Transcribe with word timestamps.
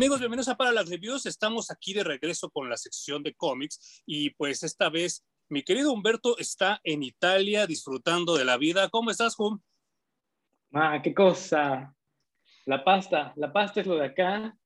Amigos, 0.00 0.20
bienvenidos 0.20 0.48
a 0.48 0.56
Para 0.56 0.72
las 0.72 0.88
Reviews. 0.88 1.26
Estamos 1.26 1.70
aquí 1.70 1.92
de 1.92 2.02
regreso 2.02 2.48
con 2.48 2.70
la 2.70 2.78
sección 2.78 3.22
de 3.22 3.34
cómics 3.34 4.02
y 4.06 4.30
pues 4.30 4.62
esta 4.62 4.88
vez 4.88 5.26
mi 5.50 5.62
querido 5.62 5.92
Humberto 5.92 6.38
está 6.38 6.80
en 6.84 7.02
Italia 7.02 7.66
disfrutando 7.66 8.34
de 8.34 8.46
la 8.46 8.56
vida. 8.56 8.88
¿Cómo 8.88 9.10
estás, 9.10 9.38
Hum? 9.38 9.60
Ah, 10.72 11.02
qué 11.04 11.12
cosa. 11.12 11.94
La 12.64 12.82
pasta, 12.82 13.34
la 13.36 13.52
pasta 13.52 13.82
es 13.82 13.86
lo 13.86 13.96
de 13.96 14.06
acá. 14.06 14.56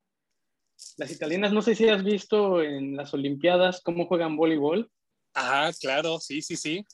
Las 0.98 1.10
italianas, 1.10 1.52
no 1.52 1.62
sé 1.62 1.74
si 1.74 1.88
has 1.88 2.04
visto 2.04 2.62
en 2.62 2.94
las 2.94 3.12
Olimpiadas 3.12 3.82
cómo 3.82 4.06
juegan 4.06 4.36
voleibol. 4.36 4.88
Ajá, 5.34 5.72
claro, 5.80 6.20
sí, 6.20 6.42
sí, 6.42 6.54
sí. 6.54 6.84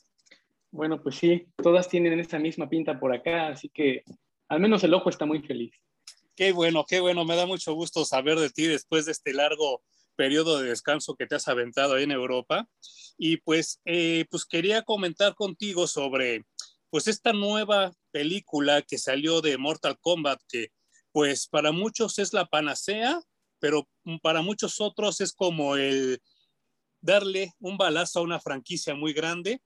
Bueno, 0.71 0.99
pues 0.99 1.13
sí, 1.13 1.45
todas 1.57 1.87
tienen 1.87 2.19
esa 2.19 2.39
misma 2.39 2.67
pinta 2.67 2.99
por 2.99 3.13
acá, 3.13 3.49
así 3.49 3.69
que 3.69 4.03
al 4.47 4.59
menos 4.59 4.83
el 4.83 4.95
ojo 4.95 5.11
está 5.11 5.27
muy 5.27 5.43
feliz. 5.43 5.75
Qué 6.35 6.53
bueno, 6.53 6.85
qué 6.87 6.99
bueno, 6.99 7.25
me 7.25 7.35
da 7.35 7.45
mucho 7.45 7.73
gusto 7.73 8.05
saber 8.05 8.39
de 8.39 8.49
ti 8.49 8.65
después 8.65 9.05
de 9.05 9.11
este 9.11 9.33
largo 9.33 9.83
periodo 10.15 10.59
de 10.59 10.69
descanso 10.69 11.15
que 11.15 11.27
te 11.27 11.35
has 11.35 11.47
aventado 11.47 11.95
ahí 11.95 12.03
en 12.03 12.11
Europa. 12.11 12.67
Y 13.17 13.37
pues, 13.37 13.81
eh, 13.85 14.25
pues 14.29 14.45
quería 14.45 14.83
comentar 14.83 15.35
contigo 15.35 15.87
sobre 15.87 16.45
pues 16.89 17.07
esta 17.07 17.33
nueva 17.33 17.93
película 18.11 18.81
que 18.81 18.97
salió 18.97 19.41
de 19.41 19.57
Mortal 19.57 19.97
Kombat, 19.99 20.41
que 20.47 20.69
pues 21.11 21.47
para 21.47 21.71
muchos 21.71 22.19
es 22.19 22.33
la 22.33 22.45
panacea, 22.45 23.21
pero 23.59 23.87
para 24.21 24.41
muchos 24.41 24.81
otros 24.81 25.21
es 25.21 25.33
como 25.33 25.75
el 25.75 26.21
darle 27.01 27.53
un 27.59 27.77
balazo 27.77 28.19
a 28.19 28.23
una 28.23 28.39
franquicia 28.39 28.95
muy 28.95 29.13
grande. 29.13 29.61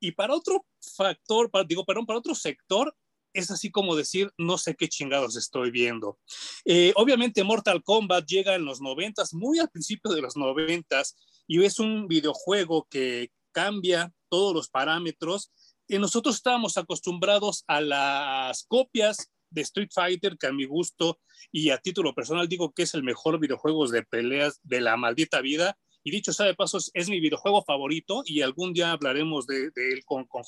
Y 0.00 0.12
para 0.12 0.34
otro 0.34 0.64
factor, 0.96 1.50
digo, 1.66 1.84
perdón, 1.84 2.06
para 2.06 2.18
otro 2.20 2.34
sector, 2.34 2.94
es 3.32 3.50
así 3.50 3.70
como 3.70 3.96
decir, 3.96 4.30
no 4.38 4.58
sé 4.58 4.74
qué 4.74 4.88
chingados 4.88 5.36
estoy 5.36 5.70
viendo. 5.70 6.18
Eh, 6.64 6.92
obviamente 6.96 7.44
Mortal 7.44 7.82
Kombat 7.82 8.26
llega 8.26 8.54
en 8.54 8.64
los 8.64 8.80
noventas, 8.80 9.34
muy 9.34 9.58
al 9.58 9.70
principio 9.70 10.12
de 10.12 10.22
los 10.22 10.36
noventas, 10.36 11.16
y 11.46 11.62
es 11.64 11.78
un 11.78 12.08
videojuego 12.08 12.86
que 12.90 13.30
cambia 13.52 14.12
todos 14.28 14.54
los 14.54 14.68
parámetros. 14.68 15.50
Y 15.86 15.98
nosotros 15.98 16.36
estábamos 16.36 16.76
acostumbrados 16.76 17.64
a 17.66 17.80
las 17.80 18.64
copias 18.64 19.30
de 19.50 19.62
Street 19.62 19.88
Fighter, 19.92 20.36
que 20.36 20.46
a 20.46 20.52
mi 20.52 20.66
gusto 20.66 21.18
y 21.50 21.70
a 21.70 21.78
título 21.78 22.14
personal 22.14 22.48
digo 22.48 22.72
que 22.72 22.82
es 22.82 22.94
el 22.94 23.02
mejor 23.02 23.38
videojuego 23.38 23.88
de 23.88 24.02
peleas 24.02 24.60
de 24.62 24.80
la 24.80 24.96
maldita 24.96 25.40
vida. 25.40 25.78
Y 26.04 26.10
dicho 26.10 26.32
sea 26.32 26.46
de 26.46 26.54
paso, 26.54 26.78
es 26.92 27.08
mi 27.08 27.20
videojuego 27.20 27.64
favorito 27.64 28.22
y 28.24 28.42
algún 28.42 28.72
día 28.72 28.92
hablaremos 28.92 29.46
de, 29.46 29.70
él 29.74 30.04
con, 30.04 30.24
con 30.26 30.44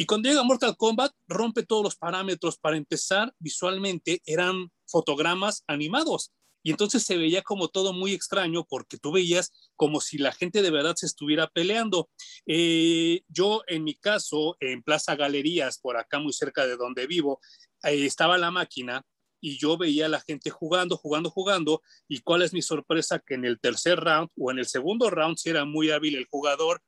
y 0.00 0.06
cuando 0.06 0.28
llega 0.28 0.44
Mortal 0.44 0.76
Kombat, 0.76 1.12
rompe 1.26 1.64
todos 1.64 1.82
los 1.82 1.96
parámetros. 1.96 2.56
Para 2.56 2.76
empezar, 2.76 3.34
visualmente 3.40 4.22
eran 4.26 4.70
fotogramas 4.86 5.64
animados. 5.66 6.32
Y 6.62 6.70
entonces 6.70 7.02
se 7.02 7.16
veía 7.16 7.42
como 7.42 7.66
todo 7.66 7.92
muy 7.92 8.12
extraño 8.12 8.64
porque 8.64 8.96
tú 8.96 9.10
veías 9.10 9.52
como 9.74 10.00
si 10.00 10.16
la 10.16 10.30
gente 10.30 10.62
de 10.62 10.70
verdad 10.70 10.94
se 10.94 11.06
estuviera 11.06 11.48
peleando. 11.48 12.10
Eh, 12.46 13.22
yo, 13.26 13.62
en 13.66 13.82
mi 13.82 13.96
caso, 13.96 14.56
en 14.60 14.84
Plaza 14.84 15.16
Galerías, 15.16 15.80
por 15.80 15.96
acá 15.96 16.20
muy 16.20 16.32
cerca 16.32 16.64
de 16.64 16.76
donde 16.76 17.08
vivo, 17.08 17.40
eh, 17.82 18.06
estaba 18.06 18.38
la 18.38 18.52
máquina 18.52 19.04
y 19.40 19.58
yo 19.58 19.76
veía 19.76 20.06
a 20.06 20.10
la 20.10 20.20
gente 20.20 20.50
jugando, 20.50 20.96
jugando, 20.96 21.28
jugando. 21.28 21.82
¿Y 22.06 22.20
cuál 22.20 22.42
es 22.42 22.52
mi 22.52 22.62
sorpresa? 22.62 23.18
Que 23.18 23.34
en 23.34 23.44
el 23.44 23.58
tercer 23.58 23.98
round 23.98 24.28
o 24.36 24.52
en 24.52 24.60
el 24.60 24.66
segundo 24.66 25.10
round, 25.10 25.38
si 25.38 25.50
era 25.50 25.64
muy 25.64 25.90
hábil 25.90 26.14
el 26.14 26.28
jugador, 26.30 26.84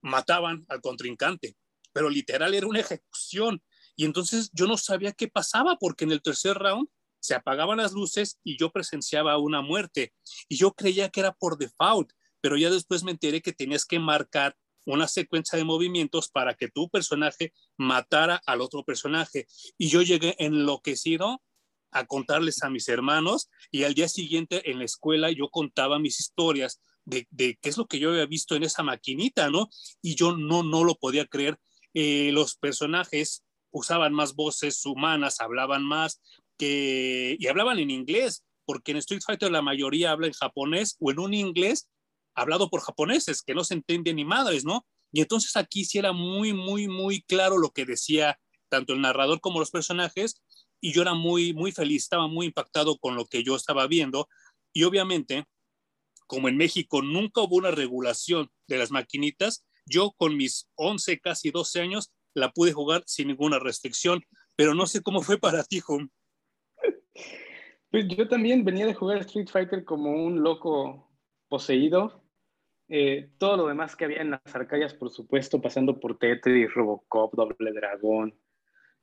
mataban 0.00 0.64
al 0.68 0.80
contrincante 0.80 1.54
pero 1.92 2.10
literal 2.10 2.54
era 2.54 2.66
una 2.66 2.80
ejecución. 2.80 3.62
Y 3.96 4.04
entonces 4.04 4.50
yo 4.52 4.66
no 4.66 4.76
sabía 4.76 5.12
qué 5.12 5.28
pasaba 5.28 5.76
porque 5.78 6.04
en 6.04 6.12
el 6.12 6.22
tercer 6.22 6.56
round 6.56 6.88
se 7.20 7.34
apagaban 7.34 7.78
las 7.78 7.92
luces 7.92 8.38
y 8.42 8.58
yo 8.58 8.70
presenciaba 8.70 9.36
una 9.38 9.60
muerte. 9.60 10.14
Y 10.48 10.56
yo 10.56 10.72
creía 10.72 11.10
que 11.10 11.20
era 11.20 11.32
por 11.32 11.58
default, 11.58 12.12
pero 12.40 12.56
ya 12.56 12.70
después 12.70 13.02
me 13.04 13.10
enteré 13.10 13.42
que 13.42 13.52
tenías 13.52 13.84
que 13.84 13.98
marcar 13.98 14.56
una 14.86 15.06
secuencia 15.06 15.58
de 15.58 15.64
movimientos 15.64 16.30
para 16.30 16.54
que 16.54 16.68
tu 16.68 16.88
personaje 16.88 17.52
matara 17.76 18.40
al 18.46 18.60
otro 18.60 18.84
personaje. 18.84 19.46
Y 19.76 19.88
yo 19.88 20.02
llegué 20.02 20.34
enloquecido 20.38 21.42
a 21.92 22.06
contarles 22.06 22.62
a 22.62 22.70
mis 22.70 22.88
hermanos 22.88 23.50
y 23.70 23.84
al 23.84 23.94
día 23.94 24.08
siguiente 24.08 24.70
en 24.70 24.78
la 24.78 24.84
escuela 24.84 25.30
yo 25.30 25.48
contaba 25.50 25.98
mis 25.98 26.20
historias 26.20 26.80
de, 27.04 27.26
de, 27.30 27.58
qué 27.60 27.68
es 27.68 27.76
lo 27.76 27.86
que 27.86 27.98
yo 27.98 28.10
había 28.10 28.26
visto 28.26 28.54
en 28.54 28.62
esa 28.62 28.82
maquinita, 28.82 29.50
¿no? 29.50 29.68
Y 30.00 30.14
yo 30.14 30.36
no, 30.36 30.62
no 30.62 30.84
lo 30.84 30.94
podía 30.94 31.26
creer 31.26 31.58
eh, 31.94 32.30
los 32.32 32.56
personajes 32.56 33.44
usaban 33.72 34.12
más 34.12 34.34
voces 34.34 34.84
humanas, 34.84 35.40
hablaban 35.40 35.84
más 35.84 36.20
que, 36.58 37.36
y 37.38 37.46
hablaban 37.46 37.78
en 37.78 37.90
inglés, 37.90 38.44
porque 38.64 38.92
en 38.92 38.98
Street 38.98 39.22
Fighter 39.24 39.50
la 39.50 39.62
mayoría 39.62 40.12
habla 40.12 40.26
en 40.26 40.32
japonés 40.32 40.96
o 41.00 41.10
en 41.10 41.18
un 41.18 41.34
inglés 41.34 41.88
hablado 42.34 42.70
por 42.70 42.80
japoneses, 42.80 43.42
que 43.42 43.54
no 43.54 43.64
se 43.64 43.74
entiende 43.74 44.14
ni 44.14 44.24
madres, 44.24 44.64
¿no? 44.64 44.86
Y 45.12 45.20
entonces 45.20 45.56
aquí 45.56 45.84
sí 45.84 45.98
era 45.98 46.12
muy, 46.12 46.52
muy, 46.52 46.86
muy 46.86 47.22
claro 47.22 47.58
lo 47.58 47.70
que 47.70 47.84
decía 47.84 48.38
tanto 48.68 48.92
el 48.92 49.00
narrador 49.00 49.40
como 49.40 49.58
los 49.58 49.70
personajes, 49.70 50.40
y 50.80 50.92
yo 50.92 51.02
era 51.02 51.14
muy, 51.14 51.52
muy 51.52 51.72
feliz, 51.72 52.04
estaba 52.04 52.28
muy 52.28 52.46
impactado 52.46 52.96
con 52.98 53.16
lo 53.16 53.26
que 53.26 53.42
yo 53.42 53.56
estaba 53.56 53.86
viendo, 53.86 54.28
y 54.72 54.84
obviamente, 54.84 55.44
como 56.26 56.48
en 56.48 56.56
México 56.56 57.02
nunca 57.02 57.42
hubo 57.42 57.56
una 57.56 57.72
regulación 57.72 58.50
de 58.68 58.78
las 58.78 58.90
maquinitas, 58.90 59.64
yo 59.90 60.12
con 60.16 60.36
mis 60.36 60.70
11, 60.76 61.20
casi 61.20 61.50
12 61.50 61.80
años, 61.80 62.12
la 62.34 62.50
pude 62.50 62.72
jugar 62.72 63.02
sin 63.06 63.28
ninguna 63.28 63.58
restricción, 63.58 64.22
pero 64.56 64.74
no 64.74 64.86
sé 64.86 65.02
cómo 65.02 65.20
fue 65.20 65.38
para 65.38 65.64
ti, 65.64 65.80
Home. 65.86 66.08
Pues 67.90 68.06
yo 68.06 68.28
también 68.28 68.64
venía 68.64 68.86
de 68.86 68.94
jugar 68.94 69.18
Street 69.18 69.48
Fighter 69.50 69.84
como 69.84 70.12
un 70.12 70.42
loco 70.42 71.10
poseído. 71.48 72.22
Eh, 72.88 73.30
todo 73.38 73.56
lo 73.56 73.66
demás 73.66 73.96
que 73.96 74.04
había 74.04 74.22
en 74.22 74.30
las 74.30 74.54
arcadias, 74.54 74.94
por 74.94 75.10
supuesto, 75.10 75.60
pasando 75.60 75.98
por 75.98 76.18
Tetris, 76.18 76.72
Robocop, 76.72 77.34
Doble 77.34 77.72
Dragón, 77.72 78.34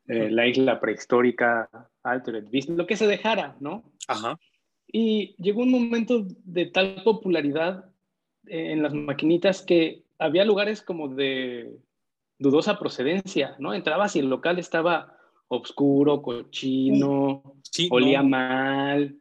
eh, 0.07 0.29
la 0.31 0.47
isla 0.47 0.79
prehistórica, 0.79 1.69
Altered 2.03 2.45
Beast, 2.49 2.69
lo 2.69 2.87
que 2.87 2.95
se 2.95 3.07
dejara, 3.07 3.57
¿no? 3.59 3.91
Ajá. 4.07 4.39
Y 4.87 5.35
llegó 5.37 5.63
un 5.63 5.71
momento 5.71 6.25
de 6.45 6.67
tal 6.67 7.01
popularidad 7.03 7.93
eh, 8.45 8.71
en 8.71 8.83
las 8.83 8.93
maquinitas 8.93 9.61
que 9.61 10.06
había 10.19 10.45
lugares 10.45 10.81
como 10.81 11.07
de 11.09 11.77
dudosa 12.39 12.79
procedencia, 12.79 13.55
¿no? 13.59 13.73
Entrabas 13.73 14.15
y 14.15 14.19
el 14.19 14.29
local 14.29 14.59
estaba 14.59 15.17
oscuro, 15.47 16.21
cochino, 16.21 17.55
olía 17.89 18.21
mal, 18.21 19.19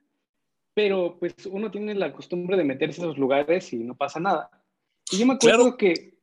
pero 0.74 1.18
pues 1.18 1.34
uno 1.46 1.70
tiene 1.70 1.94
la 1.94 2.12
costumbre 2.12 2.56
de 2.56 2.64
meterse 2.64 3.00
a 3.00 3.04
esos 3.04 3.18
lugares 3.18 3.72
y 3.72 3.78
no 3.78 3.96
pasa 3.96 4.20
nada. 4.20 4.50
Y 5.10 5.18
yo 5.18 5.26
me 5.26 5.34
acuerdo 5.34 5.76
que... 5.76 6.18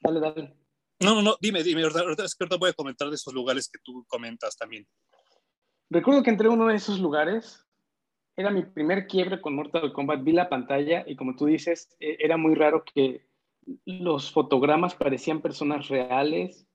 Dale, 0.00 0.20
dale. 0.20 0.54
No, 1.00 1.14
no, 1.14 1.22
no, 1.22 1.36
dime, 1.40 1.62
dime, 1.62 1.82
ahorita, 1.82 2.00
ahorita 2.00 2.56
voy 2.58 2.70
a 2.70 2.74
comentar 2.74 3.08
de 3.08 3.16
esos 3.16 3.34
lugares 3.34 3.68
que 3.68 3.78
tú 3.84 4.04
comentas 4.08 4.56
también. 4.56 4.86
Recuerdo 5.90 6.22
que 6.22 6.30
entré 6.30 6.48
a 6.48 6.52
uno 6.52 6.66
de 6.66 6.76
esos 6.76 6.98
lugares, 6.98 7.64
era 8.34 8.50
mi 8.50 8.62
primer 8.62 9.06
quiebre 9.06 9.40
con 9.40 9.54
Mortal 9.54 9.92
Kombat, 9.92 10.24
vi 10.24 10.32
la 10.32 10.48
pantalla 10.48 11.04
y 11.06 11.16
como 11.16 11.36
tú 11.36 11.46
dices, 11.46 11.94
e, 12.00 12.16
era 12.18 12.36
muy 12.36 12.54
raro 12.54 12.82
que 12.84 13.26
los 13.84 14.32
fotogramas 14.32 14.94
parecían 14.94 15.40
personas 15.40 15.88
reales 15.88 16.66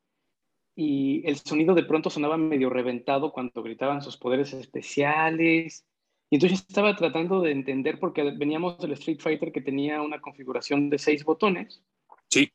y 0.75 1.27
el 1.27 1.37
sonido 1.37 1.75
de 1.75 1.83
pronto 1.83 2.09
sonaba 2.09 2.37
medio 2.37 2.69
reventado 2.69 3.31
cuando 3.31 3.63
gritaban 3.63 4.01
sus 4.01 4.17
poderes 4.17 4.53
especiales. 4.53 5.85
Y 6.29 6.35
entonces 6.35 6.65
estaba 6.67 6.95
tratando 6.95 7.41
de 7.41 7.51
entender 7.51 7.99
porque 7.99 8.23
veníamos 8.23 8.77
del 8.79 8.93
Street 8.93 9.19
Fighter 9.19 9.51
que 9.51 9.61
tenía 9.61 10.01
una 10.01 10.21
configuración 10.21 10.89
de 10.89 10.97
seis 10.97 11.25
botones. 11.25 11.83
Sí. 12.29 12.51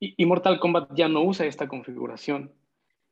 Y, 0.00 0.24
Mortal 0.26 0.60
Kombat 0.60 0.94
ya 0.94 1.08
no 1.08 1.22
usa 1.22 1.46
esta 1.46 1.66
configuración. 1.66 2.54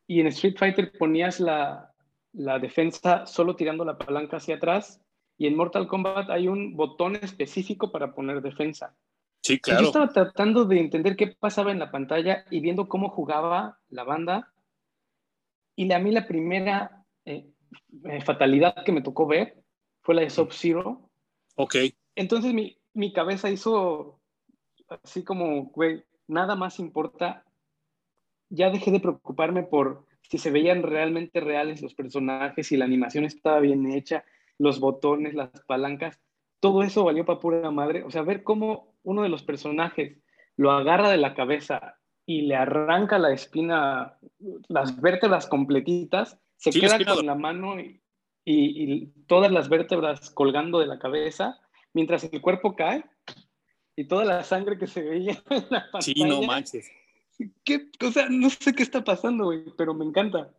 Y 0.07 0.21
en 0.21 0.29
Street 0.29 0.57
Fighter 0.57 0.93
ponías 0.97 1.41
la, 1.41 1.93
la 2.33 2.61
defensa 2.61 3.27
solo 3.27 3.57
tirando 3.57 3.85
la 3.85 3.99
palanca 3.99 4.37
hacia 4.37 4.57
atrás 4.57 5.03
y 5.39 5.47
en 5.47 5.57
Mortal 5.57 5.87
Kombat 5.87 6.31
hay 6.31 6.49
un 6.49 6.77
botón 6.77 7.17
específico 7.17 7.91
para 7.91 8.15
poner 8.15 8.41
defensa. 8.41 8.97
Sí, 9.47 9.61
claro. 9.61 9.83
Yo 9.83 9.87
estaba 9.87 10.09
tratando 10.09 10.65
de 10.65 10.81
entender 10.81 11.15
qué 11.15 11.29
pasaba 11.29 11.71
en 11.71 11.79
la 11.79 11.93
pantalla 11.93 12.45
y 12.51 12.59
viendo 12.59 12.89
cómo 12.89 13.11
jugaba 13.11 13.79
la 13.91 14.03
banda. 14.03 14.53
Y 15.77 15.93
a 15.93 16.01
mí 16.01 16.11
la 16.11 16.27
primera 16.27 17.05
eh, 17.25 17.47
eh, 18.07 18.21
fatalidad 18.23 18.85
que 18.85 18.91
me 18.91 19.03
tocó 19.03 19.25
ver 19.29 19.63
fue 20.03 20.17
la 20.17 20.23
de 20.23 20.31
Sub-Zero. 20.31 21.09
Ok. 21.55 21.77
Entonces 22.17 22.55
mi, 22.55 22.77
mi 22.93 23.13
cabeza 23.13 23.49
hizo 23.49 24.19
así 25.05 25.23
como, 25.23 25.67
güey, 25.67 26.03
nada 26.27 26.57
más 26.57 26.81
importa. 26.81 27.45
Ya 28.49 28.71
dejé 28.71 28.91
de 28.91 28.99
preocuparme 28.99 29.63
por 29.63 30.07
si 30.23 30.39
se 30.39 30.51
veían 30.51 30.83
realmente 30.83 31.39
reales 31.39 31.83
los 31.83 31.95
personajes, 31.95 32.67
si 32.67 32.77
la 32.77 32.85
animación 32.85 33.25
estaba 33.25 33.61
bien 33.61 33.93
hecha, 33.93 34.25
los 34.59 34.81
botones, 34.81 35.35
las 35.35 35.51
palancas 35.69 36.19
todo 36.67 36.83
eso 36.83 37.05
valió 37.05 37.25
para 37.25 37.39
pura 37.39 37.71
madre. 37.71 38.03
O 38.03 38.11
sea, 38.11 38.23
ver 38.23 38.43
cómo 38.43 38.93
uno 39.05 39.23
de 39.23 39.29
los 39.29 39.45
personajes 39.45 40.19
lo 40.57 40.73
agarra 40.73 41.11
de 41.11 41.17
la 41.17 41.33
cabeza 41.33 41.97
y 42.27 42.43
le 42.43 42.57
arranca 42.57 43.21
la 43.21 43.33
espina, 43.33 44.19
las 44.67 45.01
vértebras 45.01 45.47
completitas, 45.47 46.41
se 46.57 46.71
queda 46.71 46.99
con 47.05 47.25
la 47.25 47.37
mano 47.37 47.79
y, 47.79 48.01
y, 48.45 49.07
todas 49.29 49.53
las 49.53 49.69
vértebras 49.69 50.31
colgando 50.31 50.81
de 50.81 50.89
la 50.89 50.99
cabeza, 50.99 51.61
mientras 51.93 52.25
el 52.25 52.41
cuerpo 52.41 52.75
cae 52.75 53.05
y 53.95 54.09
toda 54.09 54.25
la 54.25 54.43
sangre 54.43 54.77
que 54.77 54.89
se 54.89 55.03
veía 55.03 55.41
en 55.51 55.67
la 55.71 55.83
pantalla. 55.93 56.01
Sí, 56.01 56.25
no 56.25 56.43
manches. 56.43 56.91
¿Qué? 57.63 57.91
O 58.05 58.11
sea, 58.11 58.29
no 58.29 58.51
sé 58.51 58.73
qué 58.73 58.83
está 58.83 59.05
pasando, 59.05 59.45
güey, 59.45 59.63
pero 59.79 59.95
me 59.95 60.05
encanta. 60.05 60.53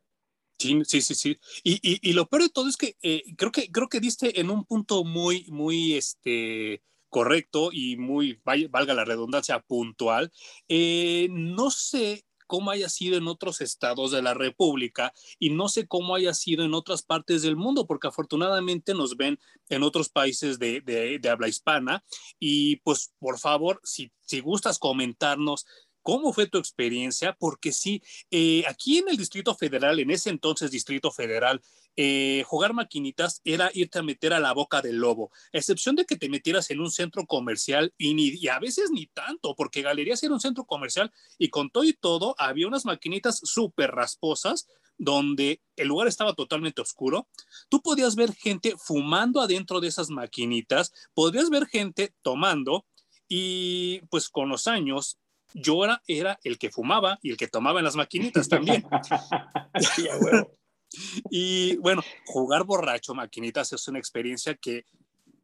Sí, 0.59 0.81
sí, 0.86 1.01
sí, 1.01 1.15
sí. 1.15 1.39
Y, 1.63 1.80
y, 1.83 2.13
lo 2.13 2.27
peor 2.27 2.44
de 2.44 2.50
todo 2.50 2.68
es 2.68 2.77
que 2.77 2.98
eh, 3.04 3.24
creo 3.38 3.51
que 3.51 3.71
creo 3.71 3.89
que 3.89 4.00
diste 4.00 4.39
en 4.39 4.50
un 4.50 4.65
punto 4.65 5.04
muy, 5.04 5.45
muy 5.50 5.94
este 5.94 6.81
correcto 7.09 7.69
y 7.71 7.95
muy, 7.98 8.39
valga 8.44 8.94
la 8.94 9.06
redundancia, 9.06 9.59
puntual. 9.59 10.31
Eh, 10.68 11.27
no 11.31 11.69
sé 11.69 12.25
cómo 12.48 12.71
haya 12.71 12.89
sido 12.89 13.18
en 13.18 13.27
otros 13.27 13.62
estados 13.62 14.12
de 14.12 14.21
la 14.21 14.33
República 14.33 15.13
y 15.38 15.50
no 15.51 15.68
sé 15.68 15.86
cómo 15.88 16.15
haya 16.15 16.33
sido 16.33 16.63
en 16.63 16.74
otras 16.74 17.03
partes 17.03 17.42
del 17.42 17.57
mundo, 17.57 17.86
porque 17.86 18.07
afortunadamente 18.07 18.94
nos 18.94 19.18
ven 19.18 19.38
en 19.69 19.83
otros 19.83 20.10
países 20.10 20.57
de, 20.57 20.81
de, 20.81 21.30
habla 21.30 21.50
hispana. 21.50 22.03
Y 22.39 22.77
pues, 22.77 23.13
por 23.19 23.38
favor, 23.38 23.80
si, 23.83 24.12
si 24.21 24.39
gustas 24.39 24.80
comentarnos 24.80 25.65
¿Cómo 26.07 26.31
fue 26.31 26.48
tu 26.48 26.57
experiencia? 26.57 27.33
Porque 27.38 27.74
sí, 27.74 28.01
eh, 28.31 28.63
aquí 28.69 28.98
en 28.98 29.09
el 29.09 29.18
Distrito 29.18 29.54
Federal, 29.54 30.00
en 30.00 30.09
ese 30.09 30.30
entonces 30.30 30.71
Distrito 30.71 31.12
Federal, 31.12 31.62
eh, 31.98 32.45
jugar 32.48 32.71
maquinitas 32.71 33.42
era 33.44 33.69
irte 33.74 34.00
a 34.00 34.04
meter 34.04 34.31
a 34.31 34.39
la 34.39 34.54
boca 34.54 34.81
del 34.81 34.95
lobo, 34.95 35.31
a 35.51 35.57
excepción 35.57 35.98
de 35.98 36.06
que 36.06 36.15
te 36.15 36.30
metieras 36.30 36.71
en 36.71 36.80
un 36.80 36.92
centro 36.92 37.25
comercial 37.25 37.94
y, 37.98 38.38
y 38.42 38.48
a 38.48 38.57
veces 38.57 38.89
ni 38.89 39.07
tanto, 39.07 39.54
porque 39.54 39.81
Galerías 39.81 40.24
era 40.24 40.33
un 40.33 40.39
centro 40.39 40.63
comercial 40.63 41.12
y 41.38 41.50
con 41.50 41.69
todo 41.71 41.83
y 41.83 41.92
todo 41.92 42.36
había 42.38 42.69
unas 42.69 42.86
maquinitas 42.86 43.42
súper 43.44 43.92
rasposas 43.92 44.69
donde 44.98 45.62
el 45.75 45.89
lugar 45.89 46.07
estaba 46.07 46.33
totalmente 46.36 46.81
oscuro. 46.81 47.27
Tú 47.68 47.81
podías 47.81 48.15
ver 48.15 48.33
gente 48.33 48.75
fumando 48.77 49.42
adentro 49.42 49.81
de 49.81 49.89
esas 49.89 50.10
maquinitas, 50.10 50.94
podrías 51.13 51.50
ver 51.50 51.65
gente 51.68 52.13
tomando 52.21 52.86
y 53.27 54.00
pues 54.10 54.30
con 54.30 54.48
los 54.48 54.68
años 54.68 55.18
yo 55.53 55.83
era, 55.83 56.01
era, 56.07 56.39
el 56.44 56.57
que 56.57 56.69
fumaba 56.69 57.19
y 57.21 57.31
el 57.31 57.38
que 57.38 57.47
tomaba 57.47 57.79
en 57.79 57.85
las 57.85 57.95
maquinitas 57.95 58.49
también. 58.49 58.85
y 61.31 61.77
bueno, 61.77 62.03
jugar 62.25 62.63
borracho 62.63 63.13
maquinitas 63.13 63.73
es 63.73 63.88
una 63.88 63.99
experiencia 63.99 64.55
que 64.55 64.85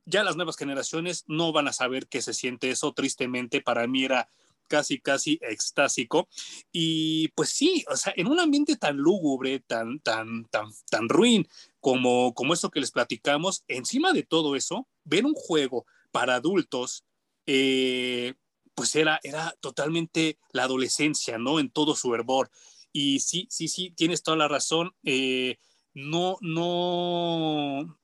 ya 0.06 0.24
las 0.24 0.36
nuevas 0.36 0.58
generaciones 0.58 1.24
no 1.28 1.52
van 1.52 1.68
a 1.68 1.74
saber 1.74 2.08
qué 2.08 2.22
se 2.22 2.34
siente 2.34 2.70
eso. 2.70 2.94
Tristemente, 2.94 3.62
para 3.62 3.88
mí 3.88 4.04
era 4.04 4.28
casi, 4.68 5.00
casi 5.00 5.40
extásico. 5.42 6.28
Y 6.72 7.30
pues 7.30 7.50
sí, 7.50 7.86
o 7.90 7.96
sea, 7.96 8.14
en 8.16 8.28
un 8.28 8.40
ambiente 8.40 8.76
tan 8.76 8.98
lúgubre, 8.98 9.60
tan, 9.60 10.00
tan, 10.00 10.46
tan, 10.46 10.68
tan 10.90 11.10
ruin 11.10 11.48
como, 11.80 12.34
como 12.34 12.54
eso 12.54 12.70
que 12.70 12.80
les 12.80 12.92
platicamos, 12.92 13.64
encima 13.68 14.14
de 14.14 14.24
todo 14.24 14.56
eso, 14.56 14.88
ver 15.04 15.26
un 15.26 15.34
juego 15.34 15.86
para 16.12 16.36
adultos, 16.36 17.06
eh, 17.46 18.34
pues 18.76 18.96
era, 18.96 19.20
era 19.24 19.56
totalmente 19.60 20.38
la 20.52 20.64
adolescencia, 20.64 21.38
¿no? 21.38 21.60
En 21.60 21.70
todo 21.70 21.96
su 21.96 22.14
hervor. 22.14 22.50
Y 22.92 23.20
sí, 23.20 23.48
sí, 23.50 23.68
sí, 23.68 23.92
tienes 23.92 24.24
toda 24.24 24.38
la 24.38 24.48
razón. 24.48 24.92
Eh, 25.04 25.58
no, 25.94 26.38
no, 26.42 27.98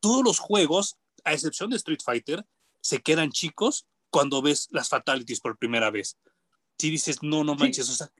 todos 0.00 0.24
los 0.24 0.38
juegos, 0.38 0.98
a 1.24 1.32
excepción 1.32 1.70
de 1.70 1.76
Street 1.76 2.00
Fighter, 2.04 2.44
se 2.80 3.00
quedan 3.00 3.30
chicos 3.30 3.86
cuando 4.10 4.42
ves 4.42 4.68
las 4.70 4.88
fatalities 4.88 5.40
por 5.40 5.56
primera 5.56 5.90
vez. 5.90 6.18
Si 6.78 6.90
dices, 6.90 7.22
no, 7.22 7.44
no 7.44 7.54
manches, 7.54 7.88
o 7.88 7.92
sea, 7.92 8.10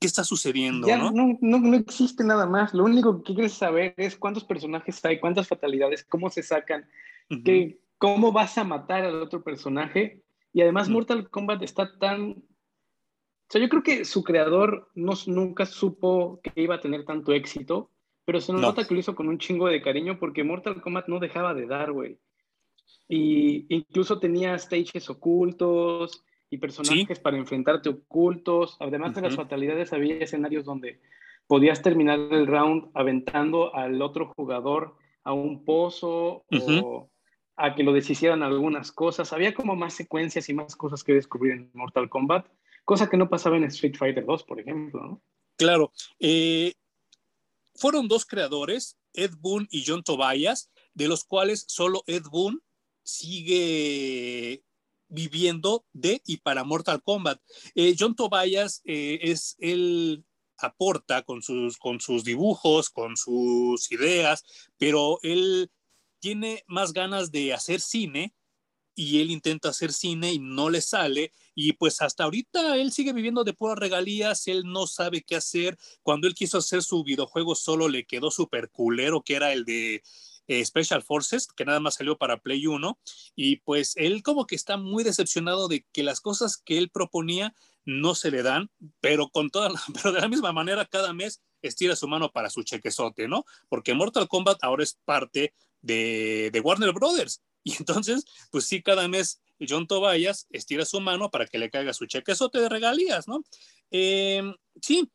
¿qué 0.00 0.06
está 0.06 0.24
sucediendo? 0.24 0.88
¿no? 0.88 1.10
No, 1.10 1.38
no, 1.40 1.76
existe 1.76 2.24
nada 2.24 2.46
más. 2.46 2.72
Lo 2.74 2.84
único 2.84 3.22
que 3.22 3.34
quieres 3.34 3.52
saber 3.52 3.94
es 3.96 4.16
cuántos 4.16 4.44
personajes 4.44 5.04
hay, 5.04 5.20
cuántas 5.20 5.46
fatalidades, 5.46 6.04
cómo 6.04 6.30
se 6.30 6.42
sacan, 6.42 6.88
cómo 7.98 8.32
vas 8.32 8.56
a 8.58 8.64
matar 8.64 9.04
al 9.04 9.22
otro 9.22 9.42
personaje 9.42 10.22
y 10.58 10.60
además 10.60 10.88
Mortal 10.88 11.30
Kombat 11.30 11.62
está 11.62 11.96
tan... 12.00 12.30
O 12.30 13.48
sea, 13.48 13.60
yo 13.60 13.68
creo 13.68 13.84
que 13.84 14.04
su 14.04 14.24
creador 14.24 14.90
no, 14.96 15.12
nunca 15.28 15.66
supo 15.66 16.40
que 16.42 16.50
iba 16.60 16.74
a 16.74 16.80
tener 16.80 17.04
tanto 17.04 17.32
éxito, 17.32 17.92
pero 18.24 18.40
se 18.40 18.52
nota 18.52 18.84
que 18.84 18.92
lo 18.92 18.98
hizo 18.98 19.14
con 19.14 19.28
un 19.28 19.38
chingo 19.38 19.68
de 19.68 19.80
cariño 19.80 20.18
porque 20.18 20.42
Mortal 20.42 20.82
Kombat 20.82 21.06
no 21.06 21.20
dejaba 21.20 21.54
de 21.54 21.68
dar, 21.68 21.92
güey. 21.92 22.18
Y 23.08 23.72
incluso 23.72 24.18
tenía 24.18 24.58
stages 24.58 25.08
ocultos 25.08 26.24
y 26.50 26.58
personajes 26.58 27.20
para 27.20 27.36
enfrentarte 27.36 27.90
ocultos. 27.90 28.76
Además 28.80 29.14
de 29.14 29.20
las 29.20 29.36
fatalidades, 29.36 29.92
había 29.92 30.16
escenarios 30.16 30.64
donde 30.64 30.98
podías 31.46 31.82
terminar 31.82 32.18
el 32.18 32.48
round 32.48 32.90
aventando 32.94 33.72
al 33.76 34.02
otro 34.02 34.32
jugador 34.34 34.96
a 35.22 35.32
un 35.32 35.64
pozo 35.64 36.44
o 36.50 37.08
a 37.58 37.74
que 37.74 37.82
lo 37.82 37.92
deshicieran 37.92 38.42
algunas 38.42 38.92
cosas. 38.92 39.32
Había 39.32 39.52
como 39.52 39.74
más 39.74 39.94
secuencias 39.94 40.48
y 40.48 40.54
más 40.54 40.76
cosas 40.76 41.02
que 41.02 41.12
descubrir 41.12 41.52
en 41.52 41.70
Mortal 41.74 42.08
Kombat, 42.08 42.46
cosa 42.84 43.10
que 43.10 43.16
no 43.16 43.28
pasaba 43.28 43.56
en 43.56 43.64
Street 43.64 43.96
Fighter 43.96 44.24
2, 44.24 44.44
por 44.44 44.60
ejemplo. 44.60 45.20
Claro. 45.56 45.92
Eh, 46.20 46.74
fueron 47.74 48.06
dos 48.06 48.24
creadores, 48.24 48.96
Ed 49.12 49.32
Boon 49.38 49.66
y 49.70 49.84
John 49.84 50.04
Tobias, 50.04 50.70
de 50.94 51.08
los 51.08 51.24
cuales 51.24 51.64
solo 51.68 52.04
Ed 52.06 52.22
Boon 52.30 52.62
sigue 53.02 54.62
viviendo 55.08 55.84
de 55.92 56.22
y 56.24 56.36
para 56.36 56.62
Mortal 56.62 57.02
Kombat. 57.02 57.40
Eh, 57.74 57.96
John 57.98 58.14
Tobias 58.14 58.82
eh, 58.84 59.18
es 59.22 59.56
él 59.58 60.24
aporta 60.58 61.22
con 61.22 61.42
sus, 61.42 61.76
con 61.76 62.00
sus 62.00 62.24
dibujos, 62.24 62.90
con 62.90 63.16
sus 63.16 63.90
ideas, 63.90 64.44
pero 64.76 65.18
él 65.22 65.70
tiene 66.20 66.64
más 66.66 66.92
ganas 66.92 67.30
de 67.30 67.52
hacer 67.52 67.80
cine 67.80 68.34
y 68.98 69.20
él 69.20 69.30
intenta 69.30 69.68
hacer 69.68 69.92
cine 69.92 70.32
y 70.32 70.40
no 70.40 70.70
le 70.70 70.80
sale 70.80 71.32
y 71.54 71.72
pues 71.74 72.02
hasta 72.02 72.24
ahorita 72.24 72.76
él 72.76 72.90
sigue 72.90 73.12
viviendo 73.12 73.44
de 73.44 73.52
puras 73.52 73.78
regalías, 73.78 74.48
él 74.48 74.64
no 74.64 74.88
sabe 74.88 75.22
qué 75.22 75.36
hacer. 75.36 75.78
Cuando 76.02 76.26
él 76.26 76.34
quiso 76.34 76.58
hacer 76.58 76.82
su 76.82 77.04
videojuego 77.04 77.54
solo 77.54 77.88
le 77.88 78.06
quedó 78.06 78.32
súper 78.32 78.70
culero, 78.70 79.22
que 79.22 79.36
era 79.36 79.52
el 79.52 79.64
de 79.64 80.02
eh, 80.48 80.64
Special 80.64 81.02
Forces, 81.04 81.46
que 81.46 81.64
nada 81.64 81.78
más 81.78 81.94
salió 81.94 82.18
para 82.18 82.38
Play 82.38 82.66
1 82.66 82.98
y 83.36 83.56
pues 83.56 83.92
él 83.96 84.24
como 84.24 84.46
que 84.46 84.56
está 84.56 84.76
muy 84.76 85.04
decepcionado 85.04 85.68
de 85.68 85.86
que 85.92 86.02
las 86.02 86.20
cosas 86.20 86.56
que 86.56 86.78
él 86.78 86.90
proponía 86.90 87.54
no 87.84 88.16
se 88.16 88.32
le 88.32 88.42
dan, 88.42 88.68
pero 89.00 89.28
con 89.28 89.50
toda 89.50 89.70
pero 89.94 90.12
de 90.12 90.20
la 90.20 90.28
misma 90.28 90.52
manera 90.52 90.84
cada 90.86 91.12
mes 91.12 91.40
estira 91.62 91.94
su 91.94 92.08
mano 92.08 92.32
para 92.32 92.50
su 92.50 92.62
chequezote, 92.62 93.28
¿no? 93.28 93.44
Porque 93.68 93.94
Mortal 93.94 94.26
Kombat 94.26 94.58
ahora 94.62 94.82
es 94.82 94.98
parte 95.04 95.54
de, 95.82 96.60
Warner 96.62 96.92
Brothers. 96.92 97.42
Y 97.64 97.74
entonces, 97.76 98.24
pues 98.50 98.64
sí, 98.64 98.82
cada 98.82 99.08
mes 99.08 99.42
John 99.68 99.86
Tobias 99.86 100.46
estira 100.50 100.86
su 100.86 101.00
mano 101.00 101.30
para 101.30 101.44
que 101.46 101.58
le 101.58 101.68
caiga 101.68 101.92
su 101.92 102.06
chequezote 102.06 102.60
de 102.60 102.68
regalías, 102.68 103.28
¿no? 103.28 103.44
Em, 103.90 104.54
sí, 104.80 105.10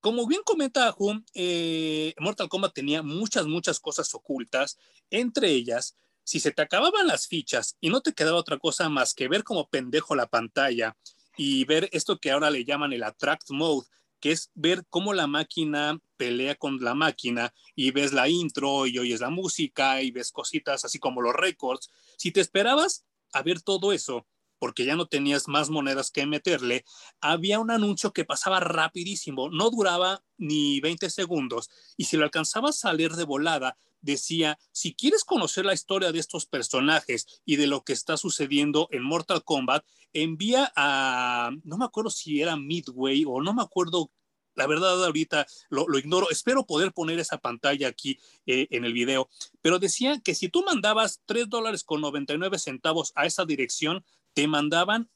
como 0.00 0.26
bien 0.26 0.40
comenta 0.44 0.94
Hum, 0.96 1.22
eh, 1.34 2.14
Mortal 2.18 2.48
Kombat 2.48 2.72
tenía 2.72 3.02
muchas, 3.02 3.46
muchas 3.46 3.80
cosas 3.80 4.14
ocultas, 4.14 4.78
entre 5.10 5.50
ellas, 5.50 5.98
si 6.22 6.40
se 6.40 6.52
te 6.52 6.62
acababan 6.62 7.06
las 7.06 7.26
fichas 7.26 7.76
y 7.80 7.90
no 7.90 8.00
te 8.00 8.12
quedaba 8.12 8.38
otra 8.38 8.58
cosa 8.58 8.88
más 8.88 9.14
que 9.14 9.28
ver 9.28 9.44
como 9.44 9.68
pendejo 9.68 10.14
la 10.14 10.26
pantalla 10.26 10.96
y 11.36 11.64
ver 11.64 11.88
esto 11.92 12.18
que 12.18 12.30
ahora 12.30 12.50
le 12.50 12.64
llaman 12.64 12.92
el 12.92 13.02
attract 13.02 13.50
mode, 13.50 13.86
que 14.20 14.32
es 14.32 14.50
ver 14.54 14.84
cómo 14.88 15.12
la 15.14 15.26
máquina 15.26 16.00
pelea 16.16 16.54
con 16.56 16.78
la 16.80 16.94
máquina 16.94 17.54
y 17.74 17.90
ves 17.90 18.12
la 18.12 18.28
intro 18.28 18.86
y 18.86 18.98
oyes 18.98 19.20
la 19.20 19.30
música 19.30 20.02
y 20.02 20.10
ves 20.10 20.32
cositas 20.32 20.84
así 20.84 20.98
como 20.98 21.22
los 21.22 21.34
récords. 21.34 21.90
Si 22.16 22.32
te 22.32 22.40
esperabas 22.40 23.06
a 23.32 23.42
ver 23.42 23.60
todo 23.60 23.92
eso, 23.92 24.26
porque 24.58 24.84
ya 24.84 24.96
no 24.96 25.06
tenías 25.06 25.48
más 25.48 25.70
monedas 25.70 26.10
que 26.10 26.26
meterle, 26.26 26.84
había 27.20 27.60
un 27.60 27.70
anuncio 27.70 28.12
que 28.12 28.24
pasaba 28.24 28.60
rapidísimo, 28.60 29.50
no 29.50 29.70
duraba 29.70 30.24
ni 30.36 30.80
20 30.80 31.10
segundos, 31.10 31.70
y 31.96 32.04
si 32.04 32.16
lo 32.16 32.24
alcanzabas 32.24 32.76
a 32.76 32.88
salir 32.88 33.12
de 33.12 33.24
volada, 33.24 33.78
decía, 34.00 34.58
si 34.72 34.94
quieres 34.94 35.24
conocer 35.24 35.64
la 35.64 35.74
historia 35.74 36.12
de 36.12 36.18
estos 36.18 36.46
personajes 36.46 37.42
y 37.44 37.56
de 37.56 37.66
lo 37.66 37.82
que 37.84 37.92
está 37.92 38.16
sucediendo 38.16 38.88
en 38.90 39.02
Mortal 39.02 39.44
Kombat, 39.44 39.84
envía 40.12 40.72
a, 40.76 41.50
no 41.64 41.78
me 41.78 41.84
acuerdo 41.84 42.10
si 42.10 42.40
era 42.40 42.56
Midway 42.56 43.24
o 43.26 43.40
no 43.40 43.54
me 43.54 43.62
acuerdo 43.62 44.10
la 44.58 44.66
verdad 44.66 45.04
ahorita 45.04 45.46
lo, 45.70 45.86
ignoro. 45.98 46.30
Espero 46.30 46.66
poder 46.66 46.92
poner 46.92 47.20
esa 47.20 47.38
pantalla 47.38 47.86
aquí 47.86 48.18
eh, 48.44 48.66
en 48.70 48.84
el 48.84 48.92
video. 48.92 49.30
Pero 49.62 49.78
decía 49.78 50.20
que 50.22 50.34
si 50.34 50.48
tú 50.48 50.64
mandabas 50.64 51.22
3 51.26 51.48
dólares 51.48 51.84
con 51.84 52.00
99 52.00 52.58
centavos 52.58 53.12
a 53.14 53.24
esa 53.24 53.44
dirección, 53.44 54.04
te 54.34 54.48
mandaban 54.48 55.08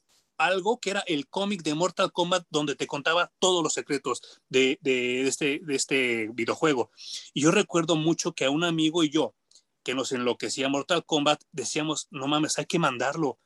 algo 0.45 0.79
que 0.79 0.91
era 0.91 1.01
el 1.01 1.27
cómic 1.27 1.63
de 1.63 1.73
Mortal 1.73 2.11
Kombat 2.11 2.45
donde 2.49 2.75
te 2.75 2.87
contaba 2.87 3.31
todos 3.39 3.63
los 3.63 3.73
secretos 3.73 4.21
de, 4.49 4.79
este, 5.27 5.61
este 5.69 6.29
videojuego. 6.33 6.91
Y 7.33 7.41
yo 7.41 7.51
recuerdo 7.51 7.95
mucho 7.95 8.33
que 8.33 8.45
a 8.45 8.49
un 8.49 8.63
amigo 8.63 9.03
y 9.03 9.09
yo, 9.09 9.35
que 9.83 9.95
nos 9.95 10.11
enloquecía 10.11 10.69
Mortal 10.69 11.05
Kombat, 11.05 11.43
decíamos, 11.51 12.07
no 12.11 12.27
mames, 12.27 12.57
hay 12.57 12.65
que 12.65 12.79
mandarlo. 12.79 13.39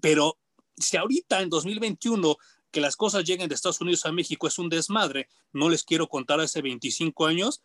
Pero 0.00 0.38
si 0.76 0.96
ahorita 0.96 1.42
en 1.42 1.50
2021 1.50 2.36
que 2.70 2.80
las 2.80 2.96
cosas 2.96 3.24
lleguen 3.24 3.48
de 3.48 3.54
Estados 3.54 3.80
Unidos 3.80 4.04
a 4.04 4.12
México 4.12 4.48
es 4.48 4.58
un 4.58 4.68
desmadre, 4.68 5.28
no 5.52 5.68
les 5.68 5.84
quiero 5.84 6.08
contar 6.08 6.40
hace 6.40 6.60
25 6.60 7.26
años, 7.26 7.62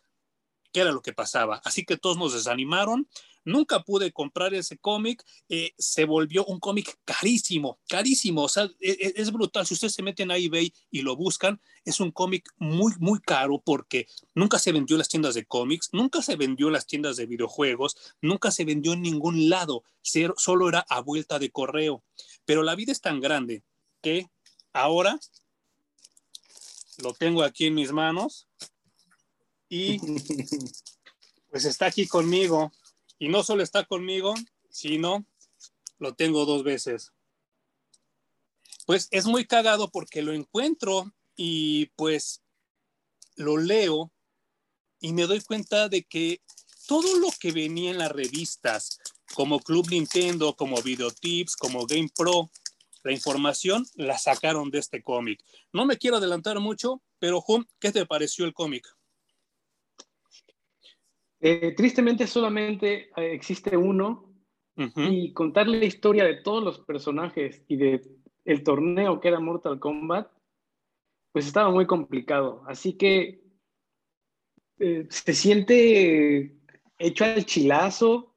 qué 0.72 0.80
era 0.80 0.92
lo 0.92 1.02
que 1.02 1.12
pasaba. 1.12 1.60
Así 1.64 1.84
que 1.84 1.96
todos 1.96 2.16
nos 2.16 2.32
desanimaron. 2.32 3.08
Nunca 3.44 3.82
pude 3.82 4.12
comprar 4.12 4.52
ese 4.52 4.76
cómic. 4.76 5.24
Eh, 5.48 5.72
se 5.78 6.04
volvió 6.04 6.44
un 6.44 6.60
cómic 6.60 6.98
carísimo, 7.04 7.78
carísimo. 7.88 8.42
O 8.42 8.48
sea, 8.48 8.64
e, 8.80 8.90
e, 8.90 9.12
es, 9.16 9.32
brutal. 9.32 9.66
Si 9.66 9.74
ustedes 9.74 9.94
se 9.94 10.02
meten 10.02 10.30
a 10.30 10.36
eBay 10.36 10.72
y 10.90 11.02
lo 11.02 11.16
buscan, 11.16 11.60
es 11.84 12.00
un 12.00 12.10
cómic 12.10 12.50
muy, 12.58 12.92
muy 12.98 13.18
caro 13.20 13.62
porque 13.64 14.06
nunca 14.34 14.58
se 14.58 14.72
vendió 14.72 14.96
en 14.96 14.98
las 14.98 15.08
tiendas 15.08 15.34
de 15.34 15.46
cómics, 15.46 15.88
nunca 15.92 16.20
se 16.22 16.36
vendió 16.36 16.66
en 16.66 16.74
las 16.74 16.86
tiendas 16.86 17.16
de 17.16 17.26
videojuegos, 17.26 17.96
nunca 18.20 18.50
se 18.50 18.64
vendió 18.64 18.92
en 18.92 19.02
ningún 19.02 19.48
lado. 19.48 19.84
Solo 20.36 20.68
era 20.68 20.84
a 20.88 21.00
vuelta 21.00 21.38
de 21.38 21.50
correo. 21.50 22.04
Pero 22.44 22.62
la 22.62 22.74
vida 22.74 22.92
es 22.92 23.00
tan 23.00 23.20
grande 23.20 23.62
que 24.02 24.28
ahora 24.72 25.18
lo 27.02 27.14
tengo 27.14 27.42
aquí 27.42 27.66
en 27.66 27.74
mis 27.74 27.92
manos 27.92 28.49
y 29.70 29.98
pues 31.50 31.64
está 31.64 31.86
aquí 31.86 32.06
conmigo. 32.06 32.70
Y 33.18 33.28
no 33.28 33.42
solo 33.42 33.62
está 33.62 33.84
conmigo, 33.84 34.34
sino 34.68 35.24
lo 35.98 36.14
tengo 36.14 36.44
dos 36.44 36.64
veces. 36.64 37.12
Pues 38.86 39.08
es 39.10 39.26
muy 39.26 39.46
cagado 39.46 39.90
porque 39.90 40.20
lo 40.20 40.32
encuentro 40.32 41.12
y 41.36 41.86
pues 41.96 42.42
lo 43.36 43.56
leo 43.56 44.12
y 45.00 45.12
me 45.12 45.26
doy 45.26 45.40
cuenta 45.40 45.88
de 45.88 46.02
que 46.02 46.42
todo 46.86 47.18
lo 47.18 47.28
que 47.38 47.52
venía 47.52 47.90
en 47.90 47.98
las 47.98 48.10
revistas, 48.10 48.98
como 49.34 49.60
Club 49.60 49.88
Nintendo, 49.90 50.56
como 50.56 50.82
Videotips, 50.82 51.56
como 51.56 51.86
Game 51.86 52.10
Pro, 52.14 52.50
la 53.04 53.12
información 53.12 53.86
la 53.94 54.18
sacaron 54.18 54.70
de 54.70 54.78
este 54.78 55.02
cómic. 55.02 55.42
No 55.72 55.86
me 55.86 55.98
quiero 55.98 56.16
adelantar 56.16 56.58
mucho, 56.58 57.00
pero 57.18 57.44
¿qué 57.78 57.92
te 57.92 58.06
pareció 58.06 58.44
el 58.44 58.54
cómic? 58.54 58.86
Eh, 61.42 61.72
tristemente 61.74 62.26
solamente 62.26 63.10
eh, 63.16 63.32
existe 63.32 63.76
uno 63.76 64.26
y 64.96 65.34
contar 65.34 65.68
la 65.68 65.84
historia 65.84 66.24
de 66.24 66.36
todos 66.36 66.64
los 66.64 66.78
personajes 66.78 67.62
y 67.68 67.76
de 67.76 68.00
el 68.46 68.62
torneo 68.62 69.20
que 69.20 69.28
era 69.28 69.38
Mortal 69.38 69.78
Kombat, 69.78 70.30
pues 71.32 71.46
estaba 71.46 71.70
muy 71.70 71.86
complicado. 71.86 72.62
Así 72.66 72.94
que 72.94 73.42
eh, 74.78 75.06
se 75.10 75.34
siente 75.34 76.56
hecho 76.98 77.24
al 77.26 77.44
chilazo. 77.44 78.34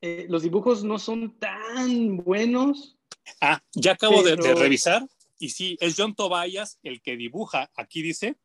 los 0.00 0.42
dibujos 0.42 0.84
no 0.84 0.98
son 0.98 1.38
tan 1.38 2.16
buenos. 2.16 2.96
Ah, 3.42 3.62
ya 3.74 3.92
acabo 3.92 4.22
de, 4.22 4.36
de, 4.36 4.54
revisar 4.54 5.06
y 5.38 5.50
sí, 5.50 5.76
es 5.80 5.96
John 5.98 6.14
Tobias 6.14 6.78
el 6.82 7.02
que 7.02 7.16
dibuja. 7.18 7.70
Aquí 7.76 8.00
dice 8.00 8.38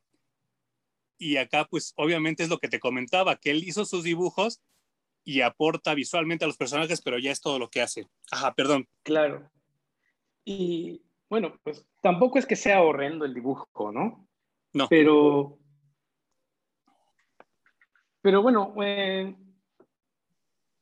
y 1.18 1.38
acá, 1.38 1.68
pues 1.70 1.94
obviamente 1.96 2.44
es 2.44 2.50
lo 2.50 2.60
que 2.60 2.68
te 2.68 2.80
comentaba, 2.80 3.38
que 3.38 3.52
él 3.52 3.64
hizo 3.64 3.86
sus 3.86 4.04
dibujos 4.04 4.62
y 5.24 5.42
aporta 5.42 5.94
visualmente 5.94 6.46
a 6.46 6.48
los 6.48 6.58
personajes, 6.58 7.02
pero 7.02 7.20
ya 7.20 7.32
es 7.32 7.42
todo 7.42 7.60
lo 7.60 7.70
que 7.70 7.82
hace. 7.82 8.08
Ajá, 8.32 8.54
perdón. 8.54 8.88
Claro. 9.04 9.52
Y 10.46 11.02
bueno, 11.30 11.60
pues 11.64 11.86
tampoco 12.02 12.40
es 12.40 12.46
que 12.46 12.56
sea 12.56 12.82
horrendo 12.82 13.26
el 13.26 13.34
dibujo, 13.34 13.92
¿no? 13.92 14.28
No. 14.74 14.88
Pero, 14.88 15.60
pero 18.22 18.42
bueno, 18.42 18.74
eh, 18.82 19.36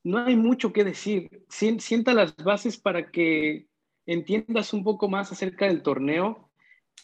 no 0.04 0.18
hay 0.18 0.36
mucho 0.36 0.72
que 0.72 0.84
decir. 0.84 1.44
Sienta 1.48 2.14
las 2.14 2.36
bases 2.36 2.78
para 2.78 3.10
que 3.10 3.66
entiendas 4.06 4.72
un 4.72 4.84
poco 4.84 5.08
más 5.08 5.32
acerca 5.32 5.66
del 5.66 5.82
torneo. 5.82 6.52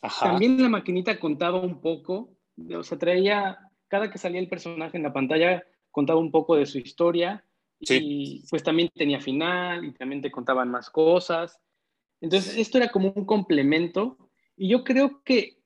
Ajá. 0.00 0.26
También 0.30 0.62
la 0.62 0.68
maquinita 0.68 1.18
contaba 1.18 1.60
un 1.60 1.80
poco, 1.80 2.36
o 2.76 2.82
sea, 2.82 2.98
traía, 2.98 3.58
cada 3.88 4.10
que 4.10 4.18
salía 4.18 4.40
el 4.40 4.48
personaje 4.48 4.96
en 4.96 5.02
la 5.02 5.12
pantalla, 5.12 5.64
contaba 5.90 6.18
un 6.18 6.30
poco 6.30 6.56
de 6.56 6.66
su 6.66 6.78
historia 6.78 7.44
y 7.78 8.44
pues 8.48 8.62
también 8.62 8.88
tenía 8.94 9.20
final 9.20 9.84
y 9.84 9.92
también 9.92 10.22
te 10.22 10.30
contaban 10.30 10.70
más 10.70 10.90
cosas. 10.90 11.60
Entonces, 12.20 12.56
esto 12.56 12.78
era 12.78 12.88
como 12.88 13.12
un 13.14 13.24
complemento 13.24 14.16
y 14.56 14.68
yo 14.68 14.84
creo 14.84 15.22
que 15.24 15.58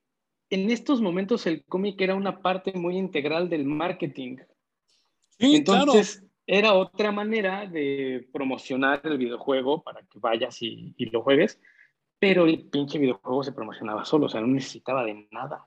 en 0.50 0.70
estos 0.70 1.00
momentos 1.00 1.46
el 1.46 1.64
cómic 1.64 2.00
era 2.00 2.14
una 2.14 2.40
parte 2.40 2.72
muy 2.72 2.96
integral 2.96 3.48
del 3.48 3.64
marketing. 3.64 4.38
Entonces, 5.38 6.24
era 6.46 6.74
otra 6.74 7.12
manera 7.12 7.66
de 7.66 8.28
promocionar 8.32 9.00
el 9.04 9.18
videojuego 9.18 9.82
para 9.82 10.00
que 10.02 10.18
vayas 10.18 10.62
y, 10.62 10.94
y 10.96 11.06
lo 11.06 11.22
juegues, 11.22 11.60
pero 12.18 12.46
el 12.46 12.68
pinche 12.68 12.98
videojuego 12.98 13.42
se 13.42 13.52
promocionaba 13.52 14.04
solo, 14.04 14.26
o 14.26 14.28
sea, 14.28 14.40
no 14.40 14.46
necesitaba 14.46 15.04
de 15.04 15.28
nada. 15.30 15.66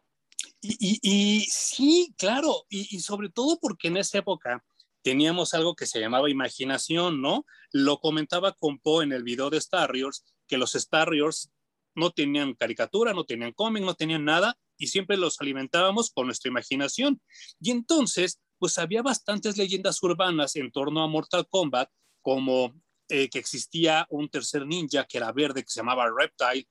Y, 0.61 1.47
sí, 1.49 2.13
claro, 2.17 2.65
y, 2.69 2.99
sobre 2.99 3.29
todo 3.29 3.59
porque 3.61 3.87
en 3.87 3.97
esa 3.97 4.17
época 4.17 4.63
teníamos 5.01 5.53
algo 5.53 5.75
que 5.75 5.85
se 5.85 5.99
llamaba 5.99 6.29
imaginación, 6.29 7.21
¿no? 7.21 7.45
Lo 7.71 7.99
comentaba 7.99 8.51
con 8.53 8.79
Poe 8.79 9.05
en 9.05 9.13
el 9.13 9.23
video 9.23 9.49
de 9.49 9.57
Star 9.57 9.91
Wars, 9.95 10.25
que 10.47 10.57
los 10.57 10.75
Star 10.75 11.09
Wars 11.09 11.49
no 11.95 12.11
tenían 12.11 12.53
caricatura, 12.55 13.13
no 13.13 13.23
tenían 13.23 13.53
cómic, 13.53 13.83
no 13.83 13.93
tenían 13.93 14.25
nada, 14.25 14.57
y 14.77 14.87
siempre 14.87 15.17
los 15.17 15.39
alimentábamos 15.39 16.11
con 16.11 16.25
nuestra 16.25 16.49
imaginación. 16.49 17.21
Y 17.59 17.71
entonces, 17.71 18.41
pues 18.57 18.77
había 18.77 19.01
bastantes 19.01 19.57
leyendas 19.57 20.01
urbanas 20.03 20.55
en 20.55 20.71
torno 20.71 21.03
a 21.03 21.07
Mortal 21.07 21.47
Kombat, 21.49 21.89
como 22.21 22.73
eh, 23.07 23.29
que 23.29 23.39
existía 23.39 24.05
un 24.09 24.29
tercer 24.29 24.65
ninja 24.65 25.05
que 25.05 25.17
era 25.17 25.31
verde, 25.31 25.63
que 25.63 25.69
se 25.69 25.79
llamaba 25.79 26.09
Reptile, 26.15 26.67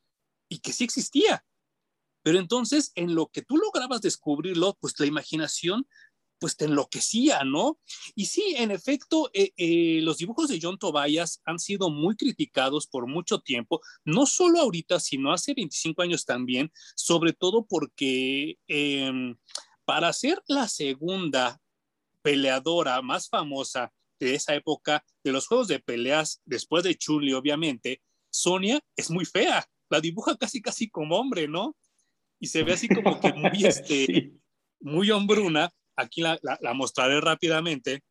y 0.49 0.59
que 0.61 0.73
sí 0.73 0.85
existía, 0.85 1.45
pero 2.29 2.41
entonces, 2.41 2.93
en 2.95 3.15
lo 3.15 3.29
que 3.29 3.41
tú 3.41 3.57
lograbas 3.57 4.03
descubrirlo, 4.03 4.77
pues 4.83 5.01
la 5.01 5.07
imaginación 5.07 5.89
pues 6.39 6.59
te 6.59 6.67
enloquecía, 6.67 7.43
¿no? 7.43 7.81
Y 8.15 8.27
sí, 8.27 8.55
en 8.59 8.71
efecto, 8.71 9.31
eh, 9.33 9.53
eh, 9.57 10.01
los 10.03 10.19
dibujos 10.19 10.51
de 10.51 10.59
John 10.61 10.77
Tobias 10.77 11.41
han 11.47 11.59
sido 11.59 11.89
muy 11.89 12.17
criticados 12.17 12.87
por 12.87 13.07
mucho 13.07 13.41
tiempo, 13.41 13.81
no 14.05 14.27
solo 14.27 14.61
ahorita, 14.61 15.01
sino 15.01 15.33
hace 15.33 15.55
25 15.55 16.03
años 16.03 16.27
también, 16.27 16.71
sobre 16.97 17.33
todo 17.33 17.65
porque 17.65 18.59
em, 18.67 19.35
para 19.87 20.13
ser 20.13 20.43
la 20.49 20.69
segunda 20.69 21.59
peleadora 22.21 23.01
más 23.01 23.31
famosa 23.31 23.91
de 24.21 24.35
esa 24.35 24.55
época, 24.55 25.03
de 25.25 25.33
los 25.33 25.47
juegos 25.47 25.69
de 25.69 25.81
peleas, 25.81 26.43
después 26.45 26.85
de 26.85 26.95
Chuli, 26.95 27.33
obviamente, 27.33 28.03
Sonia 28.29 28.81
es 28.97 29.11
muy 29.11 29.25
fea, 29.25 29.67
la 29.89 30.03
dibuja 30.03 30.37
casi, 30.37 30.61
casi 30.61 30.91
como 30.91 31.17
hombre, 31.17 31.49
¿no? 31.49 31.75
Y 32.41 32.47
se 32.47 32.63
ve 32.63 32.73
así 32.73 32.89
como 32.89 33.21
que 33.21 33.33
muy, 33.33 33.51
este, 33.65 34.33
muy 34.81 35.11
hombruna. 35.11 35.71
Aquí 35.97 36.21
la, 36.21 36.39
la, 36.43 36.75
mostraré 36.75 37.21
rápidamente. 37.21 38.03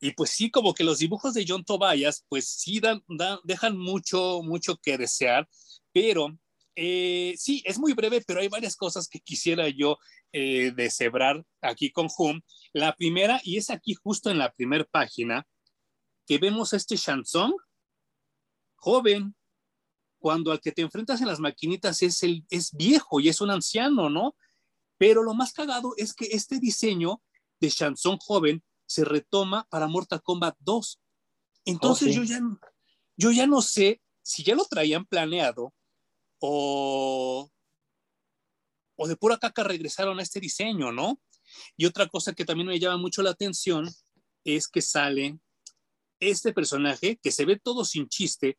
Y 0.00 0.12
pues 0.12 0.30
sí, 0.30 0.50
como 0.50 0.72
que 0.72 0.82
los 0.82 0.98
dibujos 0.98 1.34
de 1.34 1.44
John 1.46 1.62
Tobias, 1.62 2.24
pues 2.28 2.48
sí 2.48 2.80
dan, 2.80 3.02
dejan 3.44 3.76
mucho, 3.76 4.40
mucho 4.42 4.78
que 4.78 4.96
desear, 4.96 5.46
pero 5.92 6.38
eh, 6.74 7.34
sí, 7.36 7.62
es 7.66 7.78
muy 7.78 7.92
breve, 7.92 8.22
pero 8.26 8.40
hay 8.40 8.48
varias 8.48 8.76
cosas 8.76 9.08
que 9.08 9.20
quisiera 9.20 9.68
yo 9.68 9.98
eh, 10.32 10.72
deshebrar 10.74 11.44
aquí 11.60 11.90
con 11.90 12.08
Hum. 12.16 12.40
La 12.72 12.94
primera, 12.94 13.40
y 13.44 13.58
es 13.58 13.68
aquí 13.68 13.92
justo 13.92 14.30
en 14.30 14.38
la 14.38 14.52
primera 14.52 14.84
página, 14.84 15.46
que 16.26 16.38
vemos 16.38 16.72
este 16.72 16.96
Shansong, 16.96 17.52
joven, 18.76 19.34
cuando 20.20 20.52
al 20.52 20.60
que 20.60 20.70
te 20.70 20.82
enfrentas 20.82 21.20
en 21.20 21.26
las 21.26 21.40
maquinitas 21.40 22.02
es, 22.02 22.22
el, 22.22 22.44
es 22.50 22.72
viejo 22.72 23.18
y 23.18 23.28
es 23.28 23.40
un 23.40 23.50
anciano, 23.50 24.08
¿no? 24.08 24.36
Pero 24.98 25.22
lo 25.22 25.34
más 25.34 25.52
cagado 25.52 25.94
es 25.96 26.14
que 26.14 26.26
este 26.26 26.60
diseño 26.60 27.22
de 27.58 27.70
Chanson 27.70 28.18
joven 28.18 28.62
se 28.86 29.04
retoma 29.04 29.66
para 29.70 29.88
Mortal 29.88 30.22
Kombat 30.22 30.56
2. 30.60 31.00
Entonces 31.64 32.08
oh, 32.08 32.22
yo, 32.22 32.24
ya, 32.24 32.40
yo 33.16 33.30
ya 33.30 33.46
no 33.46 33.62
sé 33.62 34.00
si 34.22 34.44
ya 34.44 34.54
lo 34.54 34.64
traían 34.66 35.06
planeado 35.06 35.72
o, 36.38 37.50
o 38.96 39.08
de 39.08 39.16
pura 39.16 39.38
caca 39.38 39.64
regresaron 39.64 40.18
a 40.20 40.22
este 40.22 40.40
diseño, 40.40 40.92
¿no? 40.92 41.20
Y 41.76 41.86
otra 41.86 42.06
cosa 42.06 42.34
que 42.34 42.44
también 42.44 42.68
me 42.68 42.78
llama 42.78 42.98
mucho 42.98 43.22
la 43.22 43.30
atención 43.30 43.88
es 44.44 44.68
que 44.68 44.82
sale 44.82 45.38
este 46.20 46.52
personaje 46.52 47.18
que 47.22 47.32
se 47.32 47.44
ve 47.44 47.58
todo 47.58 47.84
sin 47.84 48.08
chiste, 48.08 48.58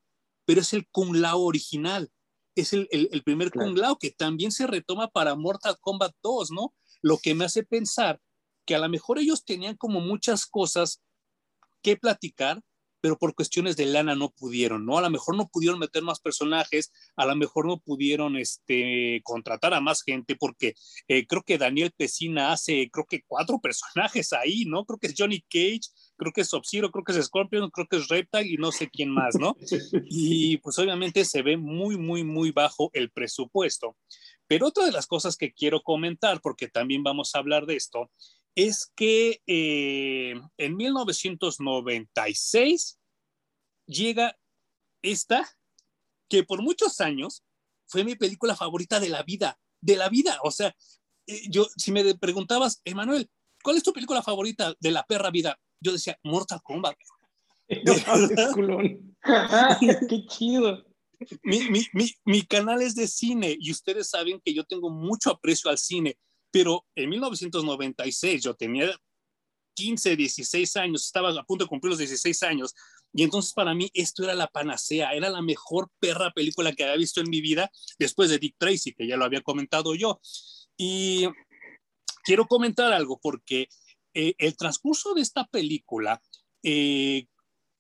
pero 0.52 0.60
es 0.60 0.74
el 0.74 0.86
Kung 0.90 1.16
Lao 1.16 1.40
original. 1.40 2.12
Es 2.58 2.74
el, 2.74 2.90
el, 2.92 3.24
primer 3.24 3.52
Kung 3.52 3.78
Lao 3.78 3.98
que 3.98 4.12
también 4.12 4.52
se 4.52 4.68
retoma 4.68 5.08
para 5.08 5.34
Mortal 5.34 5.78
Kombat 5.80 6.14
2, 6.22 6.52
¿no? 6.52 6.74
Lo 7.02 7.20
que 7.20 7.34
me 7.34 7.46
hace 7.46 7.64
pensar 7.64 8.20
que 8.66 8.76
a 8.76 8.80
lo 8.80 8.90
mejor 8.90 9.18
ellos 9.18 9.46
tenían 9.46 9.78
como 9.78 10.02
muchas 10.02 10.46
cosas 10.46 11.02
que 11.82 11.96
platicar, 11.96 12.62
pero 13.02 13.18
por 13.18 13.36
cuestiones 13.36 13.76
de 13.76 13.88
lana 13.88 14.16
no 14.16 14.30
pudieron, 14.30 14.86
¿no? 14.86 14.98
A 14.98 15.02
lo 15.02 15.10
mejor 15.10 15.36
no 15.36 15.50
pudieron 15.50 15.80
meter 15.80 16.04
más 16.04 16.20
personajes, 16.20 16.92
a 17.16 17.26
lo 17.26 17.36
mejor 17.36 17.66
no 17.66 17.80
pudieron 17.80 18.38
este, 18.38 19.22
contratar 19.24 19.74
a 19.74 19.82
más 19.82 20.04
gente, 20.04 20.36
porque 20.36 20.76
eh, 21.08 21.26
creo 21.26 21.42
que 21.44 21.58
Daniel 21.58 21.92
Pesina 21.98 22.52
hace, 22.52 22.90
creo 22.92 23.06
que 23.10 23.24
cuatro 23.28 23.60
personajes 23.62 24.32
ahí, 24.34 24.66
¿no? 24.66 24.86
Creo 24.86 25.00
que 25.00 25.08
es 25.08 25.16
Johnny 25.18 25.42
Cage, 25.50 25.90
creo 26.16 26.32
que 26.32 26.42
es 26.42 26.48
Sub-Zero, 26.48 26.92
creo 26.92 27.04
que 27.04 27.12
es 27.14 27.26
Scorpion, 27.26 27.70
creo 27.72 27.88
que 27.88 27.98
es 27.98 28.08
Reptile 28.08 28.48
y 28.48 28.58
no 28.58 28.72
sé 28.72 28.90
quién 28.90 29.10
más, 29.10 29.36
¿no? 29.36 29.56
Y 30.14 30.58
pues 30.58 30.78
obviamente 30.78 31.26
se 31.26 31.42
ve 31.42 31.58
muy, 31.58 31.98
muy, 31.98 32.24
muy 32.24 32.52
bajo 32.52 32.90
el 32.94 33.10
presupuesto. 33.12 33.98
Pero 34.48 34.68
otra 34.68 34.86
de 34.86 34.92
las 34.92 35.08
cosas 35.08 35.38
que 35.38 35.54
quiero 35.54 35.82
comentar, 35.82 36.42
porque 36.42 36.68
también 36.68 37.04
vamos 37.04 37.34
a 37.34 37.40
hablar 37.40 37.66
de 37.66 37.78
esto, 37.78 38.12
es 38.56 38.92
que 38.96 39.42
eh, 39.48 40.40
en 40.58 40.76
1996 40.76 43.00
llega 43.86 44.38
esta, 45.02 45.50
que 46.30 46.44
por 46.44 46.62
muchos 46.62 47.02
años 47.02 47.44
fue 47.88 48.04
mi 48.04 48.16
película 48.16 48.56
favorita 48.56 49.00
de 49.00 49.10
la 49.10 49.24
vida, 49.24 49.60
de 49.82 49.98
la 49.98 50.10
vida. 50.10 50.38
O 50.44 50.52
sea, 50.52 50.76
eh, 51.28 51.42
yo, 51.50 51.66
si 51.76 51.92
me 51.92 52.16
preguntabas, 52.16 52.82
Emanuel, 52.86 53.30
¿cuál 53.64 53.78
es 53.78 53.84
tu 53.84 53.94
película 53.94 54.22
favorita 54.22 54.76
de 54.80 54.92
la 54.92 55.04
perra 55.04 55.32
vida? 55.32 55.60
Yo 55.80 55.92
decía, 55.92 56.18
Mortal 56.24 56.62
Kombat. 56.64 56.96
Qué 60.10 60.26
chido. 60.28 60.86
Mi, 61.44 61.70
mi, 61.70 61.86
mi, 61.94 62.12
mi, 62.26 62.42
canal 62.44 62.82
es 62.82 62.96
de 62.96 63.08
cine 63.08 63.56
y 63.60 63.72
ustedes 63.72 64.10
saben 64.10 64.42
que 64.44 64.56
yo 64.56 64.64
tengo 64.64 64.90
mucho 64.90 65.30
aprecio 65.30 65.70
al 65.70 65.78
cine, 65.78 66.18
pero 66.52 66.86
en 66.96 67.10
1996 67.10 68.44
yo 68.44 68.54
tenía 68.54 68.90
15, 69.74 70.16
16 70.16 70.76
años, 70.78 71.06
estaba 71.06 71.30
a 71.30 71.44
punto 71.44 71.66
de 71.66 71.70
cumplir 71.70 71.92
los 71.92 72.00
16 72.00 72.44
años 72.44 72.76
y 73.14 73.24
entonces 73.24 73.54
para 73.54 73.74
mí 73.74 73.90
esto 73.94 74.24
era 74.24 74.34
la 74.34 74.48
panacea, 74.48 75.14
era 75.14 75.30
la 75.30 75.42
mejor 75.42 75.90
perra 76.00 76.32
película 76.32 76.74
que 76.74 76.84
había 76.84 76.98
visto 76.98 77.22
en 77.22 77.30
mi 77.30 77.42
vida 77.42 77.72
después 78.00 78.30
de 78.30 78.40
Dick 78.40 78.56
Tracy, 78.58 78.94
que 78.94 79.08
ya 79.08 79.18
lo 79.18 79.26
había 79.26 79.42
comentado 79.42 79.96
yo. 79.96 80.20
Y 80.78 81.28
quiero 82.24 82.48
comentar 82.48 82.94
algo 82.94 83.20
porque 83.22 83.68
eh, 84.14 84.36
el 84.38 84.56
transcurso 84.56 85.14
de 85.14 85.22
esta 85.22 85.46
película, 85.46 86.22
eh, 86.64 87.28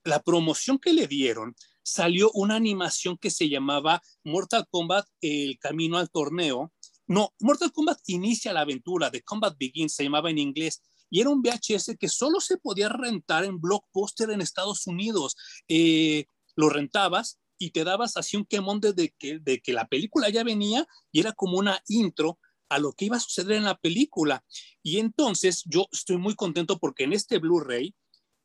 la 0.04 0.22
promoción 0.22 0.80
que 0.80 0.94
le 0.94 1.08
dieron, 1.08 1.56
salió 1.84 2.30
una 2.34 2.56
animación 2.56 3.18
que 3.18 3.30
se 3.30 3.50
llamaba 3.50 4.02
Mortal 4.24 4.68
Kombat, 4.70 5.08
El 5.22 5.58
Camino 5.60 5.98
al 5.98 6.10
Torneo. 6.10 6.74
No, 7.12 7.34
Mortal 7.42 7.74
Kombat 7.74 8.00
inicia 8.08 8.54
la 8.54 8.62
aventura, 8.62 9.12
The 9.12 9.22
Combat 9.22 9.58
Begins, 9.60 9.94
se 9.96 10.06
llamaba 10.06 10.30
en 10.30 10.38
inglés, 10.38 10.82
y 11.10 11.20
era 11.20 11.30
un 11.30 11.42
VHS 11.42 11.98
que 12.00 12.08
solo 12.08 12.40
se 12.40 12.58
podía 12.58 12.88
rentar 12.88 13.44
en 13.44 13.60
Blockbuster 13.60 14.30
en 14.30 14.40
Estados 14.40 14.88
Unidos. 14.88 15.36
Eh, 15.68 16.24
lo 16.56 16.70
rentabas 16.70 17.38
y 17.58 17.72
te 17.72 17.84
dabas 17.84 18.16
así 18.16 18.38
un 18.38 18.46
quemón 18.46 18.80
de 18.80 19.14
que, 19.20 19.40
de 19.40 19.60
que 19.60 19.74
la 19.74 19.90
película 19.90 20.30
ya 20.30 20.46
venía 20.46 20.88
y 21.12 21.20
era 21.20 21.34
como 21.34 21.58
una 21.58 21.84
intro 21.90 22.40
a 22.70 22.80
lo 22.80 22.94
que 22.94 23.04
iba 23.04 23.18
a 23.18 23.20
suceder 23.20 23.58
en 23.58 23.66
la 23.66 23.78
película. 23.78 24.46
Y 24.82 25.00
entonces 25.00 25.64
yo 25.66 25.88
estoy 25.92 26.16
muy 26.16 26.36
contento 26.36 26.80
porque 26.80 27.04
en 27.04 27.12
este 27.12 27.40
Blu-ray, 27.40 27.94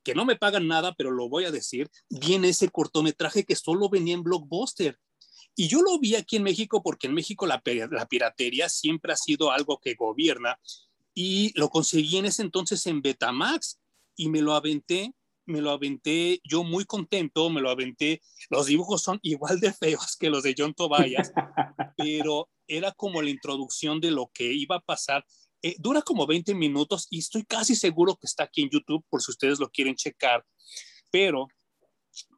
que 0.02 0.16
no 0.16 0.24
me 0.24 0.34
pagan 0.34 0.66
nada, 0.66 0.92
pero 0.98 1.12
lo 1.12 1.28
voy 1.28 1.44
a 1.44 1.52
decir, 1.52 1.88
viene 2.10 2.48
ese 2.48 2.68
cortometraje 2.68 3.44
que 3.44 3.54
solo 3.54 3.88
venía 3.88 4.14
en 4.14 4.24
Blockbuster. 4.24 4.98
Y 5.58 5.68
yo 5.68 5.80
lo 5.80 5.98
vi 5.98 6.14
aquí 6.14 6.36
en 6.36 6.42
México 6.42 6.82
porque 6.82 7.06
en 7.06 7.14
México 7.14 7.46
la, 7.46 7.62
la 7.90 8.06
piratería 8.06 8.68
siempre 8.68 9.14
ha 9.14 9.16
sido 9.16 9.50
algo 9.50 9.78
que 9.78 9.94
gobierna 9.94 10.60
y 11.14 11.58
lo 11.58 11.70
conseguí 11.70 12.18
en 12.18 12.26
ese 12.26 12.42
entonces 12.42 12.86
en 12.86 13.00
Betamax 13.00 13.80
y 14.16 14.28
me 14.28 14.42
lo 14.42 14.54
aventé, 14.54 15.14
me 15.46 15.62
lo 15.62 15.70
aventé 15.70 16.40
yo 16.44 16.62
muy 16.62 16.84
contento, 16.84 17.48
me 17.48 17.62
lo 17.62 17.70
aventé. 17.70 18.20
Los 18.50 18.66
dibujos 18.66 19.02
son 19.02 19.18
igual 19.22 19.58
de 19.58 19.72
feos 19.72 20.16
que 20.18 20.28
los 20.28 20.42
de 20.42 20.54
John 20.56 20.74
Tobias, 20.74 21.32
pero 21.96 22.50
era 22.68 22.92
como 22.92 23.22
la 23.22 23.30
introducción 23.30 23.98
de 23.98 24.10
lo 24.10 24.30
que 24.34 24.52
iba 24.52 24.76
a 24.76 24.80
pasar. 24.80 25.24
Eh, 25.62 25.76
dura 25.78 26.02
como 26.02 26.26
20 26.26 26.54
minutos 26.54 27.06
y 27.08 27.20
estoy 27.20 27.44
casi 27.44 27.74
seguro 27.74 28.16
que 28.16 28.26
está 28.26 28.44
aquí 28.44 28.62
en 28.62 28.70
YouTube 28.70 29.04
por 29.08 29.22
si 29.22 29.30
ustedes 29.30 29.58
lo 29.58 29.70
quieren 29.70 29.94
checar, 29.94 30.44
pero 31.10 31.48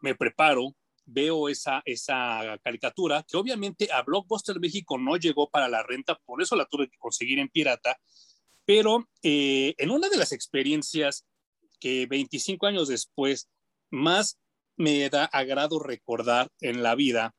me 0.01 0.15
preparo, 0.15 0.75
veo 1.11 1.49
esa, 1.49 1.83
esa 1.85 2.59
caricatura 2.63 3.25
que 3.27 3.37
obviamente 3.37 3.91
a 3.93 4.03
Blockbuster 4.03 4.61
México 4.61 4.99
no 4.99 5.17
llegó 5.17 5.49
para 5.51 5.69
la 5.69 5.83
renta, 5.83 6.17
por 6.25 6.43
eso 6.43 6.55
la 6.57 6.67
tuve 6.67 6.89
que 6.89 6.99
conseguir 6.99 7.39
en 7.39 7.49
pirata 7.49 7.99
pero 8.69 9.09
eh, 9.23 9.75
en 9.79 9.91
una 9.91 10.11
de 10.11 10.19
las 10.19 10.31
experiencias 10.33 11.25
que 11.81 12.05
25 12.05 12.67
años 12.67 12.89
después 12.89 13.49
más 13.89 14.39
me 14.77 15.09
da 15.09 15.25
agrado 15.25 15.79
recordar 15.79 16.53
en 16.61 16.83
la 16.83 16.95
vida, 16.95 17.35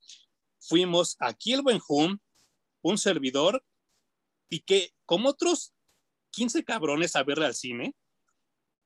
fuimos 0.60 1.17
aquí 1.19 1.53
el 1.53 1.62
Buen 1.62 1.79
un 2.82 2.97
servidor, 2.97 3.63
y 4.49 4.62
que 4.62 4.95
como 5.05 5.29
otros 5.29 5.75
15 6.32 6.63
cabrones 6.63 7.15
a 7.15 7.21
verle 7.21 7.45
al 7.45 7.53
cine, 7.53 7.93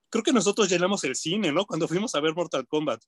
creo 0.10 0.24
que 0.26 0.34
nosotros 0.34 0.68
llenamos 0.68 1.06
el 1.06 1.16
cine, 1.16 1.54
¿no? 1.54 1.66
Cuando 1.66 1.88
fuimos 1.88 2.14
a 2.14 2.20
ver 2.20 2.36
Mortal 2.36 2.68
Kombat. 2.68 3.02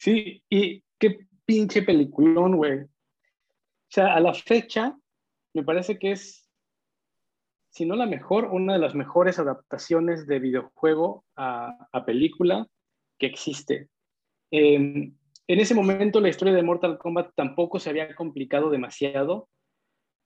Sí, 0.00 0.42
y 0.48 0.82
qué 0.98 1.26
pinche 1.44 1.82
peliculón, 1.82 2.56
güey. 2.56 2.80
O 2.80 2.88
sea, 3.90 4.14
a 4.14 4.20
la 4.20 4.32
fecha, 4.32 4.96
me 5.52 5.62
parece 5.62 5.98
que 5.98 6.12
es 6.12 6.50
si 7.70 7.86
no 7.86 7.94
la 7.94 8.06
mejor, 8.06 8.46
una 8.46 8.72
de 8.72 8.78
las 8.78 8.94
mejores 8.94 9.38
adaptaciones 9.38 10.26
de 10.26 10.40
videojuego 10.40 11.24
a, 11.36 12.04
película 12.04 12.66
que 13.18 13.26
existe. 13.26 13.88
Em, 14.50 15.14
en 15.46 15.60
ese 15.60 15.74
momento 15.74 16.20
la 16.20 16.28
historia 16.28 16.54
de 16.54 16.62
Mortal 16.62 16.98
Kombat 16.98 17.32
tampoco 17.36 17.78
se 17.78 17.90
había 17.90 18.14
complicado 18.14 18.70
demasiado, 18.70 19.48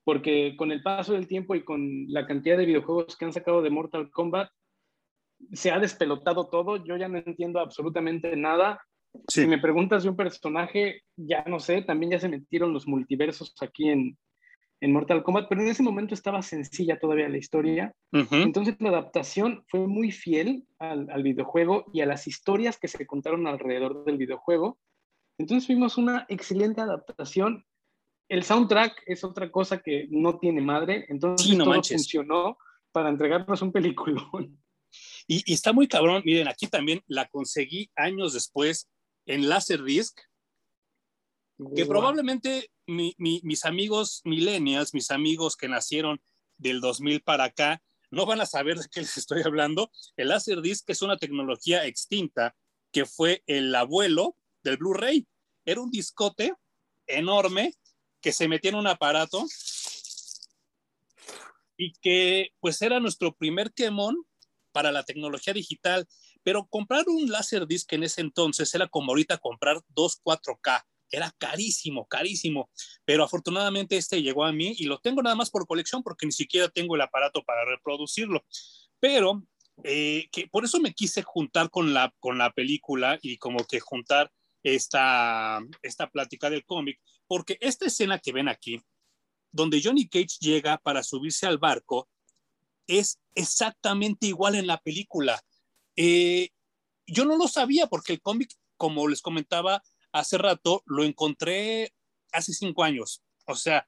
porque 0.04 0.54
con 0.56 0.72
el 0.72 0.82
paso 0.82 1.12
del 1.12 1.26
tiempo 1.26 1.54
y 1.54 1.64
con 1.64 2.06
la 2.08 2.26
cantidad 2.26 2.56
de 2.56 2.66
videojuegos 2.66 3.16
que 3.16 3.24
han 3.24 3.32
sacado 3.32 3.60
de 3.60 3.70
Mortal 3.70 4.10
Kombat, 4.10 4.50
se 5.52 5.70
ha 5.70 5.78
despelotado 5.78 6.48
todo, 6.48 6.82
yo 6.84 6.96
ya 6.96 7.08
no 7.08 7.18
entiendo 7.18 7.58
absolutamente 7.58 8.36
nada. 8.36 8.80
Si 9.28 9.46
me 9.46 9.58
preguntas 9.58 10.02
de 10.02 10.10
un 10.10 10.16
personaje, 10.16 11.02
ya 11.16 11.44
no 11.46 11.60
sé, 11.60 11.82
también 11.82 12.12
ya 12.12 12.18
se 12.18 12.28
metieron 12.28 12.72
los 12.72 12.86
multiversos 12.86 13.54
aquí 13.60 13.88
en, 13.88 14.18
en 14.80 14.92
Mortal 14.92 15.22
Kombat, 15.22 15.48
pero 15.48 15.62
en 15.62 15.68
ese 15.68 15.82
momento 15.82 16.14
estaba 16.14 16.42
sencilla 16.42 16.98
todavía 16.98 17.28
la 17.28 17.38
historia. 17.38 17.94
Entonces 18.12 18.76
la 18.80 18.90
adaptación 18.90 19.64
fue 19.68 19.86
muy 19.86 20.10
fiel 20.10 20.66
al, 20.78 21.22
videojuego 21.22 21.86
y 21.94 22.02
a 22.02 22.06
las 22.06 22.26
historias 22.26 22.78
que 22.78 22.88
se 22.88 23.06
contaron 23.06 23.46
alrededor 23.46 24.04
del 24.04 24.18
videojuego. 24.18 24.78
Entonces 25.38 25.68
vimos 25.68 25.96
una 25.96 26.26
excelente 26.28 26.82
adaptación. 26.82 27.64
El 28.28 28.42
soundtrack 28.42 29.02
es 29.06 29.24
otra 29.24 29.50
cosa 29.50 29.78
que 29.78 30.06
no 30.10 30.38
tiene 30.38 30.60
madre, 30.60 31.06
entonces 31.08 31.56
no 31.56 31.64
todo 31.64 31.82
funcionó 31.82 32.58
para 32.92 33.08
entregarnos 33.08 33.62
un 33.62 33.72
película. 33.72 34.22
Y, 35.26 35.42
y, 35.50 35.54
está 35.54 35.72
muy 35.72 35.88
cabrón, 35.88 36.22
miren, 36.24 36.46
aquí 36.46 36.68
también 36.68 37.00
la 37.06 37.26
conseguí 37.26 37.90
años 37.96 38.32
después 38.32 38.88
en 39.26 39.48
Laserdisc, 39.48 40.20
que 41.76 41.86
probablemente 41.86 42.70
mis 42.86 43.64
amigos 43.64 44.20
millennials, 44.24 44.92
mis 44.92 45.10
amigos 45.10 45.56
que 45.56 45.68
nacieron 45.68 46.20
del 46.58 46.80
2000 46.80 47.22
para 47.22 47.44
acá, 47.44 47.82
no 48.10 48.26
van 48.26 48.40
a 48.40 48.46
saber 48.46 48.78
de 48.78 48.86
qué 48.90 49.00
les 49.00 49.16
estoy 49.16 49.42
hablando. 49.44 49.90
El 50.16 50.28
Laserdisc 50.28 50.88
es 50.90 51.02
una 51.02 51.16
tecnología 51.16 51.86
extinta 51.86 52.54
que 52.92 53.06
fue 53.06 53.42
el 53.46 53.74
abuelo 53.74 54.36
del 54.62 54.76
Blu-ray. 54.76 55.26
Era 55.64 55.80
un 55.80 55.90
discote 55.90 56.54
enorme 57.06 57.74
que 58.20 58.32
se 58.32 58.48
metía 58.48 58.70
en 58.70 58.76
un 58.76 58.86
aparato 58.86 59.44
y 61.76 61.92
que 61.94 62.50
pues 62.60 62.80
era 62.82 63.00
nuestro 63.00 63.34
primer 63.34 63.72
quemón 63.72 64.16
para 64.72 64.92
la 64.92 65.02
tecnología 65.02 65.52
digital. 65.52 66.06
Pero 66.44 66.66
comprar 66.66 67.08
un 67.08 67.28
Laserdisc 67.28 67.92
en 67.94 68.04
ese 68.04 68.20
entonces 68.20 68.72
era 68.74 68.86
como 68.86 69.10
ahorita 69.10 69.38
comprar 69.38 69.80
dos 69.88 70.20
4K 70.22 70.84
era 71.10 71.32
carísimo, 71.38 72.06
carísimo, 72.06 72.70
pero 73.04 73.24
afortunadamente 73.24 73.96
este 73.96 74.22
llegó 74.22 74.44
a 74.44 74.52
mí 74.52 74.74
y 74.76 74.84
lo 74.84 74.98
tengo 74.98 75.22
nada 75.22 75.36
más 75.36 75.50
por 75.50 75.66
colección 75.66 76.02
porque 76.02 76.26
ni 76.26 76.32
siquiera 76.32 76.68
tengo 76.68 76.94
el 76.96 77.02
aparato 77.02 77.42
para 77.44 77.64
reproducirlo. 77.64 78.44
Pero 79.00 79.44
eh, 79.82 80.28
que 80.30 80.48
por 80.48 80.64
eso 80.64 80.80
me 80.80 80.92
quise 80.92 81.22
juntar 81.22 81.70
con 81.70 81.94
la, 81.94 82.12
con 82.20 82.38
la 82.38 82.52
película 82.52 83.18
y 83.22 83.38
como 83.38 83.64
que 83.64 83.80
juntar 83.80 84.30
esta, 84.62 85.60
esta 85.82 86.08
plática 86.08 86.48
del 86.48 86.64
cómic, 86.64 87.00
porque 87.26 87.58
esta 87.60 87.86
escena 87.86 88.18
que 88.18 88.32
ven 88.32 88.48
aquí, 88.48 88.80
donde 89.52 89.80
Johnny 89.82 90.08
Cage 90.08 90.38
llega 90.40 90.78
para 90.78 91.02
subirse 91.02 91.46
al 91.46 91.58
barco, 91.58 92.08
es 92.86 93.20
exactamente 93.34 94.26
igual 94.26 94.54
en 94.54 94.66
la 94.66 94.78
película. 94.78 95.40
Eh, 95.96 96.50
yo 97.06 97.24
no 97.24 97.36
lo 97.36 97.48
sabía 97.48 97.86
porque 97.86 98.12
el 98.12 98.20
cómic, 98.20 98.50
como 98.76 99.08
les 99.08 99.22
comentaba, 99.22 99.82
hace 100.12 100.38
rato 100.38 100.82
lo 100.86 101.04
encontré 101.04 101.92
hace 102.32 102.52
cinco 102.52 102.82
años. 102.84 103.22
O 103.46 103.54
sea, 103.54 103.86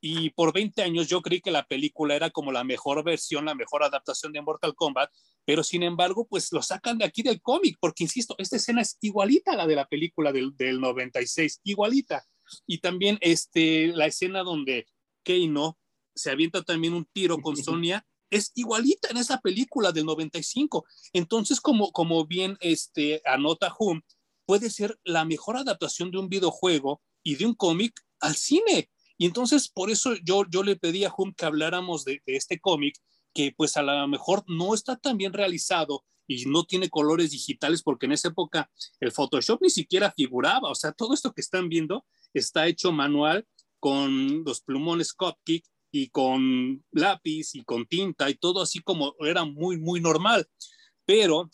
y 0.00 0.30
por 0.30 0.52
20 0.52 0.82
años 0.82 1.08
yo 1.08 1.22
creí 1.22 1.40
que 1.40 1.50
la 1.50 1.66
película 1.66 2.14
era 2.14 2.30
como 2.30 2.52
la 2.52 2.64
mejor 2.64 3.02
versión, 3.02 3.46
la 3.46 3.54
mejor 3.54 3.82
adaptación 3.82 4.32
de 4.32 4.42
Mortal 4.42 4.74
Kombat, 4.74 5.10
pero 5.44 5.62
sin 5.62 5.82
embargo, 5.82 6.26
pues 6.28 6.52
lo 6.52 6.62
sacan 6.62 6.98
de 6.98 7.04
aquí 7.04 7.22
del 7.22 7.40
cómic, 7.40 7.76
porque 7.80 8.04
insisto, 8.04 8.34
esta 8.38 8.56
escena 8.56 8.82
es 8.82 8.98
igualita 9.00 9.52
a 9.52 9.56
la 9.56 9.66
de 9.66 9.76
la 9.76 9.86
película 9.86 10.32
del, 10.32 10.56
del 10.56 10.80
96, 10.80 11.60
igualita. 11.64 12.24
Y 12.66 12.78
también 12.78 13.18
este, 13.20 13.88
la 13.88 14.06
escena 14.06 14.42
donde 14.42 14.86
Keino 15.22 15.78
se 16.14 16.30
avienta 16.30 16.62
también 16.62 16.94
un 16.94 17.06
tiro 17.06 17.38
con 17.38 17.56
Sonia, 17.56 18.06
es 18.30 18.52
igualita 18.54 19.08
en 19.10 19.18
esa 19.18 19.40
película 19.40 19.92
del 19.92 20.06
95. 20.06 20.84
Entonces, 21.12 21.60
como, 21.60 21.92
como 21.92 22.26
bien 22.26 22.56
este, 22.60 23.22
anota 23.24 23.74
Hum, 23.78 24.02
puede 24.46 24.70
ser 24.70 24.98
la 25.04 25.24
mejor 25.24 25.56
adaptación 25.56 26.10
de 26.10 26.18
un 26.18 26.28
videojuego 26.28 27.02
y 27.22 27.36
de 27.36 27.46
un 27.46 27.54
cómic 27.54 28.00
al 28.20 28.36
cine. 28.36 28.90
Y 29.18 29.26
entonces 29.26 29.68
por 29.68 29.90
eso 29.90 30.14
yo, 30.22 30.44
yo 30.50 30.62
le 30.62 30.76
pedí 30.76 31.04
a 31.04 31.12
Hum 31.16 31.34
que 31.34 31.46
habláramos 31.46 32.04
de, 32.04 32.22
este 32.26 32.60
cómic, 32.60 32.96
que 33.34 33.52
pues 33.56 33.76
a 33.76 33.82
lo 33.82 34.06
mejor 34.08 34.44
no 34.46 34.74
está 34.74 34.96
tan 34.96 35.16
bien 35.16 35.32
realizado 35.32 36.04
y 36.26 36.44
no 36.46 36.64
tiene 36.64 36.90
colores 36.90 37.30
digitales 37.30 37.82
porque 37.82 38.06
en 38.06 38.12
esa 38.12 38.28
época 38.28 38.70
el 39.00 39.12
Photoshop 39.12 39.60
ni 39.62 39.70
siquiera 39.70 40.12
figuraba, 40.16 40.70
o 40.70 40.74
sea, 40.74 40.92
todo 40.92 41.14
esto 41.14 41.32
que 41.32 41.40
están 41.40 41.68
viendo 41.68 42.04
está 42.34 42.66
hecho 42.66 42.92
manual 42.92 43.46
con 43.78 44.44
los 44.44 44.60
plumones 44.60 45.12
Copkick 45.12 45.64
y 45.96 46.08
con 46.08 46.84
lápiz 46.90 47.54
y 47.54 47.64
con 47.64 47.86
tinta 47.86 48.28
y 48.28 48.34
todo 48.34 48.60
así 48.60 48.80
como 48.80 49.14
era 49.20 49.46
muy, 49.46 49.78
muy 49.78 49.98
normal. 50.00 50.46
Pero 51.06 51.48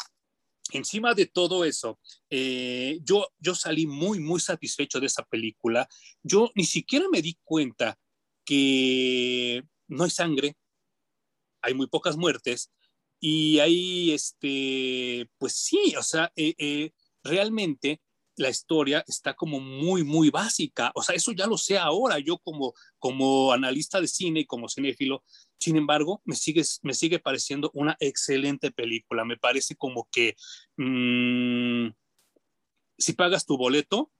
encima 0.72 1.14
de 1.14 1.26
todo 1.26 1.64
eso, 1.64 2.00
eh, 2.28 2.98
yo, 3.04 3.28
yo 3.38 3.54
salí 3.54 3.86
muy, 3.86 4.18
muy 4.18 4.40
satisfecho 4.40 4.98
de 4.98 5.06
esa 5.06 5.22
película. 5.24 5.88
Yo 6.24 6.50
ni 6.56 6.64
siquiera 6.64 7.06
me 7.08 7.22
di 7.22 7.38
cuenta 7.44 7.96
que 8.44 9.62
no 9.86 10.04
hay 10.04 10.10
sangre, 10.10 10.56
hay 11.60 11.74
muy 11.74 11.86
pocas 11.86 12.16
muertes 12.16 12.72
y 13.20 13.60
hay, 13.60 14.10
este, 14.10 15.30
pues 15.38 15.52
sí, 15.52 15.94
o 15.96 16.02
sea, 16.02 16.32
eh, 16.34 16.54
eh, 16.58 16.90
realmente 17.22 18.00
la 18.36 18.48
historia 18.48 19.04
está 19.06 19.34
como 19.34 19.60
muy, 19.60 20.04
muy 20.04 20.30
básica. 20.30 20.92
O 20.94 21.02
sea, 21.02 21.14
eso 21.14 21.32
ya 21.32 21.46
lo 21.46 21.58
sé 21.58 21.78
ahora, 21.78 22.18
yo 22.18 22.38
como, 22.38 22.74
como 22.98 23.52
analista 23.52 24.00
de 24.00 24.08
cine 24.08 24.40
y 24.40 24.46
como 24.46 24.68
cinéfilo. 24.68 25.22
Sin 25.58 25.76
embargo, 25.76 26.22
me 26.24 26.34
sigue, 26.34 26.62
me 26.82 26.94
sigue 26.94 27.18
pareciendo 27.18 27.70
una 27.74 27.96
excelente 28.00 28.70
película. 28.70 29.24
Me 29.24 29.36
parece 29.36 29.76
como 29.76 30.08
que 30.10 30.36
mm, 30.76 31.90
si 32.98 33.12
pagas 33.12 33.46
tu 33.46 33.56
boleto, 33.56 34.10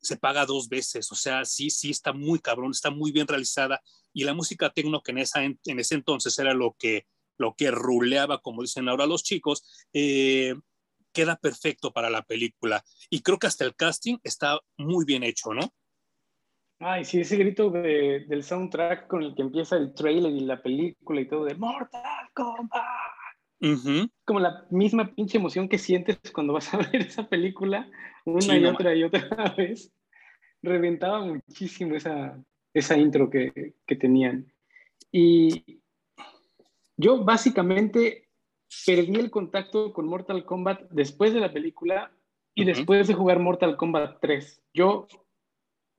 se 0.00 0.16
paga 0.16 0.46
dos 0.46 0.68
veces. 0.68 1.10
O 1.12 1.16
sea, 1.16 1.44
sí, 1.44 1.70
sí, 1.70 1.90
está 1.90 2.12
muy 2.12 2.38
cabrón, 2.38 2.70
está 2.72 2.90
muy 2.90 3.12
bien 3.12 3.26
realizada. 3.26 3.82
Y 4.12 4.24
la 4.24 4.34
música 4.34 4.70
tecno, 4.70 5.02
que 5.02 5.12
en, 5.12 5.18
esa, 5.18 5.44
en 5.44 5.58
ese 5.64 5.94
entonces 5.94 6.38
era 6.38 6.54
lo 6.54 6.76
que, 6.78 7.06
lo 7.38 7.54
que 7.54 7.70
ruleaba, 7.70 8.42
como 8.42 8.62
dicen 8.62 8.88
ahora 8.88 9.06
los 9.06 9.22
chicos, 9.22 9.64
eh, 9.92 10.54
queda 11.18 11.34
perfecto 11.34 11.92
para 11.92 12.10
la 12.10 12.22
película. 12.22 12.84
Y 13.10 13.22
creo 13.22 13.40
que 13.40 13.48
hasta 13.48 13.64
el 13.64 13.74
casting 13.74 14.18
está 14.22 14.60
muy 14.76 15.04
bien 15.04 15.24
hecho, 15.24 15.52
¿no? 15.52 15.72
Ay, 16.78 17.04
sí, 17.04 17.20
ese 17.20 17.36
grito 17.36 17.70
del 17.70 18.44
soundtrack 18.44 19.08
con 19.08 19.24
el 19.24 19.34
que 19.34 19.42
empieza 19.42 19.76
el 19.76 19.94
trailer 19.94 20.30
y 20.30 20.40
la 20.40 20.62
película 20.62 21.20
y 21.20 21.26
todo 21.26 21.44
de 21.44 21.56
Mortal 21.56 22.28
Kombat. 22.34 22.84
Como 24.24 24.38
la 24.38 24.64
misma 24.70 25.12
pinche 25.12 25.38
emoción 25.38 25.68
que 25.68 25.78
sientes 25.78 26.20
cuando 26.32 26.52
vas 26.52 26.72
a 26.72 26.76
ver 26.92 27.02
esa 27.02 27.28
película 27.28 27.90
una 28.24 28.56
y 28.56 28.64
otra 28.64 28.94
y 28.94 29.02
otra 29.04 29.54
vez. 29.56 29.92
Reventaba 30.62 31.24
muchísimo 31.24 31.96
esa, 31.96 32.40
esa 32.72 32.96
intro 32.96 33.28
que, 33.28 33.74
que 33.84 33.96
tenían. 33.96 34.52
Y 35.10 35.80
yo 36.96 37.24
básicamente 37.24 38.27
perdí 38.86 39.16
el 39.16 39.30
contacto 39.30 39.92
con 39.92 40.06
Mortal 40.06 40.44
Kombat 40.44 40.90
después 40.90 41.32
de 41.32 41.40
la 41.40 41.52
película 41.52 42.12
y 42.54 42.64
después 42.64 43.06
de 43.08 43.14
jugar 43.14 43.38
Mortal 43.38 43.76
Kombat 43.76 44.20
3. 44.20 44.62
Yo 44.74 45.06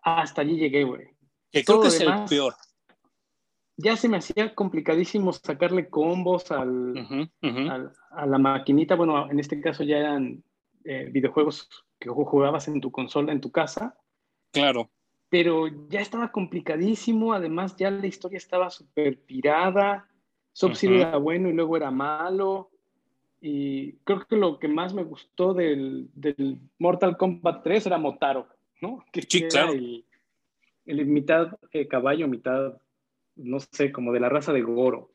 hasta 0.02 0.42
allí 0.42 0.58
llegué, 0.58 0.84
güey. 0.84 1.08
Que 1.52 1.64
creo 1.64 1.82
que 1.82 1.88
es 1.88 2.00
el 2.02 2.26
peor. 2.30 2.54
Ya 3.78 3.96
se 3.96 4.10
me 4.10 4.18
hacía 4.18 4.54
complicadísimo 4.54 5.32
sacarle 5.32 5.90
combos 5.90 6.52
al, 6.52 7.32
a 8.12 8.26
la 8.26 8.38
maquinita. 8.38 8.96
Bueno, 8.96 9.32
en 9.32 9.40
este 9.40 9.62
caso 9.62 9.84
ya 9.84 9.98
eran 10.00 10.44
eh, 10.84 11.10
videojuegos 11.12 11.70
que 11.98 12.10
jugabas 12.10 12.68
en 12.68 12.82
tu 12.82 12.92
consola, 12.92 13.32
en 13.32 13.42
tu 13.42 13.52
casa. 13.52 13.98
Claro. 14.52 14.90
Pero 15.30 15.68
ya 15.88 16.02
estaba 16.02 16.32
complicadísimo. 16.32 17.34
Además, 17.34 17.78
ya 17.78 17.90
la 17.90 18.08
historia 18.08 18.38
estaba 18.38 18.70
súper 18.70 19.24
pirada. 19.24 20.10
Sub-Zero 20.54 20.96
era 20.96 21.18
bueno 21.18 21.50
y 21.50 21.54
luego 21.54 21.78
era 21.78 21.92
malo. 21.92 22.72
Y 23.42 23.94
creo 24.04 24.26
que 24.28 24.36
lo 24.36 24.60
que 24.60 24.68
más 24.68 24.94
me 24.94 25.04
gustó 25.04 25.54
del, 25.54 26.10
Mortal 26.78 27.18
Kombat 27.18 27.64
3 27.64 27.86
era 27.88 27.98
Motaro, 27.98 28.48
¿no? 28.82 29.06
Que 29.12 29.22
sí, 29.22 29.48
claro. 29.48 29.74
El, 29.74 31.06
mitad 31.06 31.58
eh, 31.72 31.88
caballo, 31.88 32.28
mitad, 32.28 32.74
no 33.36 33.60
sé, 33.60 33.92
como 33.92 34.12
de 34.12 34.20
la 34.20 34.30
raza 34.30 34.52
de 34.52 34.62
Goro. 34.62 35.14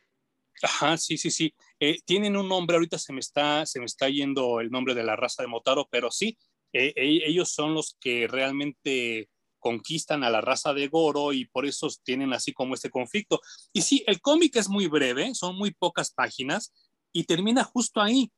Ajá, 0.63 0.97
sí, 0.97 1.19
sí, 1.19 1.31
sí. 1.31 1.55
Eh, 1.81 1.99
tienen 2.05 2.37
un 2.37 2.49
nombre, 2.49 2.77
ahorita 2.77 2.97
se 2.97 3.13
me, 3.13 3.21
está, 3.21 3.67
se 3.67 3.81
me 3.81 3.87
está 3.87 4.09
yendo 4.09 4.61
el 4.61 4.71
nombre 4.71 4.95
de 4.95 5.03
la 5.03 5.17
raza 5.17 5.43
de 5.43 5.49
Motaro, 5.49 5.89
pero 5.91 6.11
sí, 6.11 6.39
eh, 6.73 6.93
ellos 6.97 7.51
son 7.51 7.75
los 7.75 7.97
que 8.01 8.27
realmente 8.29 9.29
conquistan 9.65 10.25
a 10.25 10.29
la 10.29 10.43
raza 10.43 10.75
de 10.75 10.89
Goro 10.89 11.33
y 11.33 11.47
por 11.47 11.65
eso 11.65 11.89
tienen 12.05 12.35
así 12.35 12.53
como 12.53 12.75
este 12.75 12.91
conflicto. 12.91 13.41
Y 13.73 13.81
sí, 13.81 14.05
el 14.07 14.21
cómic 14.21 14.57
es 14.57 14.69
muy 14.69 14.89
breve, 14.89 15.35
son 15.35 15.57
muy 15.57 15.71
pocas 15.71 16.13
páginas 16.13 16.75
y 17.15 17.25
termina 17.25 17.65
justo 17.65 18.03
ahí, 18.03 18.31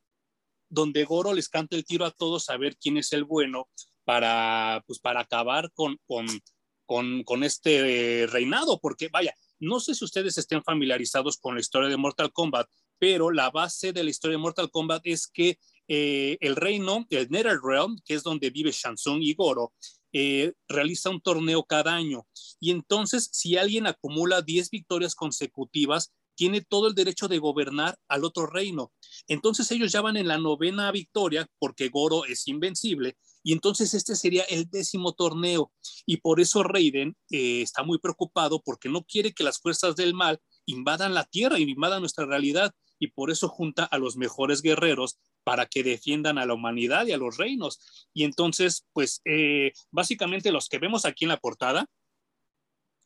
donde 0.69 1.05
Goro 1.05 1.35
les 1.35 1.49
canta 1.49 1.75
el 1.75 1.85
tiro 1.85 2.05
a 2.05 2.13
todos 2.13 2.49
a 2.49 2.57
ver 2.57 2.77
quién 2.77 2.97
es 2.97 3.13
el 3.13 3.25
bueno 3.25 3.69
para, 4.05 4.85
pues, 4.87 5.01
para 5.01 5.23
acabar 5.23 5.73
con, 5.75 5.99
con, 6.07 7.25
con, 7.25 7.43
este 7.43 8.29
reinado, 8.31 8.79
porque 8.79 9.09
vaya, 9.09 9.35
no 9.59 9.81
sé 9.81 9.97
si 9.97 10.05
ustedes 10.05 10.39
estén 10.39 10.63
familiarizados 10.63 11.39
con 11.39 11.57
la 11.57 11.61
historia 11.61 11.89
de 11.89 11.97
Mortal 11.97 12.33
Kombat, 12.33 12.69
pero 13.01 13.33
la 13.33 13.51
base 13.51 13.93
de 13.93 14.05
la 14.05 14.11
historia 14.11 14.37
de 14.37 14.43
Mortal 14.43 14.71
Kombat 14.71 15.03
es 15.05 15.27
que 15.27 15.59
eh, 15.89 16.37
el 16.41 16.55
reino, 16.55 17.05
el 17.11 17.29
NetherRealm, 17.31 17.99
que 18.05 18.15
es 18.15 18.23
donde 18.23 18.51
vive 18.51 18.71
Shansung 18.71 19.23
y 19.23 19.35
Goro, 19.35 19.73
eh, 20.19 20.55
realiza 20.67 21.11
un 21.11 21.21
torneo 21.21 21.63
cada 21.65 21.95
año. 21.95 22.27
Y 22.59 22.71
entonces, 22.71 23.29
si 23.33 23.59
alguien 23.59 23.87
acumula 23.87 24.41
10 24.41 24.71
victorias 24.71 25.15
consecutivas, 25.15 26.15
tiene 26.35 26.63
todo 26.63 26.89
el 26.89 26.95
derecho 26.95 27.29
de 27.29 27.39
gobernar 27.39 27.99
al 28.09 28.25
otro 28.25 28.47
reino. 28.47 28.93
Entonces 29.29 29.71
ellos 29.73 29.93
ya 29.93 30.01
van 30.01 30.17
en 30.17 30.29
la 30.29 30.39
novena 30.39 30.91
victoria 30.91 31.47
porque 31.59 31.91
Goro 31.91 32.25
es 32.25 32.49
invencible 32.49 33.19
y 33.43 33.53
entonces 33.53 33.93
este 33.93 34.17
sería 34.17 34.45
el 34.45 34.71
décimo 34.71 35.13
torneo 35.13 35.71
y 36.07 36.17
por 36.17 36.41
eso 36.41 36.63
Raiden 36.63 37.15
eh, 37.31 37.61
está 37.61 37.83
muy 37.83 37.99
preocupado 37.99 38.63
porque 38.63 38.89
no 38.89 39.05
quiere 39.05 39.35
que 39.35 39.45
las 39.45 39.59
fuerzas 39.59 39.97
del 39.97 40.15
mal 40.15 40.41
invadan 40.65 41.13
la 41.13 41.25
tierra 41.25 41.59
y 41.59 41.65
invadan 41.65 42.01
nuestra 42.01 42.25
realidad 42.25 42.73
y 42.99 43.09
por 43.09 43.31
eso 43.31 43.49
junta 43.49 43.85
a 43.85 43.99
los 43.99 44.17
mejores 44.17 44.63
guerreros 44.63 45.19
para 45.47 45.67
que 45.67 45.85
defiendan 45.85 46.39
a 46.39 46.45
la 46.45 46.55
humanidad 46.55 47.07
y 47.07 47.13
a 47.13 47.17
los 47.17 47.37
reinos. 47.37 48.09
Y 48.13 48.25
entonces, 48.25 48.85
pues 48.93 49.21
eh, 49.25 49.71
básicamente 49.93 50.51
los 50.51 50.69
que 50.69 50.81
vemos 50.81 51.05
aquí 51.05 51.25
en 51.25 51.29
la 51.29 51.37
portada, 51.37 51.89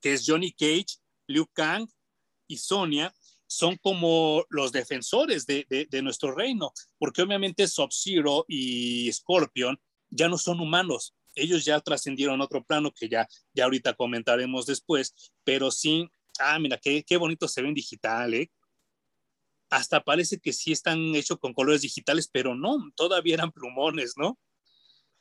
que 0.00 0.14
es 0.14 0.24
Johnny 0.26 0.50
Cage, 0.50 0.86
Liu 1.26 1.46
Kang 1.52 1.86
y 2.46 2.56
Sonia, 2.56 3.14
son 3.46 3.76
como 3.76 4.46
los 4.48 4.72
defensores 4.72 5.44
de, 5.44 5.86
nuestro 6.02 6.34
reino, 6.34 6.72
porque 6.96 7.20
obviamente 7.20 7.68
Sub-Zero 7.68 8.46
y 8.48 9.12
Scorpion 9.12 9.78
ya 10.08 10.30
no 10.30 10.38
son 10.38 10.60
humanos, 10.60 11.14
ellos 11.34 11.66
ya 11.66 11.78
trascendieron 11.80 12.40
otro 12.40 12.64
plano 12.64 12.90
que 12.90 13.10
ya, 13.10 13.28
ya 13.52 13.64
ahorita 13.64 13.92
comentaremos 13.92 14.64
después, 14.64 15.14
pero 15.44 15.70
sí, 15.70 16.08
ah, 16.38 16.58
mira, 16.58 16.78
qué, 16.78 17.04
qué 17.04 17.18
bonito 17.18 17.46
se 17.48 17.60
ve 17.60 17.68
en 17.68 17.74
digital, 17.74 18.32
¿eh? 18.32 18.50
Hasta 19.70 20.02
parece 20.02 20.38
que 20.38 20.52
sí 20.52 20.72
están 20.72 20.98
hechos 21.14 21.38
con 21.38 21.54
colores 21.54 21.82
digitales, 21.82 22.28
pero 22.30 22.54
no, 22.54 22.90
todavía 22.96 23.34
eran 23.34 23.52
plumones, 23.52 24.14
¿no? 24.16 24.38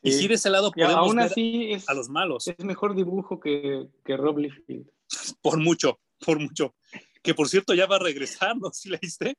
Y 0.01 0.11
si 0.11 0.27
de 0.27 0.35
ese 0.35 0.49
lado 0.49 0.71
podemos 0.71 1.15
ver 1.15 1.81
a 1.87 1.93
los 1.93 2.09
malos. 2.09 2.47
Es 2.47 2.63
mejor 2.63 2.95
dibujo 2.95 3.39
que, 3.39 3.87
que 4.05 4.17
Rob 4.17 4.39
Liefeld. 4.39 4.89
Por 5.41 5.59
mucho, 5.59 5.99
por 6.25 6.39
mucho. 6.39 6.75
Que 7.21 7.33
por 7.33 7.49
cierto 7.49 7.73
ya 7.73 7.85
va 7.85 7.97
a 7.97 7.99
regresar, 7.99 8.55
¿no? 8.57 8.71
¿Sí 8.71 8.89
leíste? 8.89 9.35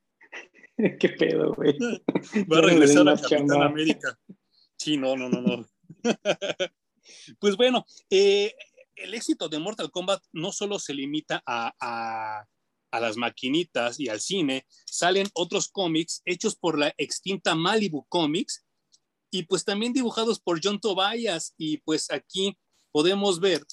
Qué 1.01 1.09
pedo, 1.11 1.55
güey. 1.55 1.77
Va 2.51 2.59
a 2.59 2.63
regresar 2.63 3.09
a 3.09 3.17
Capitán 3.17 3.63
América. 3.63 4.19
Sí, 4.79 4.97
no, 4.97 5.17
no, 5.17 5.29
no, 5.29 5.41
no. 5.41 5.67
pues 7.39 7.57
bueno, 7.57 7.85
eh, 8.09 8.55
el 8.97 9.15
éxito 9.15 9.49
de 9.49 9.59
Mortal 9.59 9.91
Kombat 9.91 10.23
no 10.33 10.53
solo 10.53 10.79
se 10.79 10.95
limita 10.95 11.43
a 11.47 11.75
a 11.81 12.47
las 12.99 13.17
maquinitas 13.17 14.01
y 14.01 14.09
al 14.09 14.21
cine, 14.21 14.67
salen 14.87 15.29
otros 15.35 15.69
cómics 15.69 16.23
hechos 16.25 16.57
por 16.57 16.79
la 16.79 16.93
extinta 16.97 17.55
Malibu 17.55 18.07
Comics 18.09 18.65
y 19.31 19.45
pues 19.45 19.65
también 19.65 19.93
dibujados 19.93 20.41
por 20.41 20.61
John 20.63 20.81
Tobias. 20.81 21.55
Y 21.57 21.79
pues 21.79 22.11
aquí 22.11 22.59
podemos 22.91 23.39
ver, 23.39 23.65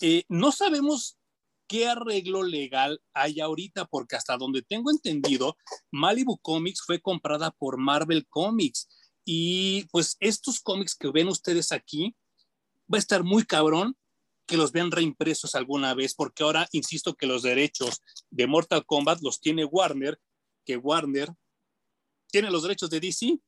eh, 0.00 0.24
no 0.28 0.52
sabemos 0.52 1.18
qué 1.66 1.86
arreglo 1.86 2.42
legal 2.42 3.00
hay 3.12 3.40
ahorita 3.40 3.86
porque 3.86 4.16
hasta 4.16 4.36
donde 4.36 4.62
tengo 4.62 4.90
entendido, 4.90 5.56
Malibu 5.90 6.38
Comics 6.38 6.82
fue 6.84 7.00
comprada 7.00 7.50
por 7.50 7.76
Marvel 7.76 8.26
Comics. 8.28 8.88
Y 9.24 9.84
pues 9.90 10.16
estos 10.20 10.60
cómics 10.60 10.94
que 10.94 11.10
ven 11.10 11.28
ustedes 11.28 11.72
aquí 11.72 12.14
va 12.92 12.98
a 12.98 12.98
estar 12.98 13.24
muy 13.24 13.44
cabrón 13.44 13.96
que 14.46 14.56
los 14.56 14.72
vean 14.72 14.90
reimpresos 14.90 15.54
alguna 15.54 15.94
vez, 15.94 16.14
porque 16.14 16.42
ahora 16.42 16.68
insisto 16.72 17.14
que 17.14 17.26
los 17.26 17.42
derechos 17.42 18.02
de 18.30 18.46
Mortal 18.46 18.84
Kombat 18.84 19.20
los 19.22 19.40
tiene 19.40 19.64
Warner, 19.64 20.20
que 20.64 20.76
Warner 20.76 21.32
tiene 22.30 22.50
los 22.50 22.62
derechos 22.62 22.90
de 22.90 23.00
DC. 23.00 23.38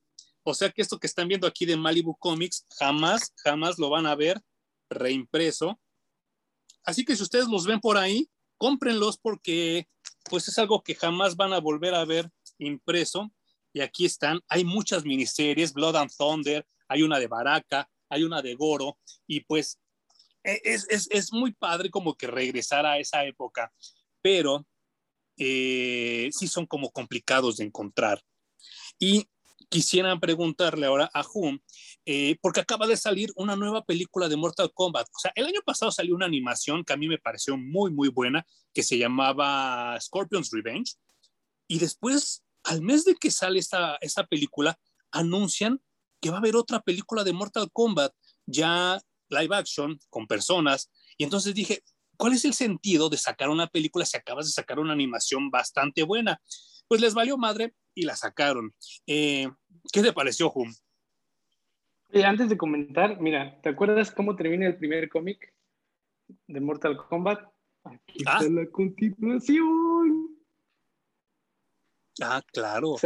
O 0.43 0.55
sea 0.55 0.71
que 0.71 0.81
esto 0.81 0.99
que 0.99 1.07
están 1.09 1.29
viendo 1.29 1.47
aquí 1.47 1.67
de 1.67 1.77
Malibu 1.77 2.17
Comics 2.17 2.67
jamás, 2.79 3.33
jamás 3.37 3.79
lo 3.79 3.91
van 3.91 4.07
a 4.07 4.15
ver 4.15 4.41
reimpreso. 4.89 5.81
Así 6.85 7.05
que 7.05 7.17
si 7.17 7.23
ustedes 7.23 7.49
los 7.49 7.67
ven 7.67 7.81
por 7.81 7.97
ahí, 7.97 8.31
cómprenlos 8.57 9.19
porque 9.19 9.89
pues 10.31 10.47
es 10.49 10.59
algo 10.59 10.83
que 10.83 10.95
jamás 10.95 11.37
van 11.37 11.53
a 11.53 11.61
volver 11.61 11.95
a 11.95 12.05
ver 12.05 12.31
impreso. 12.59 13.33
Y 13.73 13.81
aquí 13.81 14.07
están, 14.07 14.41
hay 14.49 14.65
muchas 14.65 15.05
miniseries, 15.05 15.73
Blood 15.73 15.97
and 15.97 16.11
Thunder, 16.17 16.67
hay 16.89 17.03
una 17.03 17.19
de 17.19 17.27
Baraka, 17.27 17.91
hay 18.09 18.23
una 18.23 18.41
de 18.41 18.55
Goro, 18.55 18.99
y 19.27 19.41
pues 19.41 19.79
es, 20.65 20.87
es, 20.89 21.09
es 21.11 21.33
muy 21.33 21.53
padre 21.53 21.91
como 21.91 22.15
que 22.15 22.27
regresar 22.27 22.87
a 22.87 22.99
esa 22.99 23.25
época, 23.25 23.73
pero 24.23 24.67
eh, 25.37 26.31
sí 26.33 26.49
son 26.49 26.67
como 26.67 26.91
complicados 26.91 27.59
de 27.59 27.65
encontrar. 27.65 28.23
Y 28.99 29.29
quisiera 29.69 30.19
preguntarle 30.19 30.87
ahora 30.87 31.11
a 31.13 31.25
Hum, 31.35 31.59
eh, 32.05 32.37
porque 32.41 32.61
acaba 32.61 32.87
de 32.87 32.97
salir 32.97 33.33
una 33.37 33.57
nueva 33.57 33.85
película 33.85 34.29
de 34.29 34.37
Mortal 34.37 34.73
Kombat. 34.73 35.09
O 35.09 35.19
sea, 35.19 35.33
el 35.35 35.47
año 35.47 35.61
pasado 35.65 35.91
salió 35.91 36.15
una 36.15 36.27
animación 36.27 36.85
que 36.85 36.93
a 36.93 36.97
mí 36.97 37.09
me 37.09 37.19
pareció 37.19 37.57
muy, 37.57 37.91
muy 37.91 38.09
buena, 38.09 38.47
que 38.73 38.83
se 38.83 38.97
llamaba 38.99 39.99
Scorpion's 40.01 40.51
Revenge. 40.53 40.95
Y 41.69 41.79
después, 41.79 42.45
al 42.65 42.81
mes 42.83 43.05
de 43.05 43.15
que 43.17 43.31
sale 43.31 43.59
esta, 43.59 43.97
esta 44.01 44.25
película, 44.25 44.79
anuncian 45.11 45.81
que 46.21 46.31
va 46.31 46.37
a 46.37 46.41
haber 46.41 46.57
otra 46.57 46.81
película 46.81 47.25
de 47.25 47.33
Mortal 47.33 47.71
Kombat, 47.73 48.13
ya 48.47 49.01
live 49.29 49.55
action, 49.55 49.99
con 50.11 50.27
personas. 50.27 50.91
Y 51.17 51.25
entonces 51.25 51.55
dije, 51.55 51.83
¿cuál 52.17 52.33
es 52.33 52.45
el 52.45 52.55
sentido 52.55 53.09
de 53.09 53.17
sacar 53.17 53.49
una 53.49 53.67
película 53.67 54.05
si 54.05 54.17
acabas 54.17 54.47
de 54.47 54.53
sacar 54.53 54.79
una 54.79 54.93
animación 54.93 55.51
bastante 55.51 56.03
buena? 56.03 56.41
Pues 56.89 57.01
les 57.01 57.15
valió 57.15 57.37
madre 57.37 57.75
y 57.95 58.03
la 58.03 58.17
sacaron. 58.17 58.75
Eh, 59.07 59.49
¿Qué 59.93 60.03
te 60.03 60.13
pareció, 60.13 60.53
Hum? 60.53 60.73
Eh, 62.11 62.25
antes 62.25 62.49
de 62.49 62.57
comentar, 62.57 63.21
mira, 63.21 63.61
¿te 63.63 63.69
acuerdas 63.69 64.13
cómo 64.13 64.37
termina 64.37 64.67
el 64.67 64.77
primer 64.77 65.09
cómic 65.09 65.53
de 66.47 66.61
Mortal 66.61 66.97
Kombat? 66.97 67.41
Aquí 67.85 68.23
ah. 68.27 68.39
está 68.39 68.51
la 68.51 68.67
continuación. 68.71 70.37
Ah, 72.23 72.43
claro. 72.53 72.97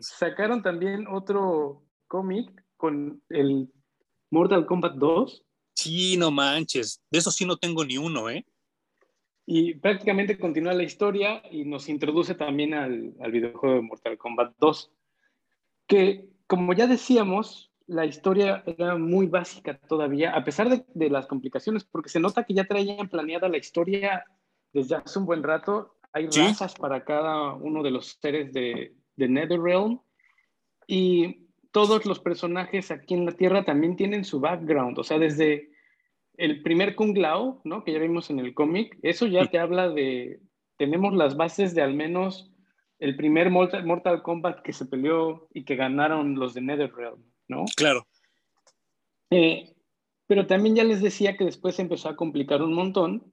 Sacaron 0.00 0.62
también 0.62 1.06
otro 1.08 1.86
cómic 2.06 2.64
con 2.76 3.22
el 3.28 3.72
Mortal 4.30 4.66
Kombat 4.66 4.96
2. 4.96 5.44
Sí, 5.78 6.16
no 6.16 6.32
manches. 6.32 7.00
De 7.08 7.20
eso 7.20 7.30
sí 7.30 7.46
no 7.46 7.56
tengo 7.56 7.84
ni 7.84 7.98
uno, 7.98 8.28
¿eh? 8.28 8.44
Y 9.46 9.74
prácticamente 9.74 10.36
continúa 10.36 10.72
la 10.72 10.82
historia 10.82 11.40
y 11.52 11.64
nos 11.64 11.88
introduce 11.88 12.34
también 12.34 12.74
al, 12.74 13.14
al 13.20 13.30
videojuego 13.30 13.76
de 13.76 13.82
Mortal 13.82 14.18
Kombat 14.18 14.56
2. 14.58 14.90
Que, 15.86 16.28
como 16.48 16.72
ya 16.72 16.88
decíamos, 16.88 17.70
la 17.86 18.06
historia 18.06 18.64
era 18.66 18.96
muy 18.96 19.28
básica 19.28 19.78
todavía, 19.78 20.32
a 20.32 20.42
pesar 20.42 20.68
de, 20.68 20.84
de, 20.94 21.10
las 21.10 21.28
complicaciones, 21.28 21.84
porque 21.84 22.08
se 22.08 22.18
nota 22.18 22.42
que 22.42 22.54
ya 22.54 22.64
traían 22.64 23.08
planeada 23.08 23.48
la 23.48 23.58
historia 23.58 24.24
desde 24.72 24.96
hace 24.96 25.20
un 25.20 25.26
buen 25.26 25.44
rato. 25.44 25.94
Hay 26.12 26.26
razas 26.26 26.74
para 26.74 27.04
cada 27.04 27.54
uno 27.54 27.84
de 27.84 27.92
los 27.92 28.18
seres 28.20 28.52
de, 28.52 28.96
de 29.14 29.28
NetherRealm. 29.28 30.00
Y 30.88 31.47
todos 31.70 32.06
los 32.06 32.20
personajes 32.20 32.90
aquí 32.90 33.14
en 33.14 33.26
la 33.26 33.32
Tierra 33.32 33.64
también 33.64 33.96
tienen 33.96 34.24
su 34.24 34.40
background, 34.40 34.98
o 34.98 35.04
sea, 35.04 35.18
desde 35.18 35.70
el 36.36 36.62
primer 36.62 36.94
Kung 36.94 37.16
Lao, 37.16 37.60
¿no? 37.64 37.84
Que 37.84 37.92
ya 37.92 37.98
vimos 37.98 38.30
en 38.30 38.38
el 38.38 38.54
cómic, 38.54 38.98
eso 39.02 39.26
ya 39.26 39.46
te 39.46 39.58
habla 39.58 39.88
de, 39.88 40.40
tenemos 40.76 41.14
las 41.14 41.36
bases 41.36 41.74
de 41.74 41.82
al 41.82 41.94
menos 41.94 42.50
el 42.98 43.16
primer 43.16 43.50
Mortal, 43.50 44.22
Kombat 44.22 44.62
que 44.62 44.72
se 44.72 44.86
peleó 44.86 45.48
y 45.52 45.64
que 45.64 45.76
ganaron 45.76 46.34
los 46.34 46.54
de 46.54 46.62
NetherRealm, 46.62 47.22
¿no? 47.48 47.64
Claro. 47.76 48.06
Eh, 49.30 49.74
pero 50.26 50.46
también 50.46 50.74
ya 50.74 50.84
les 50.84 51.00
decía 51.00 51.36
que 51.36 51.44
después 51.44 51.76
se 51.76 51.82
empezó 51.82 52.08
a 52.08 52.16
complicar 52.16 52.62
un 52.62 52.74
montón 52.74 53.32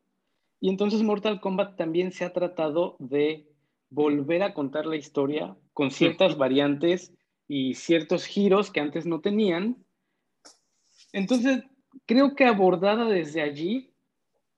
y 0.60 0.69
entonces 0.69 1.04
Mortal 1.04 1.41
Kombat 1.41 1.78
también 1.78 2.12
se 2.12 2.26
ha 2.26 2.34
tratado 2.34 2.95
de 3.00 3.48
volver 3.89 4.43
a 4.43 4.54
contar 4.54 4.86
la 4.86 4.95
historia 4.95 5.56
con 5.74 5.91
ciertas 5.91 6.38
variantes 6.38 7.13
y 7.47 7.75
ciertos 7.75 8.25
giros 8.25 8.71
que 8.71 8.79
antes 8.79 9.05
no 9.05 9.21
tenían. 9.21 9.86
Entonces, 11.13 11.63
creo 12.05 12.36
que 12.36 12.45
abordada 12.45 13.05
desde 13.05 13.41
allí, 13.41 13.93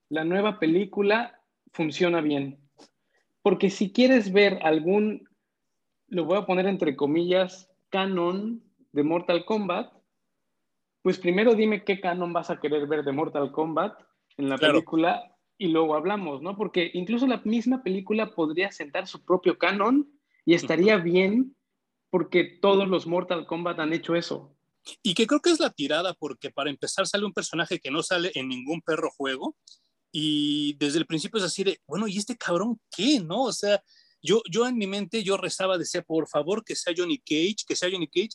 la 0.09 0.23
nueva 0.23 0.59
película 0.59 1.41
funciona 1.71 2.21
bien. 2.21 2.59
Porque 3.41 3.69
si 3.69 3.91
quieres 3.91 4.31
ver 4.31 4.59
algún, 4.63 5.27
lo 6.07 6.25
voy 6.25 6.37
a 6.37 6.45
poner 6.45 6.65
entre 6.67 6.95
comillas, 6.95 7.69
canon 7.89 8.63
de 8.91 9.03
Mortal 9.03 9.45
Kombat, 9.45 9.93
pues 11.01 11.19
primero 11.19 11.53
dime 11.53 11.83
qué 11.83 12.01
canon 12.01 12.33
vas 12.33 12.49
a 12.49 12.59
querer 12.59 12.87
ver 12.87 13.03
de 13.03 13.11
Mortal 13.11 13.51
Kombat 13.51 13.97
en 14.37 14.49
la 14.49 14.57
película 14.57 15.35
y 15.57 15.67
luego 15.67 15.95
hablamos, 15.95 16.41
¿no? 16.41 16.55
Porque 16.55 16.91
incluso 16.93 17.27
la 17.27 17.41
misma 17.43 17.81
película 17.81 18.33
podría 18.35 18.71
sentar 18.71 19.07
su 19.07 19.23
propio 19.23 19.57
canon 19.57 20.09
y 20.45 20.53
estaría 20.53 20.97
bien 20.97 21.55
porque 22.09 22.43
todos 22.61 22.87
los 22.87 23.07
Mortal 23.07 23.45
Kombat 23.45 23.79
han 23.79 23.93
hecho 23.93 24.15
eso. 24.15 24.55
Y 25.03 25.13
que 25.13 25.27
creo 25.27 25.41
que 25.41 25.49
es 25.49 25.59
la 25.59 25.69
tirada, 25.69 26.13
porque 26.13 26.49
para 26.49 26.69
empezar 26.69 27.07
sale 27.07 27.25
un 27.25 27.33
personaje 27.33 27.79
que 27.79 27.91
no 27.91 28.03
sale 28.03 28.31
en 28.35 28.47
ningún 28.47 28.81
perro 28.81 29.09
juego, 29.11 29.55
y 30.11 30.73
desde 30.79 30.99
el 30.99 31.05
principio 31.05 31.39
es 31.39 31.43
así 31.43 31.63
de, 31.63 31.79
bueno, 31.85 32.07
¿y 32.07 32.17
este 32.17 32.37
cabrón 32.37 32.79
qué? 32.89 33.19
¿No? 33.19 33.43
O 33.43 33.53
sea, 33.53 33.83
yo, 34.21 34.41
yo 34.49 34.67
en 34.67 34.77
mi 34.77 34.87
mente, 34.87 35.23
yo 35.23 35.37
rezaba, 35.37 35.77
decía, 35.77 36.01
por 36.01 36.27
favor, 36.27 36.63
que 36.63 36.75
sea 36.75 36.93
Johnny 36.95 37.19
Cage, 37.19 37.65
que 37.67 37.75
sea 37.75 37.89
Johnny 37.91 38.07
Cage. 38.07 38.29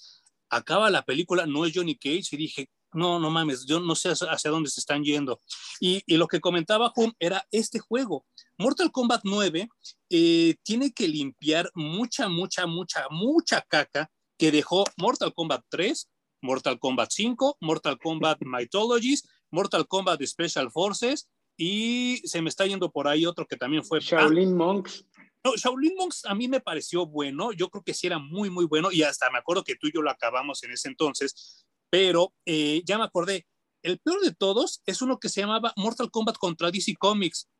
Acaba 0.51 0.91
la 0.91 1.03
película, 1.03 1.47
no 1.47 1.65
es 1.65 1.73
Johnny 1.75 1.97
Cage, 1.97 2.29
y 2.33 2.37
dije, 2.37 2.69
no, 2.93 3.19
no 3.19 3.31
mames, 3.31 3.65
yo 3.67 3.81
no 3.81 3.95
sé 3.95 4.11
hacia 4.11 4.51
dónde 4.51 4.71
se 4.71 4.81
están 4.81 5.03
yendo. 5.03 5.41
Y, 5.81 6.03
y 6.07 6.17
lo 6.17 6.27
que 6.29 6.41
comentaba 6.41 6.93
Hum 6.97 7.13
era 7.19 7.47
este 7.51 7.79
juego. 7.79 8.25
Mortal 8.59 8.93
Kombat 8.93 9.23
9 9.25 9.69
eh, 10.11 10.55
tiene 10.63 10.93
que 10.93 11.09
limpiar 11.09 11.71
mucha, 11.75 12.29
mucha, 12.29 12.67
mucha, 12.67 13.07
mucha 13.11 13.61
caca 13.63 14.11
que 14.39 14.51
dejó 14.51 14.85
Mortal 14.97 15.33
Kombat 15.35 15.65
3, 15.69 16.11
Mortal 16.43 16.79
Kombat 16.79 17.11
5, 17.11 17.59
Mortal 17.61 17.99
Kombat 17.99 18.39
Mythologies, 18.45 19.29
Mortal 19.51 19.87
Kombat 19.87 20.23
Special 20.23 20.71
Forces 20.71 21.29
y 21.57 22.23
se 22.25 22.43
me 22.43 22.49
está 22.49 22.67
yendo 22.67 22.91
por 22.91 23.09
ahí 23.09 23.27
otro 23.27 23.47
que 23.47 23.57
también 23.57 23.85
fue... 23.85 24.01
Shaolin 24.01 24.57
Monks. 24.57 25.05
No, 25.45 25.57
Shaolin 25.57 25.95
Monks 25.97 26.25
a 26.25 26.35
mí 26.35 26.49
me 26.49 26.61
pareció 26.61 27.07
bueno, 27.07 27.53
yo 27.53 27.69
creo 27.69 27.83
que 27.83 27.95
sí 27.95 28.07
era 28.07 28.19
muy, 28.19 28.49
muy 28.49 28.65
bueno 28.65 28.93
y 28.93 29.03
hasta 29.03 29.31
me 29.31 29.39
acuerdo 29.39 29.65
que 29.65 29.77
tú 29.77 29.89
y 29.89 29.93
yo 29.93 30.03
lo 30.03 30.11
acabamos 30.11 30.63
en 30.63 30.73
ese 30.73 30.89
entonces, 30.89 31.67
pero 31.93 32.33
eh, 32.47 32.81
ya 32.87 32.97
me 32.97 33.05
acordé, 33.05 33.47
el 33.83 33.99
peor 33.99 34.23
de 34.23 34.35
todos 34.35 34.81
es 34.87 35.03
uno 35.03 35.19
que 35.19 35.29
se 35.29 35.43
llamaba 35.43 35.75
Mortal 35.77 36.11
Kombat 36.11 36.39
contra 36.39 36.71
DC 36.71 36.95
Comics 36.99 37.51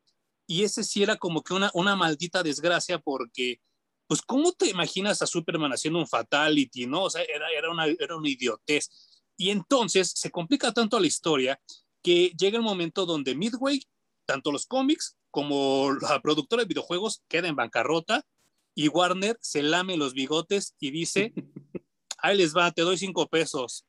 y 0.47 0.63
ese 0.63 0.83
sí 0.83 1.03
era 1.03 1.17
como 1.17 1.43
que 1.43 1.53
una, 1.53 1.69
una 1.75 1.95
maldita 1.95 2.41
desgracia 2.41 2.97
porque, 2.97 3.61
pues, 4.07 4.23
¿cómo 4.23 4.51
te 4.53 4.71
imaginas 4.71 5.21
a 5.21 5.27
Superman 5.27 5.71
haciendo 5.71 5.99
un 5.99 6.07
fatality, 6.07 6.87
no? 6.87 7.03
O 7.03 7.09
sea, 7.11 7.21
era, 7.21 7.45
era, 7.55 7.69
una, 7.69 7.85
era 7.85 8.17
una 8.17 8.27
idiotez. 8.27 8.89
Y 9.37 9.51
entonces 9.51 10.11
se 10.15 10.31
complica 10.31 10.71
tanto 10.71 10.99
la 10.99 11.05
historia 11.05 11.61
que 12.01 12.33
llega 12.35 12.57
el 12.57 12.63
momento 12.63 13.05
donde 13.05 13.35
Midway, 13.35 13.83
tanto 14.25 14.51
los 14.51 14.65
cómics 14.65 15.15
como 15.29 15.91
la 16.01 16.19
productora 16.23 16.63
de 16.63 16.69
videojuegos, 16.69 17.21
queda 17.27 17.49
en 17.49 17.55
bancarrota 17.55 18.25
y 18.73 18.87
Warner 18.87 19.37
se 19.41 19.61
lame 19.61 19.95
los 19.95 20.15
bigotes 20.15 20.75
y 20.79 20.89
dice, 20.89 21.33
ahí 22.17 22.35
les 22.35 22.57
va, 22.57 22.71
te 22.71 22.81
doy 22.81 22.97
cinco 22.97 23.27
pesos. 23.27 23.85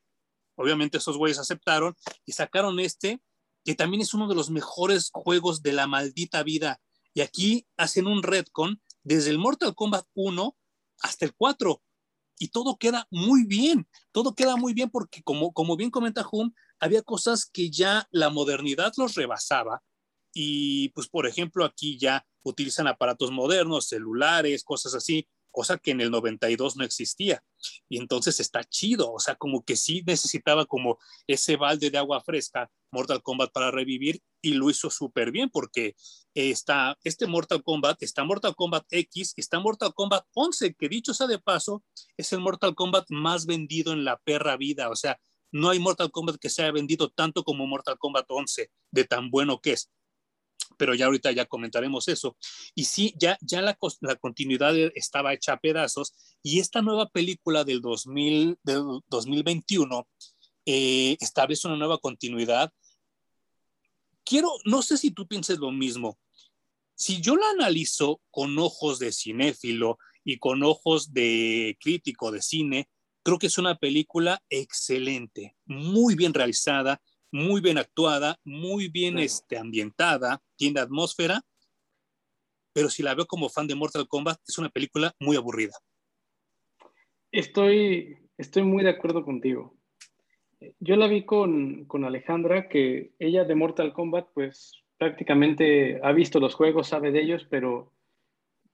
Obviamente 0.56 0.98
esos 0.98 1.16
güeyes 1.16 1.38
aceptaron 1.38 1.96
y 2.24 2.32
sacaron 2.32 2.80
este 2.80 3.20
que 3.64 3.74
también 3.74 4.02
es 4.02 4.12
uno 4.14 4.28
de 4.28 4.34
los 4.34 4.50
mejores 4.50 5.10
juegos 5.12 5.62
de 5.62 5.72
la 5.72 5.86
maldita 5.86 6.42
vida. 6.42 6.80
Y 7.14 7.22
aquí 7.22 7.66
hacen 7.76 8.06
un 8.06 8.22
retcon 8.22 8.80
desde 9.02 9.30
el 9.30 9.38
Mortal 9.38 9.74
Kombat 9.74 10.06
1 10.14 10.56
hasta 11.00 11.24
el 11.24 11.34
4. 11.34 11.82
Y 12.38 12.48
todo 12.48 12.76
queda 12.76 13.06
muy 13.10 13.44
bien, 13.44 13.88
todo 14.12 14.34
queda 14.34 14.56
muy 14.56 14.74
bien 14.74 14.90
porque 14.90 15.22
como, 15.22 15.52
como 15.52 15.76
bien 15.76 15.90
comenta 15.90 16.26
Hum, 16.30 16.52
había 16.78 17.02
cosas 17.02 17.46
que 17.46 17.70
ya 17.70 18.08
la 18.10 18.28
modernidad 18.28 18.92
los 18.96 19.14
rebasaba. 19.14 19.82
Y 20.34 20.88
pues 20.90 21.08
por 21.08 21.26
ejemplo 21.26 21.64
aquí 21.64 21.96
ya 21.96 22.26
utilizan 22.42 22.88
aparatos 22.88 23.30
modernos, 23.30 23.86
celulares, 23.86 24.64
cosas 24.64 24.94
así, 24.94 25.28
cosa 25.54 25.78
que 25.78 25.92
en 25.92 26.00
el 26.00 26.10
92 26.10 26.76
no 26.76 26.84
existía. 26.84 27.42
Y 27.88 27.98
entonces 27.98 28.40
está 28.40 28.64
chido, 28.64 29.12
o 29.12 29.20
sea, 29.20 29.36
como 29.36 29.64
que 29.64 29.76
sí 29.76 30.02
necesitaba 30.04 30.66
como 30.66 30.98
ese 31.28 31.56
balde 31.56 31.90
de 31.90 31.98
agua 31.98 32.20
fresca 32.20 32.70
Mortal 32.90 33.22
Kombat 33.22 33.52
para 33.52 33.70
revivir 33.70 34.20
y 34.42 34.54
lo 34.54 34.68
hizo 34.68 34.90
súper 34.90 35.30
bien 35.30 35.48
porque 35.50 35.94
está 36.34 36.98
este 37.04 37.26
Mortal 37.26 37.62
Kombat, 37.62 38.02
está 38.02 38.24
Mortal 38.24 38.54
Kombat 38.54 38.84
X, 38.90 39.32
está 39.36 39.60
Mortal 39.60 39.94
Kombat 39.94 40.24
11, 40.34 40.74
que 40.74 40.88
dicho 40.88 41.14
sea 41.14 41.28
de 41.28 41.38
paso, 41.38 41.82
es 42.16 42.32
el 42.32 42.40
Mortal 42.40 42.74
Kombat 42.74 43.06
más 43.10 43.46
vendido 43.46 43.92
en 43.92 44.04
la 44.04 44.18
perra 44.18 44.56
vida, 44.56 44.90
o 44.90 44.96
sea, 44.96 45.18
no 45.52 45.70
hay 45.70 45.78
Mortal 45.78 46.10
Kombat 46.10 46.36
que 46.36 46.50
se 46.50 46.62
haya 46.62 46.72
vendido 46.72 47.10
tanto 47.10 47.44
como 47.44 47.66
Mortal 47.66 47.96
Kombat 47.96 48.26
11, 48.28 48.70
de 48.90 49.04
tan 49.04 49.30
bueno 49.30 49.60
que 49.60 49.72
es 49.72 49.90
pero 50.76 50.94
ya 50.94 51.06
ahorita 51.06 51.32
ya 51.32 51.46
comentaremos 51.46 52.08
eso. 52.08 52.36
Y 52.74 52.84
sí, 52.84 53.14
ya, 53.18 53.38
ya 53.40 53.62
la, 53.62 53.78
la 54.00 54.16
continuidad 54.16 54.74
estaba 54.94 55.32
hecha 55.32 55.54
a 55.54 55.60
pedazos 55.60 56.14
y 56.42 56.60
esta 56.60 56.82
nueva 56.82 57.08
película 57.08 57.64
del, 57.64 57.80
2000, 57.80 58.58
del 58.62 58.82
2021 59.08 60.08
eh, 60.66 61.16
establece 61.20 61.68
una 61.68 61.76
nueva 61.76 61.98
continuidad. 61.98 62.72
Quiero, 64.24 64.50
no 64.64 64.82
sé 64.82 64.96
si 64.96 65.10
tú 65.10 65.26
pienses 65.26 65.58
lo 65.58 65.70
mismo. 65.70 66.18
si 66.96 67.20
yo 67.20 67.36
la 67.36 67.50
analizo 67.50 68.20
con 68.30 68.58
ojos 68.58 68.98
de 68.98 69.12
cinéfilo 69.12 69.98
y 70.24 70.38
con 70.38 70.62
ojos 70.62 71.12
de 71.12 71.76
crítico 71.80 72.30
de 72.30 72.40
cine, 72.40 72.88
creo 73.24 73.38
que 73.38 73.48
es 73.48 73.58
una 73.58 73.76
película 73.76 74.42
excelente, 74.48 75.56
muy 75.64 76.14
bien 76.14 76.34
realizada, 76.34 77.02
muy 77.34 77.60
bien 77.60 77.78
actuada, 77.78 78.38
muy 78.44 78.86
bien 78.86 79.18
este, 79.18 79.58
ambientada, 79.58 80.40
tiene 80.56 80.78
atmósfera, 80.78 81.40
pero 82.72 82.88
si 82.88 83.02
la 83.02 83.16
veo 83.16 83.26
como 83.26 83.48
fan 83.48 83.66
de 83.66 83.74
Mortal 83.74 84.06
Kombat, 84.06 84.38
es 84.46 84.56
una 84.56 84.68
película 84.68 85.12
muy 85.18 85.36
aburrida. 85.36 85.72
Estoy, 87.32 88.16
estoy 88.38 88.62
muy 88.62 88.84
de 88.84 88.90
acuerdo 88.90 89.24
contigo. 89.24 89.76
Yo 90.78 90.94
la 90.94 91.08
vi 91.08 91.24
con, 91.24 91.86
con 91.86 92.04
Alejandra, 92.04 92.68
que 92.68 93.16
ella 93.18 93.42
de 93.42 93.56
Mortal 93.56 93.92
Kombat, 93.92 94.28
pues 94.32 94.84
prácticamente 94.96 96.00
ha 96.04 96.12
visto 96.12 96.38
los 96.38 96.54
juegos, 96.54 96.86
sabe 96.86 97.10
de 97.10 97.20
ellos, 97.20 97.44
pero 97.50 97.92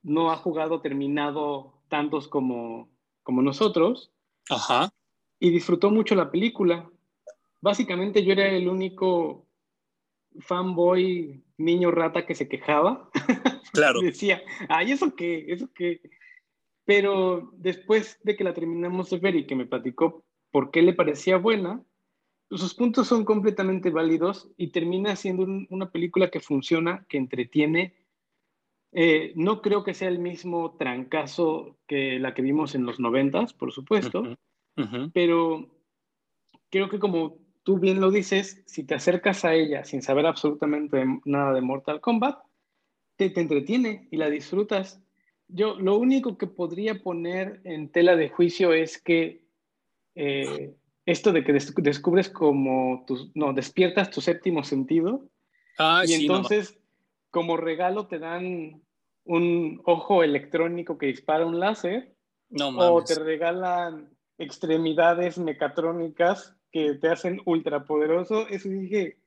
no 0.02 0.30
ha 0.30 0.36
jugado 0.36 0.82
terminado 0.82 1.80
tantos 1.88 2.28
como, 2.28 2.90
como 3.22 3.40
nosotros. 3.40 4.12
Ajá. 4.50 4.92
Y 5.38 5.48
disfrutó 5.48 5.90
mucho 5.90 6.14
la 6.14 6.30
película. 6.30 6.90
Básicamente 7.60 8.24
yo 8.24 8.32
era 8.32 8.48
el 8.48 8.68
único 8.68 9.46
fanboy 10.38 11.42
niño 11.58 11.90
rata 11.90 12.26
que 12.26 12.34
se 12.34 12.48
quejaba. 12.48 13.10
Claro. 13.72 14.00
Decía, 14.00 14.42
ay, 14.68 14.90
¿eso 14.90 15.14
qué? 15.14 15.44
¿Eso 15.46 15.70
qué? 15.72 16.00
Pero 16.84 17.52
después 17.52 18.18
de 18.24 18.34
que 18.34 18.42
la 18.42 18.52
terminamos 18.52 19.10
de 19.10 19.18
ver 19.18 19.36
y 19.36 19.46
que 19.46 19.54
me 19.54 19.64
platicó 19.64 20.24
por 20.50 20.72
qué 20.72 20.82
le 20.82 20.92
parecía 20.92 21.36
buena, 21.36 21.80
sus 22.50 22.74
puntos 22.74 23.06
son 23.06 23.24
completamente 23.24 23.90
válidos 23.90 24.50
y 24.56 24.72
termina 24.72 25.14
siendo 25.14 25.46
una 25.70 25.92
película 25.92 26.30
que 26.30 26.40
funciona, 26.40 27.06
que 27.08 27.16
entretiene. 27.16 27.94
Eh, 28.92 29.32
no 29.36 29.62
creo 29.62 29.84
que 29.84 29.94
sea 29.94 30.08
el 30.08 30.18
mismo 30.18 30.74
trancazo 30.76 31.78
que 31.86 32.18
la 32.18 32.34
que 32.34 32.42
vimos 32.42 32.74
en 32.74 32.86
los 32.86 32.98
noventas, 32.98 33.54
por 33.54 33.70
supuesto, 33.70 34.36
pero 35.12 35.70
creo 36.70 36.88
que 36.88 36.98
como 36.98 37.38
tú 37.62 37.78
bien 37.78 38.00
lo 38.00 38.10
dices, 38.10 38.62
si 38.66 38.84
te 38.84 38.94
acercas 38.94 39.44
a 39.44 39.54
ella 39.54 39.84
sin 39.84 40.02
saber 40.02 40.26
absolutamente 40.26 41.04
nada 41.24 41.52
de 41.52 41.60
Mortal 41.60 42.00
Kombat, 42.00 42.38
te, 43.16 43.30
te 43.30 43.40
entretiene 43.40 44.08
y 44.10 44.16
la 44.16 44.30
disfrutas. 44.30 45.00
Yo 45.48 45.78
lo 45.78 45.96
único 45.96 46.38
que 46.38 46.46
podría 46.46 47.02
poner 47.02 47.60
en 47.64 47.90
tela 47.90 48.16
de 48.16 48.28
juicio 48.28 48.72
es 48.72 49.00
que 49.00 49.44
eh, 50.14 50.74
esto 51.06 51.32
de 51.32 51.44
que 51.44 51.52
descubres 51.52 52.28
como 52.30 53.04
tus, 53.06 53.34
no, 53.34 53.52
despiertas 53.52 54.10
tu 54.10 54.20
séptimo 54.20 54.64
sentido. 54.64 55.28
Ah, 55.78 56.02
y 56.06 56.12
entonces, 56.12 56.78
como 57.30 57.56
regalo, 57.56 58.06
te 58.06 58.18
dan 58.18 58.82
un 59.24 59.80
ojo 59.84 60.22
electrónico 60.22 60.98
que 60.98 61.06
dispara 61.06 61.46
un 61.46 61.58
láser. 61.58 62.14
No 62.48 62.68
O 62.70 63.04
te 63.04 63.14
regalan 63.14 64.10
extremidades 64.38 65.38
mecatrónicas 65.38 66.56
que 66.70 66.94
te 66.94 67.08
hacen 67.08 67.40
ultrapoderoso. 67.44 68.48
Eso 68.48 68.68
dije, 68.68 69.18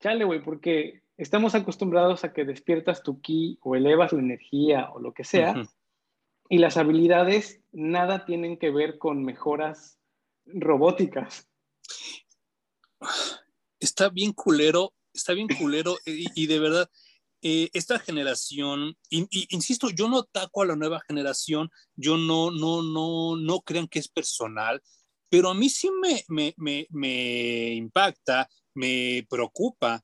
chale, 0.00 0.24
güey, 0.24 0.42
porque 0.42 1.02
estamos 1.16 1.54
acostumbrados 1.54 2.24
a 2.24 2.32
que 2.32 2.44
despiertas 2.44 3.02
tu 3.02 3.20
ki 3.20 3.58
o 3.62 3.76
elevas 3.76 4.12
la 4.12 4.20
energía 4.20 4.90
o 4.92 5.00
lo 5.00 5.12
que 5.12 5.24
sea. 5.24 5.54
Y 6.48 6.58
las 6.58 6.76
habilidades 6.76 7.60
nada 7.72 8.24
tienen 8.24 8.58
que 8.58 8.70
ver 8.70 8.98
con 8.98 9.24
mejoras 9.24 9.98
robóticas. 10.46 11.48
Está 13.78 14.08
bien 14.08 14.32
culero, 14.32 14.92
está 15.12 15.32
bien 15.32 15.48
culero 15.48 15.96
y, 16.06 16.46
de 16.46 16.58
verdad, 16.58 16.90
eh, 17.42 17.70
esta 17.72 17.98
generación, 17.98 18.96
y, 19.08 19.26
insisto, 19.54 19.90
yo 19.90 20.08
no 20.08 20.18
ataco 20.18 20.62
a 20.62 20.66
la 20.66 20.76
nueva 20.76 21.00
generación, 21.06 21.70
yo 21.96 22.16
no, 22.16 22.50
no, 22.50 22.82
no, 22.82 23.36
no 23.36 23.60
crean 23.60 23.88
que 23.88 23.98
es 23.98 24.08
personal, 24.08 24.82
pero 25.30 25.48
a 25.50 25.54
mí 25.54 25.70
sí 25.70 25.88
me, 26.02 26.24
me, 26.28 26.54
me, 26.56 26.86
me 26.90 27.72
impacta, 27.74 28.48
me 28.74 29.26
preocupa 29.30 30.02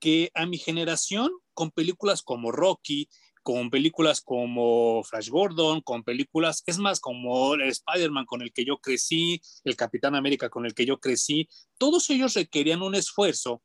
que 0.00 0.30
a 0.34 0.46
mi 0.46 0.58
generación, 0.58 1.30
con 1.54 1.70
películas 1.70 2.22
como 2.22 2.50
Rocky, 2.50 3.08
con 3.42 3.70
películas 3.70 4.20
como 4.20 5.02
Flash 5.04 5.28
Gordon, 5.28 5.80
con 5.80 6.02
películas, 6.02 6.62
es 6.66 6.78
más, 6.78 7.00
como 7.00 7.54
Spider-Man 7.54 8.26
con 8.26 8.42
el 8.42 8.52
que 8.52 8.64
yo 8.64 8.78
crecí, 8.78 9.40
el 9.64 9.76
Capitán 9.76 10.14
América 10.14 10.50
con 10.50 10.66
el 10.66 10.74
que 10.74 10.84
yo 10.86 10.98
crecí, 11.00 11.48
todos 11.78 12.10
ellos 12.10 12.34
requerían 12.34 12.82
un 12.82 12.94
esfuerzo 12.94 13.62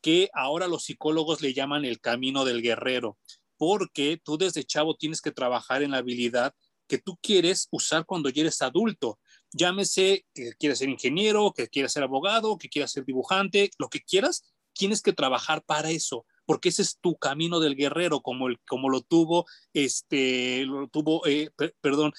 que 0.00 0.30
ahora 0.32 0.68
los 0.68 0.84
psicólogos 0.84 1.42
le 1.42 1.52
llaman 1.52 1.84
el 1.84 2.00
camino 2.00 2.44
del 2.44 2.62
guerrero, 2.62 3.18
porque 3.56 4.20
tú 4.22 4.38
desde 4.38 4.64
chavo 4.64 4.94
tienes 4.94 5.20
que 5.20 5.32
trabajar 5.32 5.82
en 5.82 5.90
la 5.90 5.98
habilidad 5.98 6.54
que 6.86 6.98
tú 6.98 7.18
quieres 7.20 7.68
usar 7.70 8.06
cuando 8.06 8.30
ya 8.30 8.42
eres 8.42 8.62
adulto. 8.62 9.18
Llámese 9.52 10.26
que 10.34 10.52
quieres 10.58 10.78
ser 10.78 10.88
ingeniero, 10.88 11.52
que 11.56 11.68
quieras 11.68 11.92
ser 11.92 12.02
abogado, 12.02 12.58
que 12.58 12.68
quieras 12.68 12.92
ser 12.92 13.04
dibujante, 13.04 13.70
lo 13.78 13.88
que 13.88 14.00
quieras, 14.00 14.44
tienes 14.72 15.02
que 15.02 15.12
trabajar 15.12 15.62
para 15.64 15.90
eso 15.90 16.26
porque 16.48 16.70
ese 16.70 16.80
es 16.80 16.98
tu 16.98 17.18
camino 17.18 17.60
del 17.60 17.76
guerrero, 17.76 18.22
como, 18.22 18.48
el, 18.48 18.58
como 18.66 18.88
lo 18.88 19.02
tuvo, 19.02 19.44
este, 19.74 20.64
lo 20.64 20.88
tuvo, 20.88 21.26
eh, 21.26 21.50
perdón, 21.82 22.14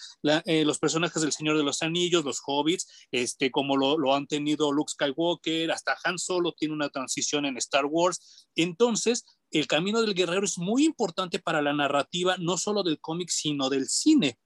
eh, 0.46 0.64
los 0.66 0.78
personajes 0.78 1.24
del 1.24 1.32
Señor 1.32 1.58
de 1.58 1.64
los 1.64 1.82
Anillos, 1.82 2.24
los 2.24 2.40
hobbits, 2.46 2.88
este, 3.10 3.50
como 3.50 3.76
lo, 3.76 3.98
lo, 3.98 4.14
han 4.14 4.28
tenido 4.28 4.72
Luke 4.72 4.92
Skywalker, 4.92 5.72
hasta 5.72 5.98
Han 6.04 6.20
Solo 6.20 6.52
tiene 6.52 6.76
una 6.76 6.90
transición 6.90 7.48
en 7.48 7.58
Star 7.58 7.88
Wars. 7.88 8.48
Entonces, 8.54 9.26
el 9.50 9.66
camino 9.66 10.00
del 10.00 10.14
guerrero 10.14 10.46
es 10.46 10.60
muy 10.60 10.86
importante 10.86 11.40
para 11.40 11.64
la 11.64 11.74
narrativa, 11.74 12.38
no 12.38 12.60
solo 12.60 12.84
del 12.84 13.00
cómic, 13.00 13.30
sino 13.30 13.68
del 13.68 13.90
cine. 13.90 14.38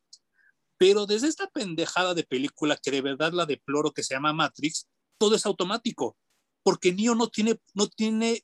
Pero 0.84 1.06
desde 1.06 1.30
esta 1.30 1.48
pendejada 1.48 2.14
de 2.14 2.26
película 2.26 2.76
que 2.76 2.92
de 2.92 3.00
verdad 3.00 3.32
la 3.32 3.46
deploro 3.46 3.94
que 3.94 4.04
se 4.04 4.16
llama 4.16 4.34
Matrix, 4.34 4.90
todo 5.18 5.34
es 5.34 5.46
automático, 5.46 6.18
porque 6.62 6.92
Neo 6.92 7.16
no 7.16 7.30
tiene, 7.30 7.58
no 7.74 7.88
tiene 7.88 8.44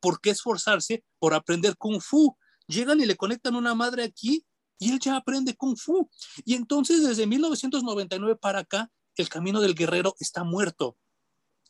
¿por 0.00 0.20
qué 0.20 0.30
esforzarse 0.30 1.04
por 1.20 1.32
aprender 1.32 1.76
kung 1.76 2.00
fu? 2.00 2.36
Llegan 2.66 3.00
y 3.00 3.06
le 3.06 3.14
conectan 3.14 3.54
una 3.54 3.72
madre 3.72 4.02
aquí 4.02 4.44
y 4.80 4.90
él 4.90 4.98
ya 4.98 5.14
aprende 5.14 5.54
kung 5.54 5.76
fu. 5.76 6.10
Y 6.44 6.54
entonces 6.54 7.06
desde 7.06 7.24
1999 7.24 8.34
para 8.34 8.58
acá, 8.58 8.90
el 9.14 9.28
camino 9.28 9.60
del 9.60 9.76
guerrero 9.76 10.16
está 10.18 10.42
muerto. 10.42 10.96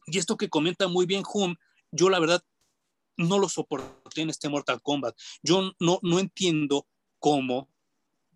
Y 0.06 0.16
esto 0.16 0.38
que 0.38 0.48
comenta 0.48 0.88
muy 0.88 1.04
bien 1.04 1.24
Hum, 1.34 1.56
yo 1.92 2.08
la 2.08 2.20
verdad 2.20 2.42
no 3.18 3.38
lo 3.38 3.50
soporté 3.50 4.22
en 4.22 4.30
este 4.30 4.48
Mortal 4.48 4.80
Kombat. 4.80 5.14
Yo 5.42 5.74
no, 5.78 5.98
no 6.00 6.20
entiendo 6.20 6.86
cómo 7.18 7.73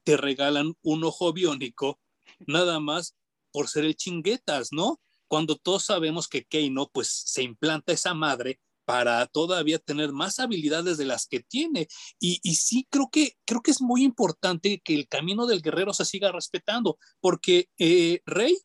te 0.08 0.16
regalan 0.16 0.72
un 0.80 1.04
ojo 1.04 1.34
biónico 1.34 2.00
nada 2.46 2.80
más 2.80 3.14
por 3.52 3.68
ser 3.68 3.84
el 3.84 3.94
chinguetas, 3.94 4.72
¿no? 4.72 5.02
Cuando 5.28 5.56
todos 5.56 5.84
sabemos 5.84 6.28
que 6.28 6.46
Keino 6.46 6.88
pues 6.90 7.08
se 7.26 7.42
implanta 7.42 7.92
esa 7.92 8.14
madre 8.14 8.58
para 8.86 9.26
todavía 9.26 9.78
tener 9.78 10.12
más 10.12 10.38
habilidades 10.38 10.96
de 10.96 11.04
las 11.04 11.26
que 11.26 11.40
tiene. 11.40 11.88
Y, 12.18 12.38
sí 12.54 12.86
creo 12.88 13.10
que, 13.12 13.36
creo 13.44 13.60
que 13.60 13.70
es 13.70 13.82
muy 13.82 14.02
importante 14.02 14.80
que 14.82 14.94
el 14.94 15.08
camino 15.08 15.44
del 15.44 15.60
guerrero 15.60 15.92
se 15.92 16.06
siga 16.06 16.32
respetando, 16.32 16.96
porque 17.20 17.68
eh, 17.76 18.22
Rey, 18.24 18.56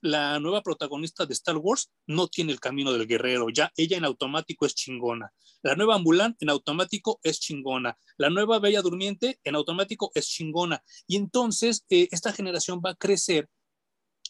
la 0.00 0.38
nueva 0.38 0.62
protagonista 0.62 1.26
de 1.26 1.34
Star 1.34 1.56
Wars, 1.56 1.90
no 2.06 2.28
tiene 2.28 2.52
el 2.52 2.60
camino 2.60 2.92
del 2.92 3.06
guerrero. 3.06 3.48
Ya 3.50 3.72
ella 3.76 3.96
en 3.96 4.04
automático 4.04 4.66
es 4.66 4.74
chingona. 4.74 5.32
La 5.62 5.74
nueva 5.74 5.98
Mulan 5.98 6.36
en 6.40 6.50
automático 6.50 7.18
es 7.22 7.40
chingona. 7.40 7.98
La 8.16 8.30
nueva 8.30 8.58
Bella 8.58 8.82
Durmiente 8.82 9.40
en 9.44 9.56
automático 9.56 10.10
es 10.14 10.28
chingona. 10.28 10.82
Y 11.06 11.16
entonces 11.16 11.84
eh, 11.88 12.08
esta 12.10 12.32
generación 12.32 12.80
va 12.84 12.90
a 12.90 12.94
crecer 12.94 13.48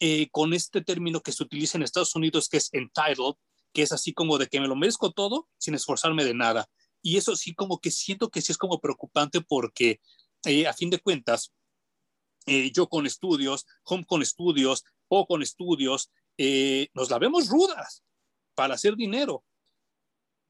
eh, 0.00 0.28
con 0.30 0.54
este 0.54 0.82
término 0.82 1.20
que 1.20 1.32
se 1.32 1.42
utiliza 1.42 1.76
en 1.76 1.82
Estados 1.82 2.14
Unidos, 2.14 2.48
que 2.48 2.56
es 2.56 2.72
entitled, 2.72 3.34
que 3.72 3.82
es 3.82 3.92
así 3.92 4.14
como 4.14 4.38
de 4.38 4.46
que 4.46 4.60
me 4.60 4.68
lo 4.68 4.76
merezco 4.76 5.12
todo 5.12 5.48
sin 5.58 5.74
esforzarme 5.74 6.24
de 6.24 6.34
nada. 6.34 6.68
Y 7.02 7.16
eso 7.16 7.36
sí 7.36 7.54
como 7.54 7.78
que 7.78 7.90
siento 7.90 8.30
que 8.30 8.40
sí 8.40 8.52
es 8.52 8.58
como 8.58 8.80
preocupante 8.80 9.40
porque 9.42 10.00
eh, 10.44 10.66
a 10.66 10.72
fin 10.72 10.90
de 10.90 10.98
cuentas, 10.98 11.52
yo 12.72 12.88
con 12.88 13.04
estudios, 13.04 13.66
Home 13.84 14.06
con 14.06 14.22
estudios, 14.22 14.82
o 15.08 15.26
con 15.26 15.42
estudios, 15.42 16.10
eh, 16.36 16.88
nos 16.94 17.10
la 17.10 17.18
vemos 17.18 17.48
rudas 17.48 18.02
para 18.54 18.74
hacer 18.74 18.96
dinero. 18.96 19.44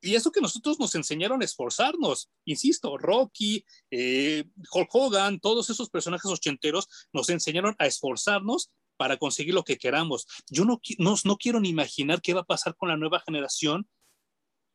Y 0.00 0.14
eso 0.14 0.30
que 0.30 0.40
nosotros 0.40 0.78
nos 0.78 0.94
enseñaron 0.94 1.42
a 1.42 1.44
esforzarnos, 1.44 2.30
insisto, 2.44 2.96
Rocky, 2.98 3.64
Hulk 3.90 4.88
Hogan, 4.92 5.40
todos 5.40 5.70
esos 5.70 5.90
personajes 5.90 6.30
ochenteros 6.30 6.88
nos 7.12 7.28
enseñaron 7.30 7.74
a 7.78 7.86
esforzarnos 7.86 8.70
para 8.96 9.16
conseguir 9.16 9.54
lo 9.54 9.64
que 9.64 9.78
queramos. 9.78 10.26
Yo 10.48 10.64
no, 10.64 10.80
no, 10.98 11.16
no 11.24 11.36
quiero 11.36 11.60
ni 11.60 11.70
imaginar 11.70 12.20
qué 12.20 12.34
va 12.34 12.42
a 12.42 12.46
pasar 12.46 12.76
con 12.76 12.88
la 12.88 12.96
nueva 12.96 13.20
generación 13.20 13.88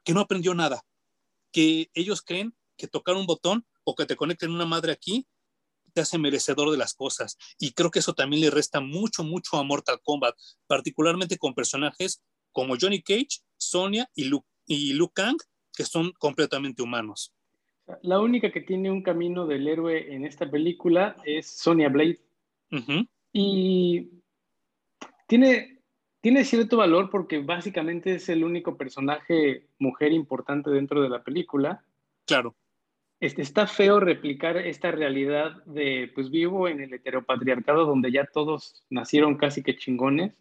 que 0.03 0.13
no 0.13 0.21
aprendió 0.21 0.53
nada, 0.53 0.84
que 1.51 1.89
ellos 1.93 2.21
creen 2.21 2.55
que 2.77 2.88
tocar 2.88 3.15
un 3.15 3.25
botón 3.25 3.65
o 3.84 3.95
que 3.95 4.05
te 4.05 4.15
conecten 4.15 4.51
una 4.51 4.65
madre 4.65 4.91
aquí 4.91 5.27
te 5.93 6.01
hace 6.01 6.17
merecedor 6.17 6.71
de 6.71 6.77
las 6.77 6.93
cosas. 6.93 7.37
Y 7.59 7.73
creo 7.73 7.91
que 7.91 7.99
eso 7.99 8.13
también 8.13 8.41
le 8.41 8.49
resta 8.49 8.81
mucho, 8.81 9.23
mucho 9.23 9.57
a 9.57 9.63
Mortal 9.63 9.99
Kombat, 10.03 10.35
particularmente 10.67 11.37
con 11.37 11.53
personajes 11.53 12.21
como 12.51 12.75
Johnny 12.79 13.01
Cage, 13.01 13.41
Sonia 13.57 14.09
y 14.15 14.25
Luke, 14.25 14.47
y 14.65 14.93
Luke 14.93 15.13
Kang, 15.15 15.37
que 15.75 15.83
son 15.83 16.11
completamente 16.19 16.83
humanos. 16.83 17.33
La 18.01 18.19
única 18.19 18.51
que 18.51 18.61
tiene 18.61 18.89
un 18.91 19.01
camino 19.01 19.45
del 19.45 19.67
héroe 19.67 20.13
en 20.13 20.25
esta 20.25 20.49
película 20.49 21.17
es 21.25 21.47
Sonia 21.47 21.89
Blade. 21.89 22.19
Y 23.33 24.09
tiene, 25.27 25.81
tiene 26.21 26.45
cierto 26.45 26.77
valor 26.77 27.09
porque 27.09 27.39
básicamente 27.39 28.15
es 28.15 28.29
el 28.29 28.43
único 28.43 28.77
personaje 28.77 29.67
mujer 29.79 30.11
importante 30.13 30.69
dentro 30.69 31.01
de 31.01 31.09
la 31.09 31.23
película. 31.23 31.83
Claro. 32.25 32.55
Este, 33.24 33.41
está 33.41 33.67
feo 33.67 34.01
replicar 34.01 34.57
esta 34.57 34.91
realidad 34.91 35.63
de, 35.63 36.11
pues 36.13 36.30
vivo 36.30 36.67
en 36.67 36.82
el 36.82 36.93
heteropatriarcado 36.93 37.86
donde 37.86 38.11
ya 38.11 38.26
todos 38.26 38.84
nacieron 38.89 39.38
casi 39.38 39.63
que 39.63 39.78
chingones. 39.78 40.34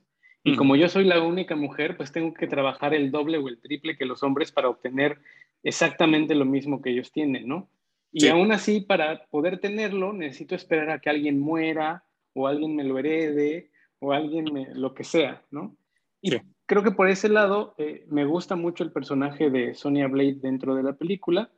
Y 0.43 0.57
como 0.57 0.75
yo 0.75 0.89
soy 0.89 1.05
la 1.05 1.23
única 1.23 1.55
mujer, 1.55 1.97
pues 1.97 2.11
tengo 2.11 2.35
que 2.35 2.49
trabajar 2.49 2.93
el 2.93 3.13
doble 3.13 3.39
o 3.39 3.47
el 3.47 3.61
triple 3.61 3.97
que 3.97 4.05
los 4.05 4.25
hombres 4.25 4.51
para 4.51 4.69
obtener 4.69 5.19
exactamente 5.63 6.35
lo 6.35 6.45
mismo 6.45 6.83
que 6.83 6.91
ellos 6.91 7.13
tienen, 7.13 7.47
¿no? 7.47 7.71
Y 8.11 8.27
aún 8.27 8.51
así, 8.51 8.81
para 8.81 9.27
poder 9.27 9.61
tenerlo, 9.61 10.13
necesito 10.13 10.57
esperar 10.57 10.91
a 10.91 10.99
que 10.99 11.09
alguien 11.09 11.39
muera 11.39 12.03
o 12.33 12.49
alguien 12.49 12.75
me 12.75 12.83
lo 12.83 12.99
herede 12.99 13.71
o 14.01 14.11
alguien 14.13 14.53
me, 14.53 14.75
lo 14.75 14.93
que 14.93 15.05
sea, 15.05 15.41
¿no? 15.53 15.77
Y 16.21 16.33
creo 16.67 16.83
que 16.83 16.91
por 16.91 17.09
ese 17.09 17.29
lado 17.29 17.77
eh, 17.79 18.07
me 18.11 18.25
gusta 18.25 18.57
mucho 18.57 18.83
el 18.83 18.91
personaje 18.91 19.51
de 19.51 19.77
Sonia 19.77 20.09
Blade 20.09 20.41
dentro 20.43 20.75
de 20.75 20.83
la 20.83 20.95
película. 20.95 21.49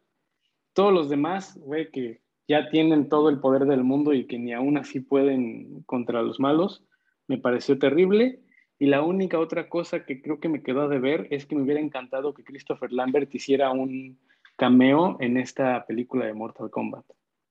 Todos 0.75 0.93
los 0.93 1.09
demás, 1.09 1.57
güey, 1.57 1.91
que 1.91 2.21
ya 2.47 2.69
tienen 2.69 3.09
todo 3.09 3.31
el 3.31 3.41
poder 3.41 3.65
del 3.65 3.85
mundo 3.85 4.13
y 4.13 4.27
que 4.27 4.39
ni 4.39 4.53
aún 4.53 4.77
así 4.77 5.01
pueden 5.01 5.83
contra 5.85 6.23
los 6.23 6.39
malos, 6.41 6.85
me 7.27 7.39
pareció 7.39 7.79
terrible. 7.79 8.41
Y 8.79 8.87
la 8.87 9.03
única 9.03 9.39
otra 9.39 9.69
cosa 9.69 10.05
que 10.05 10.21
creo 10.21 10.41
que 10.41 10.49
me 10.49 10.63
quedó 10.63 10.89
de 10.89 10.99
ver 10.99 11.29
es 11.31 11.47
que 11.47 11.55
me 11.55 11.63
hubiera 11.63 11.81
encantado 11.81 12.35
que 12.35 12.45
Christopher 12.45 12.93
Lambert 12.93 13.35
hiciera 13.35 13.71
un 13.71 14.19
cameo 14.57 15.17
en 15.21 15.37
esta 15.37 15.87
película 15.87 16.27
de 16.27 16.35
Mortal 16.35 16.71
Kombat. 16.71 17.05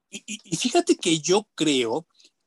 Y, 0.10 0.24
y 0.28 0.56
fíjate 0.56 0.96
que 0.96 1.20
yo 1.20 1.48
creo 1.56 2.06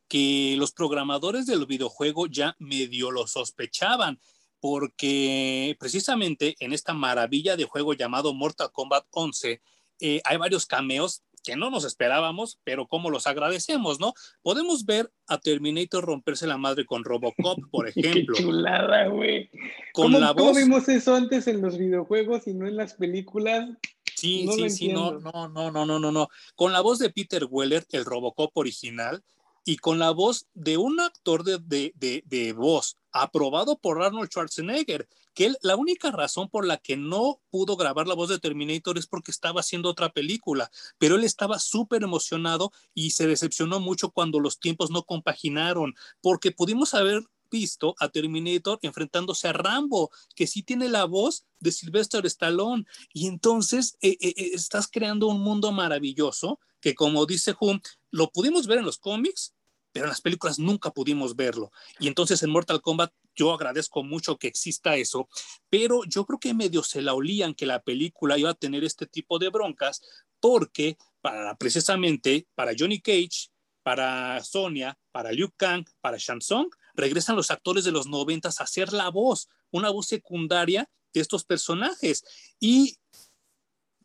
que 0.09 0.55
los 0.59 0.73
programadores 0.73 1.47
del 1.47 1.67
videojuego 1.67 2.27
ya 2.27 2.55
medio 2.59 3.11
lo 3.11 3.27
sospechaban, 3.27 4.21
porque 4.61 5.77
precisamente 5.81 6.55
en 6.61 6.73
esta 6.73 6.95
maravilla 6.95 7.57
de 7.57 7.65
juego 7.65 7.95
llamado 7.95 8.35
Mortal 8.35 8.71
Kombat 8.73 9.07
11 9.11 9.61
eh, 10.01 10.21
hay 10.25 10.37
varios 10.37 10.67
cameos 10.67 11.23
que 11.47 11.57
no 11.57 11.71
nos 11.71 11.85
esperábamos, 11.85 12.59
pero 12.65 12.89
como 12.89 13.09
los 13.09 13.29
agradecemos, 13.29 14.01
¿no? 14.01 14.15
Podemos 14.43 14.85
ver 14.85 15.13
a 15.29 15.39
Terminator 15.39 16.05
romperse 16.05 16.47
la 16.47 16.59
madre 16.59 16.85
con 16.85 17.05
Robocop, 17.05 17.61
por 17.71 17.89
ejemplo. 17.89 18.35
Qué 18.35 18.43
chulada, 18.43 19.07
güey. 19.07 19.49
Con 19.93 20.07
¿Cómo, 20.07 20.19
la 20.19 20.33
voz... 20.33 20.43
¿Cómo 20.43 20.55
vimos 20.55 20.89
eso 20.89 21.15
antes 21.15 21.47
en 21.47 21.63
los 21.63 21.79
videojuegos 21.79 22.49
y 22.49 22.55
no 22.55 22.67
en 22.67 22.77
las 22.77 22.95
películas? 22.95 23.71
Sí, 24.17 24.49
sí, 24.57 24.71
sí, 24.71 24.89
no, 24.89 25.21
no, 25.21 25.49
no, 25.49 25.71
no, 25.71 25.87
no, 25.87 25.99
no, 25.99 26.11
no. 26.11 26.29
Con 26.57 26.73
la 26.73 26.81
voz 26.81 26.99
de 26.99 27.11
Peter 27.11 27.47
Weller, 27.49 27.87
el 27.91 28.05
Robocop 28.05 28.51
original, 28.57 29.23
y 29.65 29.77
con 29.77 29.99
la 29.99 30.11
voz 30.11 30.47
de 30.55 30.79
un 30.79 31.01
actor 31.01 31.45
de, 31.45 31.59
de, 31.59 32.23
de, 32.25 32.53
voz 32.53 32.97
aprobado 33.13 33.77
por 33.79 34.03
Arnold 34.03 34.31
Schwarzenegger, 34.31 35.09
que 35.37 35.53
la 35.61 35.77
única 35.77 36.11
razón 36.11 36.49
por 36.49 36.67
la 36.67 36.79
que 36.79 36.97
no 36.97 37.43
pudo 37.51 37.77
grabar 37.77 38.09
la 38.09 38.15
voz 38.15 38.31
de 38.31 38.39
Terminator 38.39 38.97
es 38.97 39.07
porque 39.07 39.31
estaba 39.31 39.61
haciendo 39.61 39.91
otra 39.91 40.09
película, 40.09 40.71
pero 40.97 41.17
él 41.17 41.25
estaba 41.25 41.59
súper 41.59 42.03
emocionado 42.03 42.73
y 42.95 43.11
se 43.11 43.27
decepcionó 43.27 43.79
mucho 43.79 44.11
cuando 44.11 44.41
los 44.41 44.59
tiempos 44.59 44.91
no 44.91 45.03
compaginaron, 45.03 45.95
porque 46.23 46.53
pudimos 46.53 46.95
haber 46.95 47.23
visto 47.51 47.95
a 47.99 48.09
Terminator 48.09 48.79
enfrentándose 48.81 49.47
a 49.47 49.53
Rambo, 49.53 50.11
que 50.35 50.47
sí 50.47 50.63
tiene 50.63 50.89
la 50.89 51.05
voz 51.05 51.45
de 51.61 51.71
Sylvester 51.71 52.25
Stallone, 52.25 52.87
y 53.13 53.27
entonces 53.27 53.99
eh, 54.01 54.17
eh, 54.19 54.33
eh, 54.39 54.51
estás 54.55 54.89
creando 54.91 55.27
un 55.27 55.43
mundo 55.43 55.71
maravilloso 55.71 56.61
que 56.81 56.95
como 56.95 57.27
dice 57.27 57.55
Hum, 57.61 57.79
lo 58.11 58.31
pudimos 58.31 58.67
ver 58.67 58.79
en 58.79 58.87
los 58.87 58.97
cómics, 58.97 59.55
pero 59.93 60.07
en 60.07 60.11
las 60.11 60.23
películas 60.23 60.59
nunca 60.59 60.91
pudimos 60.93 61.37
verlo. 61.37 61.73
Y 61.99 62.07
entonces 62.07 62.43
en 62.43 62.51
Mortal 62.51 62.81
Kombat 62.81 63.13
yo 63.37 63.53
agradezco 63.53 64.03
mucho 64.03 64.39
que 64.39 64.49
exista 64.49 64.97
eso, 64.97 65.29
pero 65.69 66.03
yo 66.05 66.25
creo 66.25 66.41
que 66.41 66.55
medio 66.55 66.83
se 66.83 67.03
la 67.03 67.15
olían 67.15 67.55
que 67.55 67.67
la 67.67 67.83
película 67.83 68.39
iba 68.39 68.51
a 68.51 68.55
tener 68.55 68.83
este 68.83 69.07
tipo 69.07 69.39
de 69.39 69.51
broncas, 69.51 70.03
porque 70.41 70.97
para 71.21 71.57
precisamente 71.57 72.47
para 72.55 72.73
Johnny 72.77 73.01
Cage, 73.01 73.51
para 73.83 74.43
Sonia, 74.43 74.99
para 75.13 75.31
Liu 75.31 75.53
Kang, 75.57 75.85
para 76.01 76.17
Shang 76.19 76.41
Tsung, 76.41 76.69
regresan 76.95 77.37
los 77.37 77.51
actores 77.51 77.85
de 77.85 77.93
los 77.93 78.09
noventas 78.09 78.61
a 78.61 78.65
hacer 78.65 78.93
la 78.93 79.11
voz, 79.11 79.49
una 79.71 79.91
voz 79.91 80.09
secundaria 80.09 80.91
de 81.13 81.21
estos 81.21 81.45
personajes. 81.45 82.25
Y 82.59 82.99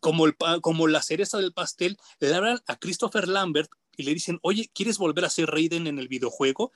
como, 0.00 0.26
el, 0.26 0.36
como 0.60 0.86
la 0.86 1.02
cereza 1.02 1.38
del 1.38 1.52
pastel, 1.52 1.96
le 2.20 2.34
hablan 2.34 2.60
a 2.66 2.76
Christopher 2.76 3.26
Lambert 3.26 3.70
y 3.96 4.04
le 4.04 4.14
dicen, 4.14 4.38
oye, 4.42 4.70
¿quieres 4.72 4.98
volver 4.98 5.24
a 5.24 5.30
ser 5.30 5.48
Raiden 5.48 5.86
en 5.86 5.98
el 5.98 6.08
videojuego? 6.08 6.72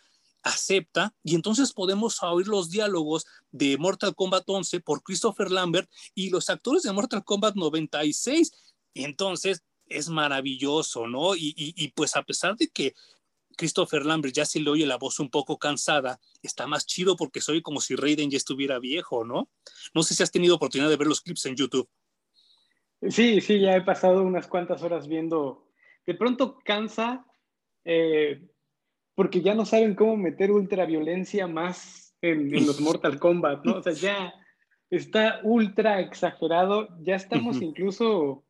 Acepta 0.47 1.13
y 1.25 1.35
entonces 1.35 1.73
podemos 1.73 2.23
oír 2.23 2.47
los 2.47 2.71
diálogos 2.71 3.27
de 3.51 3.77
Mortal 3.79 4.15
Kombat 4.15 4.45
11 4.47 4.79
por 4.79 5.03
Christopher 5.03 5.51
Lambert 5.51 5.91
y 6.15 6.31
los 6.31 6.49
actores 6.51 6.85
de 6.85 6.93
Mortal 6.93 7.25
Kombat 7.25 7.57
96. 7.57 8.53
Entonces 8.95 9.65
es 9.89 10.09
maravilloso, 10.09 11.09
¿no? 11.09 11.35
Y, 11.35 11.93
pues 11.97 12.15
a 12.15 12.23
pesar 12.23 12.57
de 12.57 12.69
que 12.69 12.95
Christopher 13.57 14.07
Lambert 14.07 14.35
ya 14.35 14.45
se 14.45 14.61
le 14.61 14.71
oye 14.71 14.87
la 14.87 14.99
voz 14.99 15.19
un 15.19 15.31
poco 15.31 15.59
cansada, 15.59 16.21
está 16.43 16.69
más 16.69 16.87
chido 16.87 17.17
porque 17.17 17.41
soy 17.41 17.61
como 17.61 17.81
si 17.81 17.97
Raiden 17.97 18.31
ya 18.31 18.37
estuviera 18.37 18.79
viejo, 18.79 19.25
¿no? 19.25 19.49
No 19.95 20.05
sé 20.05 20.15
si 20.15 20.23
has 20.23 20.31
tenido 20.31 20.55
oportunidad 20.55 20.91
de 20.91 20.97
ver 20.97 21.09
los 21.09 21.23
clips 21.23 21.47
en 21.47 21.57
YouTube. 21.57 21.89
Sí, 23.09 23.41
sí, 23.41 23.59
ya 23.59 23.75
he 23.75 23.83
pasado 23.83 24.23
unas 24.23 24.47
cuantas 24.47 24.83
horas 24.83 25.09
viendo 25.09 25.67
de 26.07 26.15
pronto 26.15 26.61
cansa 26.65 27.27
eh, 27.85 28.47
porque 29.17 29.41
ya 29.41 29.55
no 29.55 29.65
saben 29.65 29.95
cómo 29.95 30.17
meter 30.17 30.53
ultraviolencia 30.53 31.49
más 31.49 32.15
en, 32.21 32.53
los 32.53 32.81
Mortal 32.81 33.19
Kombat, 33.19 33.65
¿no? 33.65 33.79
O 33.79 33.83
sea, 33.83 33.93
ya 33.93 34.35
está 34.91 35.41
ultra 35.43 36.01
exagerado, 36.01 36.89
ya 37.01 37.17
estamos 37.17 37.61
incluso 37.61 38.45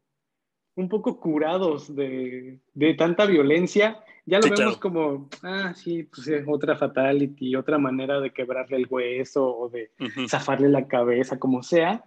un 0.74 0.88
poco 0.90 1.18
curados 1.20 1.94
de, 1.94 2.60
tanta 2.98 3.24
violencia, 3.24 4.04
ya 4.26 4.40
lo 4.40 4.50
vemos 4.50 4.76
como, 4.76 5.30
ah, 5.42 5.72
sí, 5.74 6.02
pues 6.02 6.26
es 6.28 6.44
otra 6.46 6.76
fatality, 6.76 7.54
otra 7.54 7.78
manera 7.78 8.20
de 8.20 8.32
quebrarle 8.32 8.76
el 8.76 8.86
hueso 8.90 9.56
o 9.56 9.68
de 9.70 9.92
zafarle 10.28 10.68
la 10.68 10.88
cabeza, 10.88 11.38
como 11.38 11.62
sea, 11.62 12.04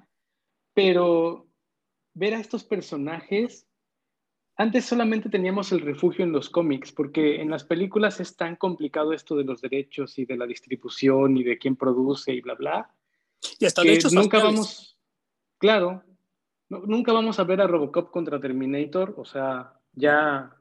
pero 0.75 1.47
ver 2.13 2.35
a 2.35 2.39
estos 2.39 2.65
personajes 2.65 3.68
antes 4.59 4.83
solamente 4.83 5.29
teníamos 5.29 5.71
el 5.71 5.79
refugio 5.79 6.25
en 6.25 6.33
los 6.33 6.49
cómics, 6.49 6.91
porque 6.91 7.41
en 7.41 7.49
las 7.49 7.63
películas 7.63 8.19
es 8.19 8.35
tan 8.35 8.57
complicado 8.57 9.13
esto 9.13 9.37
de 9.37 9.45
los 9.45 9.61
derechos 9.61 10.19
y 10.19 10.25
de 10.25 10.35
la 10.35 10.45
distribución 10.45 11.37
y 11.37 11.43
de 11.43 11.57
quién 11.57 11.77
produce 11.77 12.33
y 12.33 12.41
bla, 12.41 12.55
bla. 12.55 12.93
Y 13.57 13.65
hasta 13.65 13.83
de 13.83 13.93
hecho 13.93 14.09
nunca 14.11 14.43
vamos, 14.43 14.97
claro, 15.59 16.03
nunca 16.67 17.13
vamos 17.13 17.39
a 17.39 17.45
ver 17.45 17.61
a 17.61 17.67
Robocop 17.67 18.11
contra 18.11 18.37
Terminator, 18.37 19.13
o 19.15 19.23
sea, 19.23 19.79
ya 19.93 20.53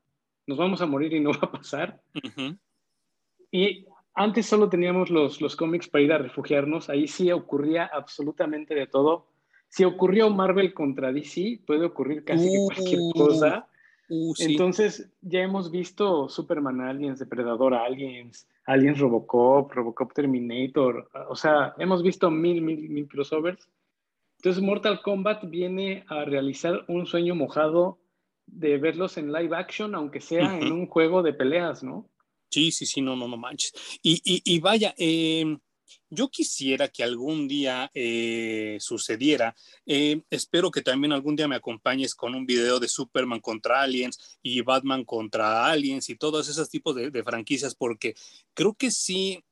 nos 0.46 0.56
vamos 0.56 0.80
a 0.80 0.86
morir 0.86 1.12
y 1.14 1.18
no 1.18 1.30
va 1.32 1.40
a 1.42 1.50
pasar. 1.50 2.00
Y 3.50 3.84
antes 4.14 4.46
solo 4.46 4.68
teníamos 4.68 5.10
los, 5.10 5.40
los 5.40 5.56
cómics 5.56 5.88
para 5.88 6.04
ir 6.04 6.12
a 6.12 6.18
refugiarnos, 6.18 6.88
ahí 6.88 7.08
sí 7.08 7.32
ocurría 7.32 7.90
absolutamente 7.92 8.76
de 8.76 8.86
todo. 8.86 9.26
Si 9.68 9.82
ocurrió 9.82 10.30
Marvel 10.30 10.72
contra 10.72 11.12
DC, 11.12 11.62
puede 11.66 11.84
ocurrir 11.84 12.22
casi 12.22 12.48
cualquier 12.64 13.00
uh. 13.00 13.12
cosa. 13.12 13.68
Uh, 14.10 14.34
Entonces, 14.38 15.10
ya 15.20 15.40
hemos 15.40 15.70
visto 15.70 16.28
Superman 16.28 16.80
Aliens, 16.80 17.18
Depredador 17.18 17.74
Aliens, 17.74 18.48
Aliens 18.64 18.98
Robocop, 18.98 19.70
Robocop 19.72 20.12
Terminator, 20.14 21.10
o 21.28 21.36
sea, 21.36 21.74
hemos 21.78 22.02
visto 22.02 22.30
mil, 22.30 22.62
mil, 22.62 22.88
mil 22.88 23.06
crossovers. 23.06 23.68
Entonces, 24.38 24.62
Mortal 24.62 25.02
Kombat 25.02 25.50
viene 25.50 26.04
a 26.08 26.24
realizar 26.24 26.84
un 26.88 27.06
sueño 27.06 27.34
mojado 27.34 27.98
de 28.46 28.78
verlos 28.78 29.18
en 29.18 29.32
live 29.32 29.54
action, 29.54 29.94
aunque 29.94 30.20
sea 30.20 30.58
en 30.58 30.72
un 30.72 30.86
juego 30.86 31.22
de 31.22 31.34
peleas, 31.34 31.82
¿no? 31.82 32.08
Sí, 32.50 32.70
sí, 32.70 32.86
sí, 32.86 33.02
no, 33.02 33.14
no, 33.14 33.28
no 33.28 33.36
manches. 33.36 33.72
Y, 34.02 34.22
y, 34.24 34.42
y 34.44 34.60
vaya, 34.60 34.94
eh, 34.96 35.58
yo 36.10 36.28
quisiera 36.28 36.88
que 36.88 37.02
algún 37.02 37.48
día 37.48 37.90
eh, 37.94 38.78
sucediera. 38.80 39.54
Eh, 39.86 40.22
espero 40.30 40.70
que 40.70 40.82
también 40.82 41.12
algún 41.12 41.36
día 41.36 41.48
me 41.48 41.56
acompañes 41.56 42.14
con 42.14 42.34
un 42.34 42.46
video 42.46 42.80
de 42.80 42.88
Superman 42.88 43.40
contra 43.40 43.82
Aliens 43.82 44.38
y 44.42 44.60
Batman 44.62 45.04
contra 45.04 45.66
Aliens 45.66 46.08
y 46.08 46.16
todos 46.16 46.48
esos 46.48 46.68
tipos 46.70 46.94
de, 46.94 47.22
franquicias, 47.22 47.74
porque 47.74 48.14
creo 48.54 48.74
que 48.74 48.90
sí, 48.90 49.44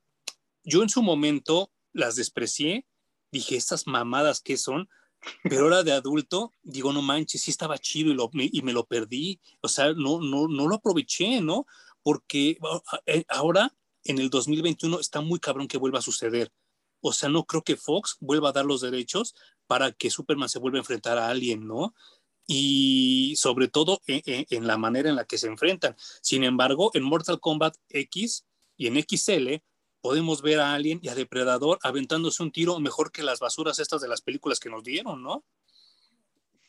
yo 0.64 0.82
en 0.82 0.88
su 0.88 1.02
momento 1.02 1.70
las 1.92 2.16
desprecié, 2.16 2.86
dije, 3.32 3.56
estas 3.56 3.86
mamadas 3.86 4.40
que 4.40 4.56
son, 4.56 4.88
pero 5.42 5.64
ahora 5.64 5.82
de 5.82 5.92
adulto, 5.92 6.52
digo, 6.62 6.92
no 6.92 7.02
manches, 7.02 7.42
sí 7.42 7.50
estaba 7.50 7.78
chido 7.78 8.10
y, 8.10 8.14
lo, 8.14 8.30
y 8.32 8.62
me 8.62 8.72
lo 8.72 8.86
perdí, 8.86 9.40
o 9.60 9.68
sea, 9.68 9.92
no, 9.92 10.20
no, 10.20 10.48
no 10.48 10.68
lo 10.68 10.76
aproveché, 10.76 11.40
¿no? 11.40 11.66
Porque 12.02 12.58
eh, 13.06 13.24
ahora 13.28 13.72
en 14.08 14.18
el 14.18 14.30
2021 14.30 15.00
está 15.00 15.20
muy 15.20 15.38
cabrón 15.38 15.68
que 15.68 15.78
vuelva 15.78 15.98
a 15.98 16.02
suceder. 16.02 16.52
O 17.00 17.12
sea, 17.12 17.28
no 17.28 17.44
creo 17.44 17.62
que 17.62 17.76
Fox 17.76 18.16
vuelva 18.20 18.48
a 18.50 18.52
dar 18.52 18.64
los 18.64 18.80
derechos 18.80 19.34
para 19.66 19.92
que 19.92 20.10
Superman 20.10 20.48
se 20.48 20.58
vuelva 20.58 20.78
a 20.78 20.80
enfrentar 20.80 21.18
a 21.18 21.28
alguien, 21.28 21.66
¿no? 21.66 21.94
y 22.46 23.34
sobre 23.36 23.68
todo 23.68 24.00
en, 24.06 24.66
la 24.66 24.76
manera 24.76 25.08
en 25.10 25.16
la 25.16 25.24
que 25.24 25.38
se 25.38 25.48
enfrentan. 25.48 25.96
Sin 26.22 26.44
embargo, 26.44 26.90
en 26.94 27.02
Mortal 27.02 27.40
Kombat 27.40 27.76
X 27.88 28.46
y 28.76 28.86
en 28.86 29.02
XL 29.02 29.62
podemos 30.00 30.42
ver 30.42 30.60
a 30.60 30.74
Alien 30.74 31.00
y 31.02 31.08
a 31.08 31.14
Depredador 31.14 31.78
aventándose 31.82 32.42
un 32.42 32.52
tiro 32.52 32.78
mejor 32.78 33.10
que 33.10 33.24
las 33.24 33.40
basuras 33.40 33.80
estas 33.80 34.00
de 34.00 34.08
las 34.08 34.22
películas 34.22 34.60
que 34.60 34.70
nos 34.70 34.84
dieron, 34.84 35.22
¿no? 35.22 35.44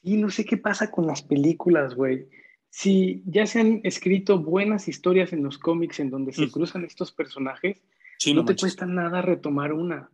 Y 0.01 0.17
no 0.17 0.31
sé 0.31 0.45
qué 0.45 0.57
pasa 0.57 0.89
con 0.89 1.05
las 1.05 1.21
películas, 1.21 1.93
güey. 1.93 2.27
Si 2.70 3.24
ya 3.26 3.45
se 3.45 3.59
han 3.59 3.82
escrito 3.84 4.39
buenas 4.39 4.88
historias 4.88 5.34
en 5.34 5.43
los 5.43 5.57
cómics 5.57 5.99
en 5.99 6.09
donde 6.09 6.34
se 6.34 6.45
mm. 6.45 6.51
cruzan 6.51 6.86
estos 6.86 7.11
personajes, 7.11 7.82
no, 8.34 8.45
te 8.45 8.55
cuesta 8.55 8.86
nada 8.86 9.22
retomar 9.22 9.74
una. 9.74 10.09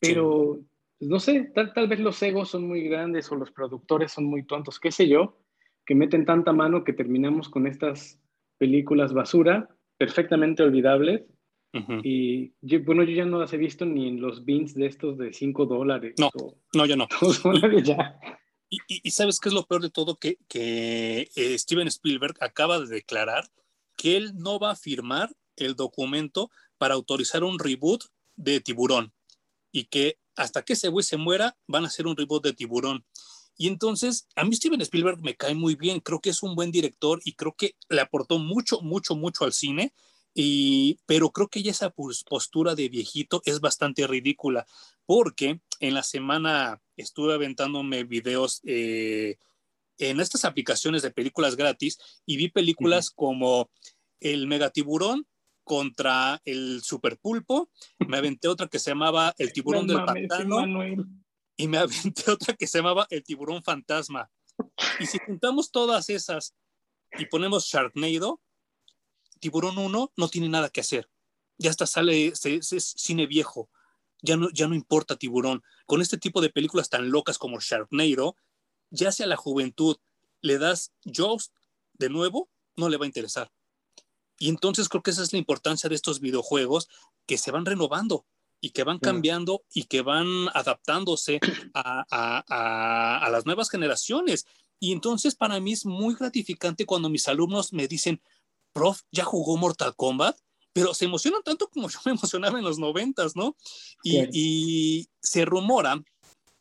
Pero, 0.00 0.60
pues, 0.98 1.10
no 1.10 1.20
sé, 1.20 1.50
tal, 1.54 1.72
tal 1.72 1.88
vez 1.88 2.00
los 2.00 2.22
egos 2.22 2.50
son 2.50 2.66
muy 2.66 2.82
grandes 2.82 3.30
o 3.32 3.36
los 3.36 3.50
productores 3.50 4.12
son 4.12 4.24
muy 4.24 4.44
tontos, 4.44 4.78
qué 4.78 4.92
sé 4.92 5.08
yo, 5.08 5.38
que 5.84 5.94
meten 5.94 6.24
tanta 6.24 6.52
mano 6.52 6.84
que 6.84 6.92
terminamos 6.92 7.48
con 7.48 7.66
estas 7.66 8.20
películas 8.58 9.12
basura, 9.12 9.68
perfectamente 9.96 10.62
olvidables. 10.62 11.22
Y 12.02 12.52
bueno, 12.84 13.04
yo 13.04 13.12
ya 13.12 13.24
no 13.24 13.38
las 13.38 13.52
he 13.52 13.56
visto 13.56 13.84
ni 13.84 14.08
en 14.08 14.20
los 14.20 14.44
bins 14.44 14.74
de 14.74 14.86
estos 14.86 15.16
de 15.16 15.32
5 15.32 15.66
dólares. 15.66 16.14
No, 16.18 16.30
no, 16.74 16.86
ya 16.86 16.96
no. 16.96 17.06
ya. 17.84 18.18
Y, 18.70 19.10
sabes 19.10 19.40
qué 19.40 19.48
es 19.48 19.54
lo 19.54 19.66
peor 19.66 19.80
de 19.80 19.90
todo, 19.90 20.16
que, 20.16 20.38
eh, 20.54 21.58
Steven 21.58 21.88
Spielberg 21.88 22.36
acaba 22.40 22.78
de 22.78 22.86
declarar 22.86 23.50
que 23.96 24.16
él 24.16 24.32
no 24.36 24.58
va 24.58 24.72
a 24.72 24.76
firmar 24.76 25.34
el 25.56 25.74
documento 25.74 26.50
para 26.76 26.94
autorizar 26.94 27.44
un 27.44 27.58
reboot 27.58 28.04
de 28.36 28.60
Tiburón 28.60 29.12
y 29.72 29.84
que 29.86 30.18
hasta 30.36 30.62
que 30.62 30.74
ese 30.74 30.88
güey 30.88 31.02
se 31.02 31.16
muera 31.16 31.56
van 31.66 31.84
a 31.84 31.88
hacer 31.88 32.06
un 32.06 32.16
reboot 32.16 32.44
de 32.44 32.52
Tiburón. 32.52 33.04
Y 33.56 33.66
entonces, 33.66 34.28
a 34.36 34.44
mí 34.44 34.54
Steven 34.54 34.80
Spielberg 34.82 35.20
me 35.20 35.34
cae 35.34 35.54
muy 35.54 35.74
bien, 35.74 35.98
creo 35.98 36.20
que 36.20 36.30
es 36.30 36.42
un 36.44 36.54
buen 36.54 36.70
director 36.70 37.20
y 37.24 37.32
creo 37.32 37.54
que 37.56 37.74
le 37.88 38.00
aportó 38.00 38.38
mucho, 38.38 38.80
mucho, 38.82 39.16
mucho 39.16 39.44
al 39.44 39.52
cine, 39.52 39.92
y, 40.32 41.00
pero 41.06 41.30
creo 41.30 41.48
que 41.48 41.62
ya 41.62 41.72
esa 41.72 41.90
postura 41.90 42.76
de 42.76 42.88
viejito 42.88 43.42
es 43.44 43.58
bastante 43.58 44.06
ridícula, 44.06 44.64
porque 45.06 45.60
en 45.80 45.94
la 45.94 46.04
semana 46.04 46.80
estuve 46.98 47.34
aventándome 47.34 48.04
videos 48.04 48.60
eh, 48.64 49.36
en 49.98 50.20
estas 50.20 50.44
aplicaciones 50.44 51.02
de 51.02 51.10
películas 51.10 51.56
gratis 51.56 51.98
y 52.26 52.36
vi 52.36 52.48
películas 52.48 53.10
como 53.10 53.70
El 54.20 54.46
Megatiburón 54.46 55.26
contra 55.64 56.40
el 56.44 56.82
Super 56.82 57.18
Pulpo, 57.18 57.70
me 58.06 58.16
aventé 58.16 58.48
otra 58.48 58.68
que 58.68 58.78
se 58.78 58.90
llamaba 58.90 59.34
El 59.38 59.52
Tiburón 59.52 59.86
del 59.86 60.04
Pantano 60.04 60.64
y 61.56 61.68
me 61.68 61.78
aventé 61.78 62.30
otra 62.30 62.54
que 62.54 62.66
se 62.66 62.78
llamaba 62.78 63.06
El 63.10 63.22
Tiburón 63.22 63.62
Fantasma. 63.62 64.30
Y 64.98 65.06
si 65.06 65.18
juntamos 65.18 65.70
todas 65.70 66.08
esas 66.10 66.54
y 67.18 67.26
ponemos 67.26 67.66
Sharknado, 67.66 68.40
Tiburón 69.40 69.78
1 69.78 70.12
no 70.16 70.28
tiene 70.28 70.48
nada 70.48 70.70
que 70.70 70.80
hacer. 70.80 71.08
Ya 71.58 71.70
hasta 71.70 71.86
sale, 71.86 72.28
es 72.28 72.94
cine 72.96 73.26
viejo 73.26 73.68
ya 74.22 74.36
no, 74.36 74.48
ya 74.50 74.68
no 74.68 74.74
importa 74.74 75.16
tiburón. 75.16 75.62
Con 75.86 76.02
este 76.02 76.18
tipo 76.18 76.40
de 76.40 76.50
películas 76.50 76.88
tan 76.88 77.10
locas 77.10 77.38
como 77.38 77.60
Sharknado, 77.60 78.36
ya 78.90 79.12
sea 79.12 79.26
la 79.26 79.36
juventud 79.36 79.96
le 80.40 80.58
das 80.58 80.92
Jaws 81.04 81.52
de 81.94 82.08
nuevo, 82.08 82.48
no 82.76 82.88
le 82.88 82.96
va 82.96 83.04
a 83.04 83.08
interesar. 83.08 83.50
Y 84.38 84.48
entonces 84.48 84.88
creo 84.88 85.02
que 85.02 85.10
esa 85.10 85.22
es 85.22 85.32
la 85.32 85.38
importancia 85.38 85.88
de 85.88 85.96
estos 85.96 86.20
videojuegos 86.20 86.88
que 87.26 87.38
se 87.38 87.50
van 87.50 87.66
renovando 87.66 88.24
y 88.60 88.70
que 88.70 88.84
van 88.84 88.98
cambiando 88.98 89.64
y 89.72 89.84
que 89.84 90.02
van 90.02 90.48
adaptándose 90.54 91.40
a, 91.74 92.04
a, 92.10 93.24
a, 93.26 93.30
las 93.30 93.46
nuevas 93.46 93.70
generaciones. 93.70 94.46
Y 94.80 94.92
entonces 94.92 95.34
para 95.34 95.60
mí 95.60 95.72
es 95.72 95.86
muy 95.86 96.14
gratificante 96.14 96.86
cuando 96.86 97.08
mis 97.08 97.28
alumnos 97.28 97.72
me 97.72 97.88
dicen, 97.88 98.22
prof, 98.72 99.02
¿ya 99.10 99.24
jugó 99.24 99.56
Mortal 99.56 99.94
Kombat? 99.96 100.36
Pero 100.78 100.94
se 100.94 101.06
emocionan 101.06 101.42
tanto 101.42 101.68
como 101.68 101.88
yo 101.88 101.98
me 102.04 102.12
emocionaba 102.12 102.58
en 102.58 102.64
los 102.64 102.78
noventas, 102.78 103.34
¿no? 103.34 103.56
Y, 104.04 105.08
se 105.20 105.44
rumora 105.44 106.00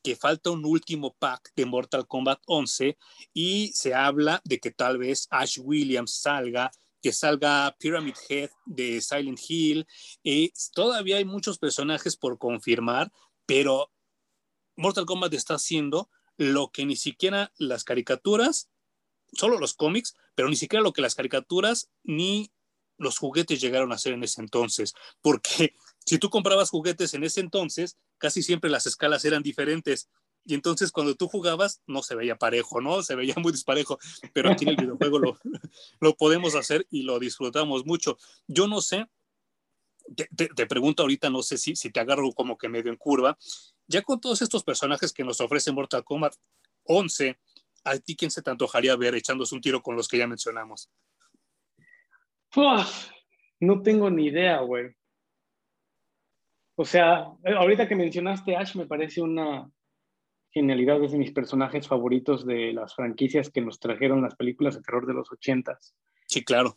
que 0.04 0.16
falta 0.16 0.50
un 0.50 0.66
último 0.66 1.16
pack 1.20 1.52
de 1.56 1.66
Mortal 1.66 2.08
Kombat 2.08 2.42
11 2.48 2.98
y 3.34 3.72
se 3.74 3.94
habla 3.94 4.42
de 4.44 4.60
que 4.60 4.72
tal 4.72 4.98
vez 4.98 5.28
Ash 5.30 5.60
Williams 5.62 6.16
salga, 6.16 6.72
que 7.02 7.14
salga 7.14 7.76
Pyramid 7.80 8.16
Head 8.28 8.50
de 8.66 9.02
Silent 9.02 9.40
Hill. 9.48 9.86
y 10.24 10.52
todavía 10.74 11.18
hay 11.18 11.26
muchos 11.26 11.60
personajes 11.60 12.18
por 12.18 12.40
confirmar, 12.40 13.12
pero 13.46 13.92
Mortal 14.76 15.06
Kombat 15.06 15.34
está 15.34 15.56
haciendo 15.56 16.10
lo 16.38 16.72
que 16.72 16.86
ni 16.86 16.96
siquiera 16.96 17.54
las 17.58 17.84
caricaturas, 17.84 18.70
solo 19.34 19.60
los 19.60 19.76
cómics, 19.76 20.16
pero 20.34 20.50
ni 20.50 20.56
siquiera 20.56 20.82
lo 20.82 20.94
que 20.94 21.02
las 21.02 21.16
caricaturas 21.16 21.92
ni 22.04 22.52
los 22.98 23.18
juguetes 23.18 23.62
llegaron 23.62 23.92
a 23.92 23.98
ser 23.98 24.14
en 24.14 24.24
ese 24.24 24.42
entonces, 24.42 24.94
porque 25.22 25.74
si 26.06 26.18
tú 26.18 26.30
comprabas 26.30 26.70
juguetes 26.70 27.14
en 27.14 27.24
ese 27.24 27.42
entonces, 27.42 27.98
casi 28.18 28.44
siempre 28.44 28.70
las 28.70 28.86
escalas 28.86 29.26
eran 29.26 29.44
diferentes. 29.44 30.10
Y 30.50 30.54
entonces 30.54 30.94
cuando 30.94 31.14
tú 31.16 31.28
jugabas 31.28 31.82
no 31.88 32.02
se 32.02 32.16
veía 32.16 32.38
parejo, 32.38 32.80
¿no? 32.80 33.04
Se 33.04 33.16
veía 33.16 33.36
muy 33.38 33.52
disparejo, 33.52 34.00
pero 34.34 34.50
aquí 34.50 34.64
en 34.64 34.72
el 34.72 34.76
videojuego 34.78 35.20
lo, 35.20 35.38
lo 36.00 36.16
podemos 36.16 36.56
hacer 36.56 36.88
y 36.90 37.04
lo 37.04 37.20
disfrutamos 37.20 37.86
mucho. 37.86 38.18
Yo 38.48 38.68
no 38.68 38.80
sé, 38.80 39.10
te, 40.36 40.68
pregunto 40.68 41.04
ahorita, 41.04 41.30
no 41.30 41.44
sé 41.44 41.58
si, 41.58 41.76
si 41.76 41.92
te 41.92 42.00
agarro 42.00 42.32
como 42.32 42.58
que 42.58 42.70
medio 42.70 42.92
en 42.92 42.98
curva, 42.98 43.38
ya 43.88 44.02
con 44.02 44.20
todos 44.20 44.42
estos 44.42 44.64
personajes 44.64 45.14
que 45.14 45.24
nos 45.24 45.42
ofrece 45.42 45.72
Mortal 45.72 46.04
Kombat 46.04 46.36
11, 46.84 47.38
¿a 47.84 47.98
ti 47.98 48.16
quién 48.16 48.32
se 48.32 48.42
te 48.42 48.50
antojaría 48.50 48.96
ver 48.96 49.16
echándose 49.16 49.56
un 49.56 49.62
tiro 49.62 49.82
con 49.82 49.96
los 49.96 50.08
que 50.08 50.18
ya 50.18 50.28
mencionamos? 50.28 50.90
No 53.60 53.82
tengo 53.82 54.10
ni 54.10 54.28
idea, 54.28 54.60
güey. 54.62 54.96
O 56.76 56.86
sea, 56.86 57.28
eh, 57.44 57.54
ahorita 57.54 57.88
que 57.88 57.96
mencionaste 57.96 58.56
Ash, 58.56 58.76
me 58.76 58.86
parece 58.86 59.22
una 59.22 59.70
genialidad, 60.52 61.04
es 61.04 61.12
de 61.12 61.18
mis 61.18 61.32
personajes 61.32 61.88
favoritos 61.88 62.46
de 62.46 62.74
las 62.74 62.96
franquicias 62.96 63.50
que 63.50 63.62
nos 63.62 63.80
trajeron 63.80 64.22
las 64.22 64.36
películas 64.36 64.76
de 64.76 64.82
terror 64.82 65.06
de 65.06 65.14
los 65.14 65.32
ochentas. 65.32 65.96
Sí, 66.28 66.44
claro. 66.44 66.76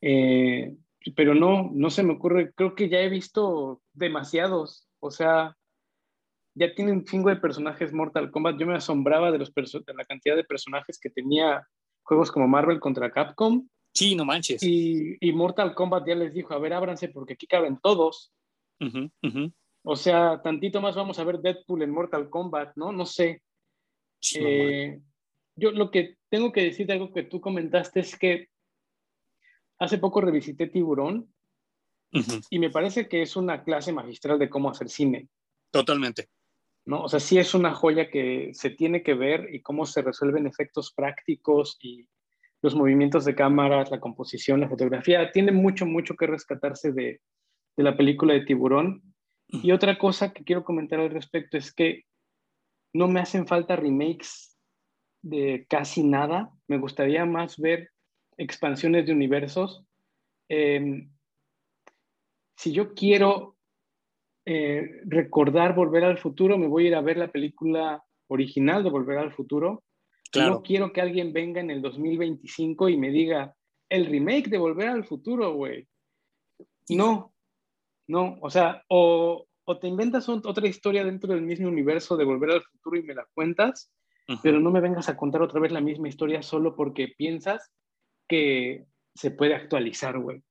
Eh, 0.00 0.76
pero 1.14 1.34
no, 1.34 1.70
no 1.72 1.90
se 1.90 2.02
me 2.02 2.14
ocurre, 2.14 2.52
creo 2.54 2.74
que 2.74 2.88
ya 2.88 3.00
he 3.00 3.08
visto 3.08 3.82
demasiados, 3.92 4.88
o 5.00 5.10
sea, 5.10 5.56
ya 6.54 6.74
tienen 6.74 6.96
un 6.96 7.04
chingo 7.04 7.28
de 7.28 7.36
personajes 7.36 7.92
Mortal 7.92 8.30
Kombat, 8.30 8.58
yo 8.58 8.66
me 8.66 8.74
asombraba 8.74 9.30
de, 9.30 9.38
los 9.38 9.52
de 9.54 9.94
la 9.94 10.04
cantidad 10.04 10.36
de 10.36 10.44
personajes 10.44 10.98
que 10.98 11.10
tenía 11.10 11.66
juegos 12.02 12.32
como 12.32 12.48
Marvel 12.48 12.80
contra 12.80 13.10
Capcom, 13.10 13.68
Sí, 13.96 14.14
no 14.14 14.26
manches. 14.26 14.62
Y, 14.62 15.18
Mortal 15.32 15.74
Kombat 15.74 16.06
ya 16.06 16.14
les 16.14 16.34
dijo, 16.34 16.52
a 16.52 16.58
ver, 16.58 16.74
ábranse 16.74 17.08
porque 17.08 17.32
aquí 17.32 17.46
caben 17.46 17.78
todos. 17.78 18.30
O 19.82 19.96
sea, 19.96 20.42
tantito 20.42 20.82
más 20.82 20.94
vamos 20.94 21.18
a 21.18 21.24
ver 21.24 21.38
Deadpool 21.38 21.82
en 21.82 21.90
Mortal 21.90 22.28
Kombat, 22.28 22.76
¿no? 22.76 22.92
No 22.92 23.06
sé. 23.06 23.42
Eh, 24.34 25.00
yo 25.54 25.70
lo 25.70 25.90
que 25.90 26.18
tengo 26.28 26.52
que 26.52 26.64
decir 26.64 26.86
de 26.86 26.92
algo 26.92 27.10
que 27.10 27.22
tú 27.22 27.40
comentaste 27.40 28.00
es 28.00 28.18
que 28.18 28.48
hace 29.78 29.96
poco 29.96 30.20
revisité 30.20 30.66
Tiburón 30.66 31.32
y 32.50 32.58
me 32.58 32.70
parece 32.70 33.08
que 33.08 33.22
es 33.22 33.34
una 33.34 33.64
clase 33.64 33.92
magistral 33.92 34.38
de 34.38 34.50
cómo 34.50 34.68
hacer 34.68 34.90
cine. 34.90 35.28
Totalmente. 35.70 36.28
¿no? 36.84 37.02
O 37.02 37.08
sea, 37.08 37.20
sí 37.20 37.38
es 37.38 37.54
una 37.54 37.72
joya 37.74 38.10
que 38.10 38.50
se 38.52 38.70
tiene 38.70 39.02
que 39.02 39.14
ver 39.14 39.54
y 39.54 39.62
cómo 39.62 39.86
se 39.86 40.02
resuelven 40.02 40.46
efectos 40.46 40.92
prácticos 40.92 41.78
y 41.80 42.08
los 42.62 42.74
movimientos 42.74 43.24
de 43.24 43.34
cámaras, 43.34 43.90
la 43.90 44.00
composición, 44.00 44.60
la 44.60 44.68
fotografía. 44.68 45.30
Tiene 45.32 45.52
mucho, 45.52 45.86
mucho 45.86 46.14
que 46.14 46.26
rescatarse 46.26 46.92
de, 46.92 47.20
la 47.76 47.96
película 47.96 48.34
de 48.34 48.44
Tiburón. 48.44 49.02
Y 49.48 49.72
otra 49.72 49.98
cosa 49.98 50.32
que 50.32 50.44
quiero 50.44 50.64
comentar 50.64 50.98
al 50.98 51.10
respecto 51.10 51.56
es 51.56 51.72
que 51.72 52.04
no 52.94 53.06
me 53.06 53.20
hacen 53.20 53.46
falta 53.46 53.76
remakes 53.76 54.56
de 55.22 55.66
casi 55.68 56.02
nada. 56.02 56.50
Me 56.68 56.78
gustaría 56.78 57.24
más 57.26 57.58
ver 57.58 57.90
expansiones 58.38 59.06
de 59.06 59.12
universos. 59.12 59.84
Em, 60.48 61.10
si 62.56 62.72
yo 62.72 62.94
quiero 62.94 63.56
eh, 64.46 65.02
recordar 65.04 65.74
Volver 65.74 66.04
al 66.04 66.18
Futuro, 66.18 66.56
me 66.56 66.66
voy 66.66 66.86
a 66.86 66.88
ir 66.88 66.94
a 66.94 67.02
ver 67.02 67.18
la 67.18 67.30
película 67.30 68.02
original 68.28 68.82
de 68.82 68.90
Volver 68.90 69.18
al 69.18 69.32
Futuro 69.32 69.84
no 70.34 70.62
quiero 70.62 70.92
que 70.92 71.00
alguien 71.00 71.32
venga 71.32 71.60
en 71.60 71.70
el 71.70 71.82
2025 71.82 72.88
y 72.88 72.96
me 72.96 73.10
diga 73.10 73.54
el 73.88 74.06
remake 74.06 74.48
de 74.48 74.58
Volver 74.58 74.88
al 74.88 75.04
Futuro, 75.04 75.54
güey. 75.54 75.86
No, 76.88 77.34
no, 78.08 78.38
o 78.40 78.50
sea, 78.50 78.82
o, 78.88 79.46
te 79.80 79.88
inventas 79.88 80.28
otra 80.28 80.68
historia 80.68 81.04
dentro 81.04 81.32
del 81.32 81.42
mismo 81.42 81.68
universo 81.68 82.16
de 82.16 82.24
Volver 82.24 82.50
al 82.52 82.62
Futuro 82.62 82.98
y 82.98 83.02
me 83.02 83.14
la 83.14 83.26
cuentas, 83.34 83.90
pero 84.42 84.60
no 84.60 84.70
me 84.70 84.80
vengas 84.80 85.08
a 85.08 85.16
contar 85.16 85.42
otra 85.42 85.60
vez 85.60 85.72
la 85.72 85.80
misma 85.80 86.08
historia 86.08 86.42
solo 86.42 86.74
porque 86.74 87.14
piensas 87.16 87.70
que 88.28 88.86
se 89.14 89.30
puede 89.30 89.54
actualizar, 89.54 90.18
güey. 90.18 90.42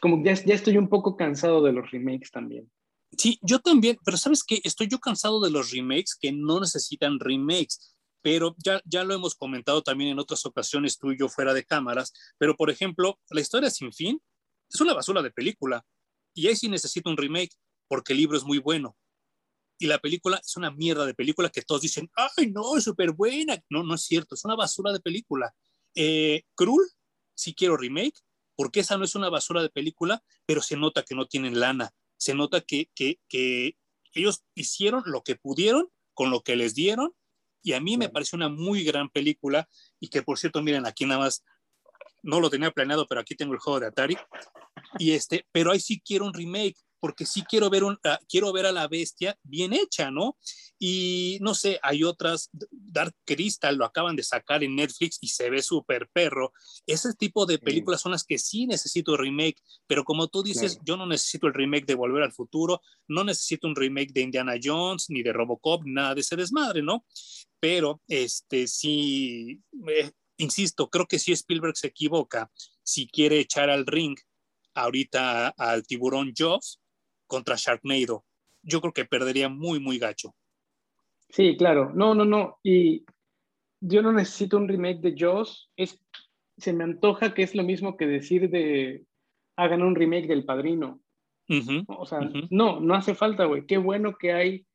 Como 0.00 0.22
ya, 0.24 0.34
ya 0.34 0.54
estoy 0.54 0.76
un 0.78 0.88
poco 0.88 1.16
cansado 1.16 1.62
de 1.62 1.72
los 1.72 1.90
remakes 1.90 2.30
también. 2.30 2.70
Sí, 3.16 3.38
yo 3.42 3.58
también, 3.58 3.96
pero 4.04 4.16
¿sabes 4.16 4.44
qué? 4.44 4.60
Estoy 4.62 4.86
yo 4.88 4.98
cansado 4.98 5.40
de 5.40 5.50
los 5.50 5.72
remakes 5.72 6.16
que 6.20 6.30
no 6.30 6.60
necesitan 6.60 7.18
remakes 7.18 7.96
pero 8.30 8.54
ya, 8.58 8.82
ya 8.84 9.04
lo 9.04 9.14
hemos 9.14 9.34
comentado 9.34 9.82
también 9.82 10.10
en 10.10 10.18
otras 10.18 10.44
ocasiones 10.44 10.98
tú 10.98 11.12
y 11.12 11.18
yo 11.18 11.30
fuera 11.30 11.54
de 11.54 11.64
cámaras, 11.64 12.12
pero 12.36 12.54
por 12.56 12.68
ejemplo, 12.68 13.18
la 13.30 13.40
historia 13.40 13.70
sin 13.70 13.90
fin 13.90 14.20
es 14.68 14.82
una 14.82 14.92
basura 14.92 15.22
de 15.22 15.30
película 15.30 15.82
y 16.34 16.46
ahí 16.46 16.54
sí 16.54 16.68
necesita 16.68 17.08
un 17.08 17.16
remake 17.16 17.56
porque 17.88 18.12
el 18.12 18.18
libro 18.18 18.36
es 18.36 18.44
muy 18.44 18.58
bueno. 18.58 18.98
Y 19.78 19.86
la 19.86 19.98
película 19.98 20.42
es 20.44 20.58
una 20.58 20.70
mierda 20.70 21.06
de 21.06 21.14
película 21.14 21.48
que 21.48 21.62
todos 21.62 21.80
dicen, 21.80 22.10
ay, 22.16 22.50
no, 22.50 22.76
es 22.76 22.84
súper 22.84 23.12
buena. 23.12 23.58
No, 23.70 23.82
no 23.82 23.94
es 23.94 24.02
cierto, 24.02 24.34
es 24.34 24.44
una 24.44 24.56
basura 24.56 24.92
de 24.92 25.00
película. 25.00 25.54
Eh, 25.94 26.42
Cruel, 26.54 26.86
sí 27.34 27.54
quiero 27.54 27.78
remake, 27.78 28.20
porque 28.56 28.80
esa 28.80 28.98
no 28.98 29.04
es 29.04 29.14
una 29.14 29.30
basura 29.30 29.62
de 29.62 29.70
película, 29.70 30.22
pero 30.44 30.60
se 30.60 30.76
nota 30.76 31.02
que 31.02 31.14
no 31.14 31.26
tienen 31.26 31.60
lana. 31.60 31.92
Se 32.18 32.34
nota 32.34 32.60
que, 32.60 32.90
que, 32.94 33.20
que 33.26 33.78
ellos 34.12 34.44
hicieron 34.54 35.02
lo 35.06 35.22
que 35.22 35.36
pudieron 35.36 35.88
con 36.12 36.30
lo 36.30 36.42
que 36.42 36.56
les 36.56 36.74
dieron 36.74 37.14
y 37.62 37.72
a 37.72 37.80
mí 37.80 37.96
me 37.96 38.08
pareció 38.08 38.36
una 38.36 38.48
muy 38.48 38.84
gran 38.84 39.08
película 39.08 39.68
y 40.00 40.08
que 40.08 40.22
por 40.22 40.38
cierto, 40.38 40.62
miren, 40.62 40.86
aquí 40.86 41.04
nada 41.04 41.20
más 41.20 41.44
no 42.22 42.40
lo 42.40 42.50
tenía 42.50 42.70
planeado, 42.70 43.06
pero 43.06 43.20
aquí 43.20 43.34
tengo 43.34 43.52
el 43.52 43.58
juego 43.58 43.80
de 43.80 43.86
Atari. 43.86 44.16
Y 44.98 45.12
este, 45.12 45.46
pero 45.52 45.70
ahí 45.70 45.80
sí 45.80 46.00
quiero 46.00 46.24
un 46.24 46.34
remake 46.34 46.76
porque 47.00 47.26
sí 47.26 47.42
quiero 47.42 47.70
ver, 47.70 47.84
un, 47.84 47.94
uh, 47.94 48.24
quiero 48.28 48.52
ver 48.52 48.66
a 48.66 48.72
la 48.72 48.88
bestia 48.88 49.38
bien 49.42 49.72
hecha, 49.72 50.10
¿no? 50.10 50.36
Y 50.78 51.38
no 51.40 51.54
sé, 51.54 51.78
hay 51.82 52.04
otras, 52.04 52.50
Dark 52.70 53.14
Crystal 53.24 53.76
lo 53.76 53.84
acaban 53.84 54.16
de 54.16 54.22
sacar 54.22 54.62
en 54.62 54.76
Netflix 54.76 55.18
y 55.20 55.28
se 55.28 55.50
ve 55.50 55.62
súper 55.62 56.08
perro. 56.12 56.52
Ese 56.86 57.14
tipo 57.14 57.46
de 57.46 57.58
películas 57.58 58.00
son 58.00 58.12
las 58.12 58.24
que 58.24 58.38
sí 58.38 58.66
necesito 58.66 59.16
remake, 59.16 59.60
pero 59.86 60.04
como 60.04 60.28
tú 60.28 60.42
dices, 60.42 60.72
claro. 60.72 60.84
yo 60.84 60.96
no 60.96 61.06
necesito 61.06 61.46
el 61.48 61.54
remake 61.54 61.86
de 61.86 61.94
Volver 61.94 62.22
al 62.22 62.32
Futuro, 62.32 62.80
no 63.08 63.24
necesito 63.24 63.66
un 63.66 63.74
remake 63.74 64.12
de 64.12 64.20
Indiana 64.20 64.54
Jones 64.62 65.06
ni 65.08 65.22
de 65.22 65.32
Robocop, 65.32 65.82
nada 65.84 66.14
de 66.14 66.20
ese 66.20 66.36
desmadre, 66.36 66.82
¿no? 66.82 67.04
Pero 67.60 68.00
este 68.06 68.68
sí, 68.68 69.60
eh, 69.88 70.12
insisto, 70.36 70.88
creo 70.88 71.06
que 71.06 71.18
si 71.18 71.32
Spielberg 71.32 71.76
se 71.76 71.88
equivoca, 71.88 72.50
si 72.82 73.08
quiere 73.08 73.40
echar 73.40 73.68
al 73.68 73.84
ring 73.84 74.16
ahorita 74.74 75.48
al 75.48 75.84
tiburón 75.86 76.32
Jaws, 76.36 76.80
contra 77.28 77.54
Sharknado. 77.56 78.24
Yo 78.62 78.80
creo 78.80 78.92
que 78.92 79.04
perdería 79.04 79.48
muy, 79.48 79.78
muy 79.78 79.98
gacho. 79.98 80.34
Sí, 81.28 81.56
claro. 81.56 81.92
No, 81.94 82.14
no, 82.14 82.24
no. 82.24 82.58
Y 82.64 83.04
yo 83.80 84.02
no 84.02 84.12
necesito 84.12 84.56
un 84.56 84.66
remake 84.66 85.00
de 85.00 85.14
Jaws. 85.16 85.70
Es, 85.76 86.00
se 86.56 86.72
me 86.72 86.82
antoja 86.82 87.34
que 87.34 87.44
es 87.44 87.54
lo 87.54 87.62
mismo 87.62 87.96
que 87.96 88.06
decir 88.06 88.50
de 88.50 89.04
hagan 89.56 89.82
un 89.82 89.94
remake 89.94 90.26
del 90.26 90.44
Padrino. 90.44 91.00
Uh 91.48 91.54
-huh, 91.54 91.84
o 91.88 92.04
sea, 92.04 92.18
uh 92.18 92.24
-huh. 92.24 92.48
no, 92.50 92.80
no 92.80 92.94
hace 92.94 93.14
falta, 93.14 93.44
güey. 93.44 93.64
Qué 93.66 93.78
bueno 93.78 94.16
que 94.16 94.32
hay 94.32 94.66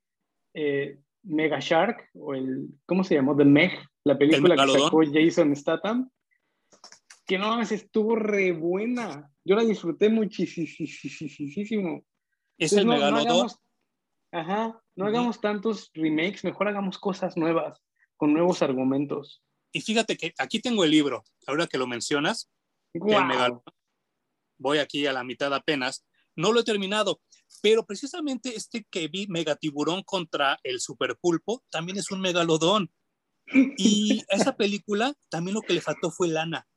eh, 0.53 0.99
Mega 1.23 1.59
Shark 1.59 2.09
o 2.13 2.33
el, 2.33 2.69
¿cómo 2.85 3.03
se 3.03 3.15
llamó? 3.15 3.35
The 3.35 3.45
Meg, 3.45 3.71
la 4.03 4.17
película 4.17 4.55
que 4.55 4.79
sacó 4.79 5.01
Jason 5.11 5.55
Statham. 5.55 6.09
Que 7.25 7.37
no 7.37 7.47
mames, 7.47 7.71
estuvo 7.71 8.15
re 8.15 8.51
buena. 8.51 9.31
Yo 9.45 9.55
la 9.55 9.63
disfruté 9.63 10.09
muchísimo. 10.09 12.03
Es 12.65 12.73
el 12.73 12.85
no, 12.85 12.93
megalodón. 12.93 13.25
No 13.25 13.31
hagamos, 13.31 13.59
ajá, 14.31 14.83
no 14.95 15.05
hagamos 15.05 15.41
tantos 15.41 15.91
remakes, 15.93 16.43
mejor 16.43 16.67
hagamos 16.67 16.97
cosas 16.97 17.37
nuevas, 17.37 17.81
con 18.17 18.33
nuevos 18.33 18.61
argumentos. 18.61 19.43
Y 19.71 19.81
fíjate 19.81 20.17
que 20.17 20.33
aquí 20.37 20.59
tengo 20.59 20.83
el 20.83 20.91
libro, 20.91 21.23
ahora 21.47 21.67
que 21.67 21.77
lo 21.77 21.87
mencionas, 21.87 22.49
wow. 22.93 23.19
el 23.19 23.25
megalodón. 23.25 23.63
Voy 24.57 24.77
aquí 24.77 25.05
a 25.07 25.13
la 25.13 25.23
mitad 25.23 25.53
apenas. 25.53 26.05
No 26.35 26.51
lo 26.51 26.61
he 26.61 26.63
terminado, 26.63 27.21
pero 27.61 27.85
precisamente 27.85 28.55
este 28.55 28.85
que 28.89 29.07
vi, 29.07 29.27
Megatiburón 29.27 30.03
contra 30.03 30.59
el 30.63 30.79
Superpulpo, 30.79 31.63
también 31.69 31.97
es 31.97 32.11
un 32.11 32.21
megalodón. 32.21 32.91
Y 33.77 34.21
a 34.31 34.37
esa 34.37 34.55
película 34.55 35.13
también 35.29 35.55
lo 35.55 35.61
que 35.61 35.73
le 35.73 35.81
faltó 35.81 36.11
fue 36.11 36.27
lana. 36.27 36.67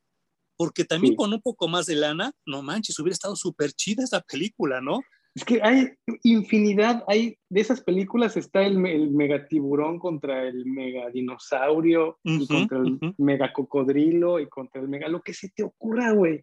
Porque 0.57 0.85
también 0.85 1.13
sí. 1.13 1.17
con 1.17 1.33
un 1.33 1.41
poco 1.41 1.69
más 1.69 1.87
de 1.87 1.95
lana, 1.97 2.33
no 2.45 2.63
manches, 2.63 2.99
hubiera 2.99 3.15
estado 3.15 3.37
súper 3.37 3.73
chida 3.73 4.05
esa 4.05 4.21
película, 4.21 4.81
¿no? 4.81 5.01
Es 5.37 5.45
que 5.45 5.61
hay 5.63 5.91
infinidad, 6.23 7.05
hay 7.07 7.37
de 7.51 7.61
esas 7.61 7.83
películas 7.83 8.39
está 8.39 8.63
el, 8.63 8.85
el 8.87 9.11
megatiburón 9.11 9.99
contra 9.99 10.49
el 10.49 10.65
megadinosaurio 10.65 12.19
uh 12.25 12.31
-huh, 12.31 12.43
y 12.43 12.47
contra 12.47 12.79
el 12.79 12.85
uh 12.95 12.99
-huh. 12.99 13.15
megacocodrilo 13.19 14.41
y 14.41 14.49
contra 14.49 14.81
el 14.81 14.89
mega, 14.89 15.09
lo 15.09 15.21
que 15.21 15.35
se 15.35 15.51
te 15.51 15.63
ocurra, 15.63 16.13
güey. 16.13 16.43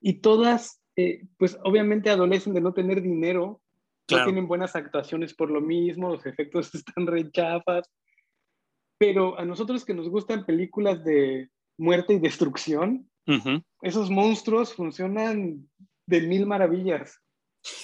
Y 0.00 0.20
todas, 0.20 0.80
eh, 0.94 1.24
pues 1.36 1.58
obviamente 1.64 2.10
adolecen 2.10 2.54
de 2.54 2.60
no 2.60 2.72
tener 2.72 3.02
dinero, 3.02 3.60
claro. 4.06 4.22
no 4.22 4.26
tienen 4.30 4.46
buenas 4.46 4.76
actuaciones 4.76 5.34
por 5.34 5.50
lo 5.50 5.60
mismo, 5.60 6.10
los 6.10 6.24
efectos 6.24 6.72
están 6.76 7.08
rechafas, 7.08 7.90
pero 8.98 9.36
a 9.36 9.44
nosotros 9.44 9.84
que 9.84 9.94
nos 9.94 10.08
gustan 10.08 10.46
películas 10.46 11.02
de 11.02 11.48
muerte 11.76 12.14
y 12.14 12.20
destrucción, 12.20 13.10
uh 13.26 13.32
-huh. 13.32 13.64
esos 13.82 14.10
monstruos 14.10 14.74
funcionan 14.74 15.68
de 16.06 16.20
mil 16.20 16.46
maravillas. 16.46 17.21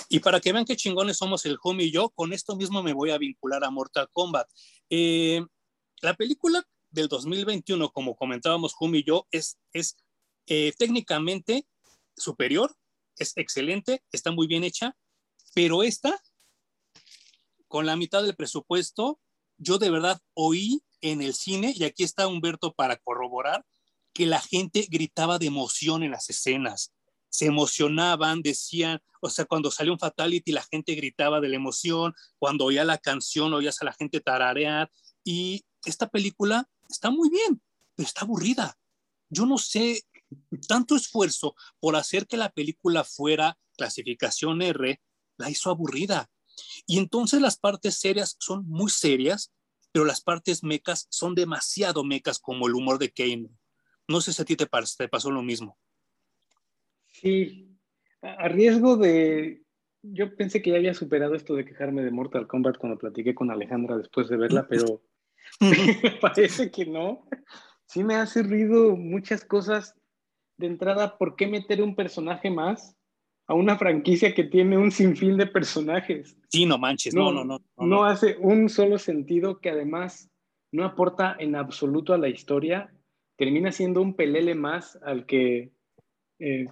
Y 0.08 0.20
para 0.20 0.40
que 0.40 0.52
vean 0.52 0.64
qué 0.64 0.76
chingones 0.76 1.16
somos 1.16 1.44
el 1.46 1.58
homie 1.62 1.86
y 1.86 1.92
yo, 1.92 2.10
con 2.10 2.32
esto 2.32 2.56
mismo 2.56 2.82
me 2.82 2.92
voy 2.92 3.10
a 3.10 3.18
vincular 3.18 3.64
a 3.64 3.70
Mortal 3.70 4.08
Kombat. 4.12 4.48
Eh, 4.90 5.44
la 6.00 6.14
película 6.14 6.64
del 6.90 7.08
2021, 7.08 7.90
como 7.90 8.16
comentábamos 8.16 8.74
homie 8.78 9.00
y 9.00 9.04
yo, 9.04 9.26
es, 9.30 9.58
es 9.72 9.96
eh, 10.46 10.72
técnicamente 10.78 11.66
superior, 12.16 12.74
es 13.16 13.36
excelente, 13.36 14.02
está 14.12 14.30
muy 14.30 14.46
bien 14.46 14.64
hecha, 14.64 14.96
pero 15.54 15.82
esta, 15.82 16.20
con 17.66 17.86
la 17.86 17.96
mitad 17.96 18.22
del 18.22 18.36
presupuesto, 18.36 19.20
yo 19.56 19.78
de 19.78 19.90
verdad 19.90 20.20
oí 20.34 20.82
en 21.00 21.20
el 21.22 21.34
cine, 21.34 21.72
y 21.76 21.84
aquí 21.84 22.02
está 22.02 22.26
Humberto 22.26 22.72
para 22.72 22.96
corroborar, 22.96 23.64
que 24.12 24.26
la 24.26 24.40
gente 24.40 24.86
gritaba 24.90 25.38
de 25.38 25.46
emoción 25.46 26.02
en 26.02 26.12
las 26.12 26.28
escenas 26.30 26.92
se 27.30 27.46
emocionaban, 27.46 28.42
decían, 28.42 29.00
o 29.20 29.30
sea, 29.30 29.44
cuando 29.44 29.70
salió 29.70 29.92
un 29.92 29.98
fatality 29.98 30.52
la 30.52 30.62
gente 30.62 30.94
gritaba 30.94 31.40
de 31.40 31.48
la 31.48 31.56
emoción, 31.56 32.14
cuando 32.38 32.64
oía 32.64 32.84
la 32.84 32.98
canción 32.98 33.52
oías 33.52 33.80
a 33.82 33.84
la 33.84 33.92
gente 33.92 34.20
tararear 34.20 34.90
y 35.24 35.64
esta 35.84 36.08
película 36.08 36.68
está 36.88 37.10
muy 37.10 37.28
bien, 37.30 37.62
pero 37.94 38.06
está 38.06 38.22
aburrida. 38.22 38.78
Yo 39.30 39.44
no 39.46 39.58
sé, 39.58 40.02
tanto 40.66 40.96
esfuerzo 40.96 41.54
por 41.80 41.96
hacer 41.96 42.26
que 42.26 42.36
la 42.36 42.50
película 42.50 43.04
fuera 43.04 43.58
clasificación 43.76 44.62
R, 44.62 45.00
la 45.36 45.50
hizo 45.50 45.70
aburrida. 45.70 46.30
Y 46.86 46.98
entonces 46.98 47.40
las 47.40 47.58
partes 47.58 47.98
serias 47.98 48.36
son 48.40 48.66
muy 48.66 48.90
serias, 48.90 49.52
pero 49.92 50.04
las 50.04 50.20
partes 50.20 50.62
mecas 50.62 51.06
son 51.10 51.34
demasiado 51.34 52.04
mecas 52.04 52.38
como 52.38 52.66
el 52.66 52.74
humor 52.74 52.98
de 52.98 53.12
Kane. 53.12 53.48
No 54.08 54.20
sé 54.20 54.32
si 54.32 54.42
a 54.42 54.44
ti 54.44 54.56
te, 54.56 54.66
te 54.66 55.08
pasó 55.08 55.30
lo 55.30 55.42
mismo. 55.42 55.78
Sí, 57.20 57.76
a 58.22 58.48
riesgo 58.48 58.96
de... 58.96 59.62
Yo 60.02 60.36
pensé 60.36 60.62
que 60.62 60.70
ya 60.70 60.76
había 60.76 60.94
superado 60.94 61.34
esto 61.34 61.54
de 61.54 61.64
quejarme 61.64 62.02
de 62.02 62.12
Mortal 62.12 62.46
Kombat 62.46 62.78
cuando 62.78 62.98
platiqué 62.98 63.34
con 63.34 63.50
Alejandra 63.50 63.98
después 63.98 64.28
de 64.28 64.36
verla, 64.36 64.66
pero 64.68 65.02
parece 66.20 66.70
que 66.70 66.86
no. 66.86 67.26
Sí 67.86 68.04
me 68.04 68.14
hace 68.14 68.42
ruido 68.42 68.96
muchas 68.96 69.44
cosas. 69.44 69.94
De 70.56 70.66
entrada, 70.66 71.18
¿por 71.18 71.36
qué 71.36 71.46
meter 71.46 71.82
un 71.82 71.94
personaje 71.94 72.50
más 72.50 72.96
a 73.46 73.54
una 73.54 73.76
franquicia 73.76 74.34
que 74.34 74.44
tiene 74.44 74.78
un 74.78 74.90
sinfín 74.90 75.36
de 75.36 75.46
personajes? 75.46 76.36
Sí, 76.48 76.66
no 76.66 76.78
manches, 76.78 77.14
no, 77.14 77.32
no, 77.32 77.44
no. 77.44 77.60
No, 77.76 77.86
no 77.86 78.04
hace 78.04 78.36
un 78.38 78.68
solo 78.68 78.98
sentido 78.98 79.60
que 79.60 79.70
además 79.70 80.30
no 80.72 80.84
aporta 80.84 81.36
en 81.38 81.56
absoluto 81.56 82.14
a 82.14 82.18
la 82.18 82.28
historia. 82.28 82.92
Termina 83.36 83.72
siendo 83.72 84.02
un 84.02 84.14
pelele 84.14 84.54
más 84.54 84.98
al 85.02 85.26
que 85.26 85.72
eh, 86.38 86.66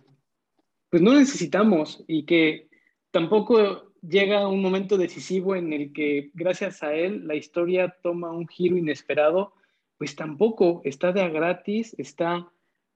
pues 0.90 1.02
no 1.02 1.14
necesitamos 1.14 2.04
y 2.06 2.24
que 2.24 2.68
tampoco 3.10 3.92
llega 4.02 4.48
un 4.48 4.62
momento 4.62 4.96
decisivo 4.96 5.56
en 5.56 5.72
el 5.72 5.92
que 5.92 6.30
gracias 6.34 6.82
a 6.82 6.94
él 6.94 7.26
la 7.26 7.34
historia 7.34 7.96
toma 8.02 8.30
un 8.30 8.46
giro 8.46 8.76
inesperado, 8.76 9.54
pues 9.98 10.14
tampoco 10.14 10.82
está 10.84 11.12
de 11.12 11.22
a 11.22 11.28
gratis, 11.28 11.94
está 11.98 12.50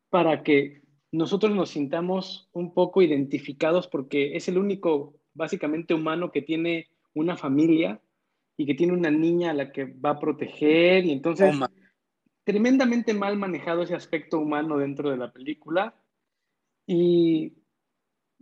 para 0.08 0.42
que 0.42 0.82
nosotros 1.12 1.54
nos 1.54 1.70
sintamos 1.70 2.48
un 2.52 2.72
poco 2.74 3.02
identificados 3.02 3.88
porque 3.88 4.36
es 4.36 4.48
el 4.48 4.58
único 4.58 5.14
básicamente 5.34 5.94
humano 5.94 6.30
que 6.30 6.42
tiene 6.42 6.88
una 7.14 7.36
familia 7.36 8.00
y 8.56 8.66
que 8.66 8.74
tiene 8.74 8.92
una 8.92 9.10
niña 9.10 9.50
a 9.50 9.54
la 9.54 9.72
que 9.72 9.84
va 9.84 10.10
a 10.10 10.18
proteger 10.20 11.04
y 11.04 11.12
entonces 11.12 11.54
oh, 11.60 11.66
tremendamente 12.44 13.14
mal 13.14 13.36
manejado 13.36 13.82
ese 13.82 13.94
aspecto 13.94 14.38
humano 14.38 14.76
dentro 14.76 15.10
de 15.10 15.16
la 15.16 15.32
película. 15.32 15.94
Y 16.86 17.54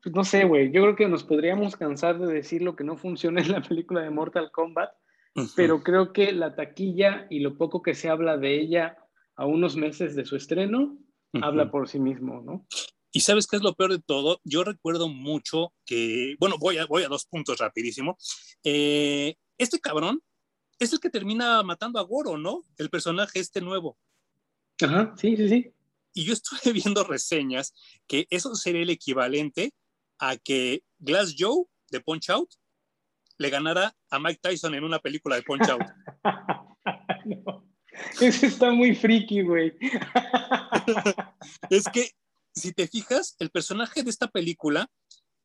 pues 0.03 0.15
no 0.15 0.25
sé, 0.25 0.45
güey, 0.45 0.73
yo 0.73 0.83
creo 0.83 0.97
que 0.97 1.09
nos 1.09 1.25
podríamos 1.25 1.77
cansar 1.77 2.19
de 2.19 2.33
decir 2.33 2.63
lo 2.63 2.77
que 2.77 2.85
no 2.85 2.97
funciona 2.97 3.41
en 3.41 3.53
la 3.53 3.63
película 3.63 4.03
de 4.03 4.11
Mortal 4.11 4.51
Kombat, 4.51 4.91
uh 5.35 5.41
-huh. 5.41 5.53
pero 5.57 5.83
creo 5.83 6.13
que 6.13 6.33
la 6.33 6.55
taquilla 6.55 7.27
y 7.31 7.41
lo 7.41 7.57
poco 7.57 7.83
que 7.83 7.95
se 7.95 8.09
habla 8.09 8.37
de 8.37 8.61
ella 8.61 8.97
a 9.37 9.47
unos 9.47 9.77
meses 9.77 10.15
de 10.15 10.25
su 10.25 10.37
estreno, 10.37 10.81
uh 10.83 10.99
-huh. 11.33 11.45
habla 11.45 11.71
por 11.71 11.89
sí 11.89 11.99
mismo, 11.99 12.43
¿no? 12.43 12.67
Y 13.11 13.21
sabes 13.21 13.47
qué 13.47 13.57
es 13.57 13.63
lo 13.63 13.75
peor 13.75 13.93
de 13.93 14.01
todo? 14.01 14.41
Yo 14.45 14.65
recuerdo 14.65 15.09
mucho 15.09 15.73
que, 15.87 16.37
bueno, 16.39 16.57
voy 16.59 16.77
a, 16.79 16.87
voy 16.87 17.05
a 17.05 17.09
dos 17.09 17.25
puntos 17.25 17.59
rapidísimo. 17.59 18.19
Eh, 18.63 19.35
este 19.57 19.81
cabrón 19.81 20.23
es 20.79 20.93
el 20.93 21.01
que 21.01 21.11
termina 21.11 21.63
matando 21.63 21.99
a 21.99 22.03
Goro, 22.03 22.37
¿no? 22.37 22.65
El 22.77 22.91
personaje 22.91 23.41
este 23.41 23.61
nuevo. 23.61 23.97
Ajá, 24.83 25.15
sí, 25.17 25.37
sí, 25.37 25.49
sí. 25.49 25.73
Y 26.13 26.25
yo 26.25 26.33
estuve 26.33 26.73
viendo 26.73 27.03
reseñas 27.05 27.75
que 28.07 28.27
eso 28.31 28.55
sería 28.55 28.83
el 28.83 28.91
equivalente 28.91 29.73
a 30.19 30.37
que 30.37 30.85
Glass 30.99 31.35
Joe 31.39 31.64
de 31.91 32.01
Punch 32.01 32.31
Out 32.31 32.55
le 33.39 33.51
ganara 33.51 33.97
a 34.11 34.19
Mike 34.19 34.41
Tyson 34.43 34.75
en 34.75 34.85
una 34.85 34.99
película 34.99 35.37
de 35.37 35.43
Punch 35.43 35.69
Out. 35.69 35.83
no. 37.25 37.69
Eso 38.21 38.47
está 38.47 38.71
muy 38.71 38.95
friki, 38.95 39.43
güey. 39.43 39.77
es 41.71 41.85
que, 41.93 42.11
si 42.55 42.73
te 42.73 42.87
fijas, 42.87 43.37
el 43.39 43.51
personaje 43.51 44.03
de 44.03 44.11
esta 44.11 44.29
película, 44.29 44.91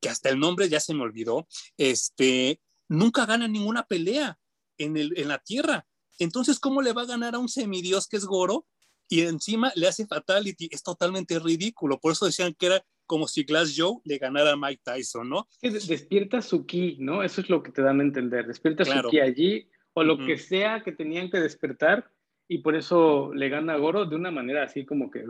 que 0.01 0.09
hasta 0.09 0.29
el 0.29 0.39
nombre 0.39 0.69
ya 0.69 0.79
se 0.79 0.93
me 0.93 1.03
olvidó, 1.03 1.47
este, 1.77 2.61
nunca 2.89 3.25
gana 3.25 3.47
ninguna 3.47 3.83
pelea 3.83 4.37
en, 4.77 4.97
el, 4.97 5.17
en 5.17 5.27
la 5.27 5.39
Tierra. 5.39 5.85
Entonces, 6.19 6.59
¿cómo 6.59 6.81
le 6.81 6.93
va 6.93 7.03
a 7.03 7.07
ganar 7.07 7.35
a 7.35 7.39
un 7.39 7.49
semidios 7.49 8.07
que 8.07 8.17
es 8.17 8.25
Goro? 8.25 8.67
Y 9.09 9.21
encima 9.21 9.71
le 9.75 9.87
hace 9.87 10.07
fatality. 10.07 10.69
Es 10.71 10.83
totalmente 10.83 11.39
ridículo. 11.39 11.99
Por 11.99 12.13
eso 12.13 12.25
decían 12.25 12.53
que 12.53 12.67
era 12.67 12.85
como 13.05 13.27
si 13.27 13.43
Glass 13.43 13.73
Joe 13.75 13.97
le 14.05 14.17
ganara 14.17 14.51
a 14.51 14.57
Mike 14.57 14.81
Tyson, 14.83 15.29
¿no? 15.29 15.47
Despierta 15.61 16.41
su 16.41 16.65
ki, 16.65 16.97
¿no? 16.99 17.23
Eso 17.23 17.41
es 17.41 17.49
lo 17.49 17.61
que 17.61 17.71
te 17.71 17.81
dan 17.81 17.99
a 17.99 18.03
entender. 18.03 18.47
Despierta 18.47 18.85
su 18.85 19.09
ki 19.09 19.19
allí 19.19 19.69
o 19.93 20.03
lo 20.03 20.17
que 20.17 20.37
sea 20.37 20.83
que 20.83 20.91
tenían 20.91 21.29
que 21.29 21.39
despertar 21.39 22.09
y 22.47 22.59
por 22.59 22.75
eso 22.75 23.33
le 23.33 23.49
gana 23.49 23.73
a 23.73 23.77
Goro 23.77 24.05
de 24.05 24.15
una 24.15 24.31
manera 24.31 24.63
así 24.63 24.85
como 24.85 25.09
que... 25.09 25.23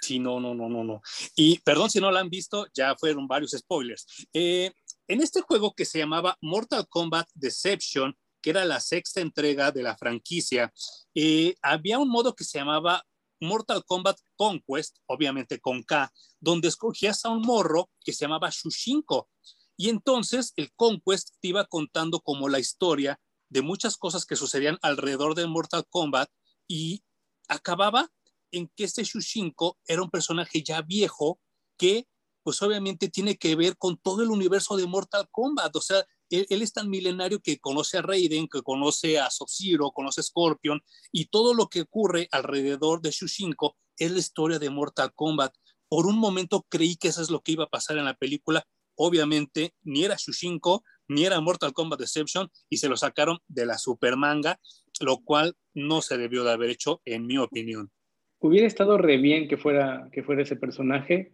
Sí, 0.00 0.18
no, 0.18 0.40
no, 0.40 0.54
no, 0.54 0.68
no, 0.68 0.82
no. 0.82 1.02
Y 1.36 1.58
perdón 1.60 1.90
si 1.90 2.00
no 2.00 2.10
la 2.10 2.20
han 2.20 2.30
visto, 2.30 2.66
ya 2.74 2.94
fueron 2.96 3.28
varios 3.28 3.52
spoilers. 3.52 4.26
Eh, 4.32 4.72
en 5.06 5.20
este 5.20 5.40
juego 5.40 5.74
que 5.74 5.84
se 5.84 5.98
llamaba 5.98 6.36
Mortal 6.40 6.86
Kombat 6.88 7.28
Deception, 7.34 8.16
que 8.40 8.50
era 8.50 8.64
la 8.64 8.80
sexta 8.80 9.20
entrega 9.20 9.70
de 9.70 9.82
la 9.82 9.96
franquicia, 9.96 10.72
eh, 11.14 11.54
había 11.62 11.98
un 11.98 12.08
modo 12.08 12.34
que 12.34 12.44
se 12.44 12.58
llamaba 12.58 13.04
Mortal 13.44 13.84
Kombat 13.84 14.18
Conquest, 14.36 14.98
obviamente 15.06 15.60
con 15.60 15.82
K, 15.82 16.12
donde 16.40 16.68
escogías 16.68 17.24
a 17.24 17.30
un 17.30 17.42
morro 17.42 17.90
que 18.04 18.12
se 18.12 18.24
llamaba 18.24 18.50
Shushinko. 18.50 19.28
Y 19.76 19.88
entonces 19.88 20.52
el 20.56 20.72
Conquest 20.74 21.30
te 21.40 21.48
iba 21.48 21.64
contando 21.66 22.20
como 22.20 22.48
la 22.48 22.58
historia 22.58 23.20
de 23.48 23.62
muchas 23.62 23.96
cosas 23.96 24.24
que 24.26 24.36
sucedían 24.36 24.78
alrededor 24.82 25.34
de 25.34 25.46
Mortal 25.46 25.84
Kombat 25.88 26.28
y 26.66 27.04
acababa 27.48 28.10
en 28.50 28.70
que 28.74 28.84
este 28.84 29.04
Shushinko 29.04 29.78
era 29.86 30.02
un 30.02 30.10
personaje 30.10 30.62
ya 30.62 30.82
viejo 30.82 31.40
que 31.76 32.08
pues 32.42 32.60
obviamente 32.62 33.08
tiene 33.08 33.36
que 33.36 33.56
ver 33.56 33.76
con 33.78 33.96
todo 33.96 34.22
el 34.22 34.30
universo 34.30 34.76
de 34.76 34.86
Mortal 34.86 35.28
Kombat. 35.30 35.74
O 35.74 35.80
sea, 35.80 36.04
él, 36.30 36.46
es 36.62 36.72
tan 36.72 36.88
milenario 36.90 37.40
que 37.40 37.58
conoce 37.58 37.98
a 37.98 38.02
Raiden, 38.02 38.48
que 38.48 38.62
conoce 38.62 39.18
a 39.18 39.30
Sub-Zero, 39.30 39.90
conoce 39.92 40.20
a 40.20 40.24
Scorpion, 40.24 40.82
y 41.12 41.26
todo 41.26 41.54
lo 41.54 41.68
que 41.68 41.82
ocurre 41.82 42.28
alrededor 42.32 43.00
de 43.00 43.10
Shushinko 43.10 43.76
es 43.96 44.10
la 44.10 44.18
historia 44.18 44.58
de 44.58 44.70
Mortal 44.70 45.12
Kombat. 45.14 45.54
Por 45.88 46.06
un 46.06 46.18
momento 46.18 46.66
creí 46.68 46.96
que 46.96 47.08
eso 47.08 47.22
es 47.22 47.30
lo 47.30 47.40
que 47.40 47.52
iba 47.52 47.64
a 47.64 47.70
pasar 47.70 47.98
en 47.98 48.04
la 48.04 48.14
película. 48.14 48.66
Obviamente, 48.96 49.74
ni 49.82 50.04
era 50.04 50.16
Shushinko, 50.18 50.82
ni 51.08 51.24
era 51.24 51.40
Mortal 51.40 51.72
Kombat 51.72 52.00
Deception, 52.00 52.50
y 52.68 52.78
se 52.78 52.88
lo 52.88 52.96
sacaron 52.96 53.38
de 53.48 53.66
la 53.66 53.78
super 53.78 54.16
manga, 54.16 54.60
lo 55.00 55.18
cual 55.18 55.56
no 55.74 56.02
se 56.02 56.16
debió 56.16 56.44
de 56.44 56.52
haber 56.52 56.70
hecho, 56.70 57.02
en 57.04 57.26
mi 57.26 57.38
opinión. 57.38 57.90
Hubiera 58.38 58.66
estado 58.66 58.98
re 58.98 59.16
bien 59.16 59.48
que 59.48 59.56
fuera, 59.56 60.08
que 60.12 60.22
fuera 60.22 60.42
ese 60.42 60.56
personaje. 60.56 61.32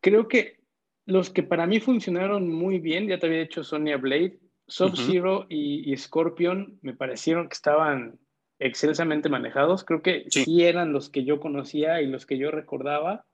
Creo 0.00 0.28
que 0.28 0.61
los 1.06 1.30
que 1.30 1.42
para 1.42 1.66
mí 1.66 1.80
funcionaron 1.80 2.48
muy 2.48 2.78
bien, 2.78 3.08
ya 3.08 3.18
te 3.18 3.26
había 3.26 3.40
dicho 3.40 3.64
Sonya 3.64 3.96
Blade, 3.96 4.38
Sub-Zero 4.68 5.46
y, 5.48 5.94
Scorpion 5.96 6.78
me 6.82 6.94
parecieron 6.94 7.48
que 7.48 7.54
estaban 7.54 8.18
excelsamente 8.58 9.28
manejados. 9.28 9.84
Creo 9.84 10.02
que 10.02 10.24
sí. 10.30 10.64
eran 10.64 10.92
los 10.92 11.10
que 11.10 11.24
yo 11.24 11.40
conocía 11.40 12.00
y 12.00 12.06
los 12.06 12.26
que 12.26 12.38
yo 12.38 12.50
recordaba. 12.50 13.26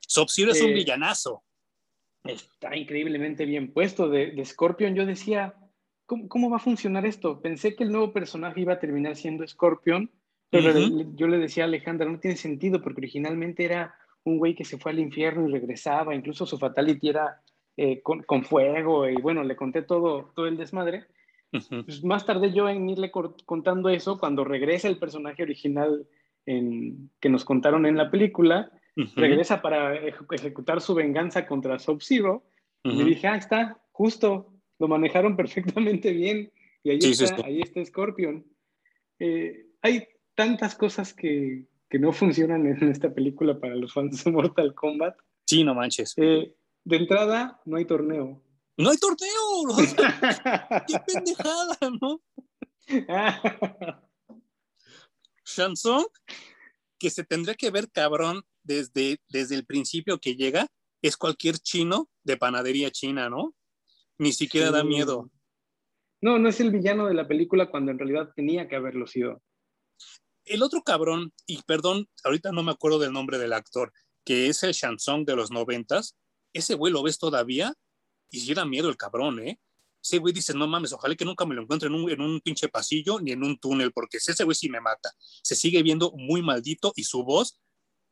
Sub-Zero 0.00 0.52
es 0.52 0.62
un 0.62 0.70
eh, 0.70 0.74
villanazo. 0.74 1.44
Está 2.24 2.76
increíblemente 2.76 3.44
bien 3.44 3.72
puesto. 3.72 4.08
De, 4.08 4.42
Scorpion 4.44 4.94
yo 4.94 5.06
decía, 5.06 5.54
¿cómo, 6.06 6.50
va 6.50 6.56
a 6.56 6.60
funcionar 6.60 7.06
esto? 7.06 7.40
Pensé 7.40 7.76
que 7.76 7.84
el 7.84 7.92
nuevo 7.92 8.12
personaje 8.12 8.60
iba 8.60 8.74
a 8.74 8.80
terminar 8.80 9.16
siendo 9.16 9.46
Scorpion, 9.46 10.10
pero 10.50 10.76
yo 11.14 11.28
le 11.28 11.38
decía 11.38 11.64
a 11.64 11.66
Alejandra, 11.66 12.10
no 12.10 12.18
tiene 12.18 12.36
sentido 12.36 12.82
porque 12.82 13.00
originalmente 13.00 13.64
era 13.64 13.94
un 14.24 14.38
güey 14.38 14.54
que 14.54 14.64
se 14.64 14.78
fue 14.78 14.92
al 14.92 14.98
infierno 14.98 15.48
y 15.48 15.52
regresaba, 15.52 16.14
incluso 16.14 16.46
su 16.46 16.58
fatality 16.58 17.08
era 17.08 17.40
eh, 17.76 18.02
con, 18.02 18.44
fuego 18.44 19.08
y 19.08 19.16
bueno, 19.16 19.42
le 19.42 19.56
conté 19.56 19.82
todo, 19.82 20.32
todo 20.34 20.46
el 20.46 20.56
desmadre. 20.56 21.06
pues 21.50 22.04
más 22.04 22.26
tarde 22.26 22.52
yo 22.52 22.68
en 22.68 22.88
irle 22.88 23.10
contando 23.10 23.88
eso, 23.88 24.18
cuando 24.18 24.44
regresa 24.44 24.88
el 24.88 24.98
personaje 24.98 25.42
original 25.42 26.06
en, 26.46 27.10
que 27.20 27.28
nos 27.28 27.44
contaron 27.44 27.86
en 27.86 27.96
la 27.96 28.10
película, 28.10 28.70
regresa 29.16 29.62
para 29.62 29.94
ejecutar 29.94 30.80
su 30.80 30.94
venganza 30.94 31.46
contra 31.46 31.78
Sub-Zero, 31.78 32.44
y 32.82 33.02
dije, 33.04 33.28
ah, 33.28 33.36
está, 33.36 33.78
justo, 33.92 34.52
lo 34.78 34.88
manejaron 34.88 35.36
perfectamente 35.36 36.12
bien, 36.12 36.52
y 36.82 36.90
ahí, 36.90 36.98
está, 36.98 37.44
ahí 37.44 37.60
está 37.60 37.84
Scorpion. 37.84 38.44
Eh, 39.18 39.66
hay 39.82 40.06
tantas 40.34 40.74
cosas 40.74 41.12
que, 41.12 41.66
que 41.90 41.98
no 41.98 42.12
funcionan 42.12 42.66
en 42.66 42.88
esta 42.88 43.12
película 43.12 43.58
para 43.58 43.74
los 43.74 43.92
fans 43.92 44.24
de 44.24 44.30
Mortal 44.30 44.74
Kombat. 44.74 45.18
Sí, 45.46 45.64
no 45.64 45.74
manches. 45.74 46.14
Eh, 46.16 46.54
de 46.84 46.96
entrada, 46.96 47.60
no 47.66 47.76
hay 47.76 47.84
torneo. 47.84 48.40
¡No 48.76 48.90
hay 48.90 48.96
torneo! 48.96 49.76
¡Qué 50.86 50.96
pendejada, 51.06 51.76
¿no? 52.00 52.22
Shansung, 55.44 56.06
que 56.98 57.10
se 57.10 57.24
tendría 57.24 57.56
que 57.56 57.70
ver 57.70 57.90
cabrón 57.90 58.42
desde, 58.62 59.18
desde 59.28 59.56
el 59.56 59.66
principio 59.66 60.18
que 60.20 60.36
llega, 60.36 60.68
es 61.02 61.16
cualquier 61.16 61.58
chino 61.58 62.08
de 62.22 62.36
panadería 62.36 62.90
china, 62.92 63.28
¿no? 63.28 63.54
Ni 64.16 64.32
siquiera 64.32 64.70
da 64.70 64.84
miedo. 64.84 65.28
No, 66.20 66.38
no 66.38 66.48
es 66.48 66.60
el 66.60 66.70
villano 66.70 67.08
de 67.08 67.14
la 67.14 67.26
película 67.26 67.70
cuando 67.70 67.90
en 67.90 67.98
realidad 67.98 68.30
tenía 68.36 68.68
que 68.68 68.76
haberlo 68.76 69.06
sido 69.08 69.42
el 70.44 70.62
otro 70.62 70.82
cabrón, 70.82 71.32
y 71.46 71.62
perdón, 71.62 72.08
ahorita 72.24 72.52
no 72.52 72.62
me 72.62 72.72
acuerdo 72.72 72.98
del 72.98 73.12
nombre 73.12 73.38
del 73.38 73.52
actor, 73.52 73.92
que 74.24 74.48
es 74.48 74.62
el 74.62 74.72
Shansong 74.72 75.24
de 75.24 75.36
los 75.36 75.50
noventas, 75.50 76.16
ese 76.52 76.74
güey 76.74 76.92
lo 76.92 77.02
ves 77.02 77.18
todavía 77.18 77.74
y 78.30 78.40
si 78.40 78.54
da 78.54 78.64
miedo 78.64 78.88
el 78.88 78.96
cabrón, 78.96 79.40
¿eh? 79.40 79.60
Ese 80.02 80.18
güey 80.18 80.32
dice, 80.32 80.54
no 80.54 80.66
mames, 80.66 80.92
ojalá 80.92 81.14
que 81.14 81.24
nunca 81.24 81.44
me 81.44 81.54
lo 81.54 81.62
encuentre 81.62 81.88
en 81.88 81.94
un, 81.94 82.10
en 82.10 82.20
un 82.22 82.40
pinche 82.40 82.68
pasillo 82.68 83.20
ni 83.20 83.32
en 83.32 83.44
un 83.44 83.58
túnel, 83.58 83.92
porque 83.92 84.16
ese 84.16 84.44
güey 84.44 84.54
sí 84.54 84.70
me 84.70 84.80
mata. 84.80 85.12
Se 85.42 85.54
sigue 85.54 85.82
viendo 85.82 86.12
muy 86.12 86.40
maldito 86.40 86.92
y 86.96 87.04
su 87.04 87.22
voz, 87.22 87.60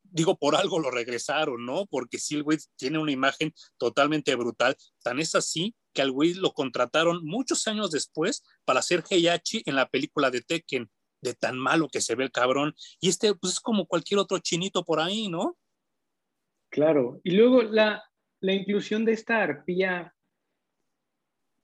digo, 0.03 0.37
por 0.37 0.55
algo 0.55 0.81
lo 0.81 0.91
regresaron, 0.91 1.65
¿no? 1.65 1.87
Porque 1.87 2.19
sí, 2.19 2.35
el 2.35 2.43
güey 2.43 2.59
tiene 2.77 2.99
una 2.99 3.13
imagen 3.13 3.55
totalmente 3.79 4.35
brutal. 4.35 4.77
Tan 5.03 5.19
es 5.19 5.35
así 5.35 5.75
que 5.95 6.03
al 6.03 6.13
güey 6.13 6.35
lo 6.35 6.53
contrataron 6.53 7.25
muchos 7.25 7.67
años 7.67 7.91
después 7.91 8.45
para 8.67 8.81
hacer 8.81 9.03
Heihachi 9.09 9.63
en 9.65 9.75
la 9.75 9.89
película 9.89 10.31
de 10.31 10.43
Tekken 10.43 10.91
de 11.21 11.35
tan 11.35 11.59
malo 11.59 11.89
que 11.89 12.01
se 12.01 12.15
ve 12.15 12.25
el 12.25 12.33
cabrón. 12.33 12.75
Y 13.01 13.09
este, 13.09 13.35
pues 13.35 13.55
es 13.55 13.61
como 13.61 13.87
cualquier 13.87 14.21
otro 14.21 14.39
chinito 14.39 14.85
por 14.85 15.01
ahí, 15.01 15.29
¿no? 15.29 15.57
Claro. 16.71 17.21
Y 17.25 17.33
luego 17.33 17.63
la, 17.63 18.03
la 18.41 18.53
inclusión 18.53 19.05
de 19.05 19.13
esta 19.13 19.43
arpía, 19.43 20.15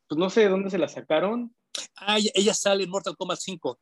pues 0.09 0.19
no 0.19 0.31
sé 0.31 0.43
de 0.43 0.49
dónde 0.49 0.71
se 0.71 0.79
la 0.79 0.89
sacaron. 0.89 1.55
Ah, 1.97 2.19
ella, 2.19 2.55
sale 2.55 2.85
en 2.85 2.91
Mortal 2.91 3.17
Kombat 3.17 3.39
5. 3.39 3.79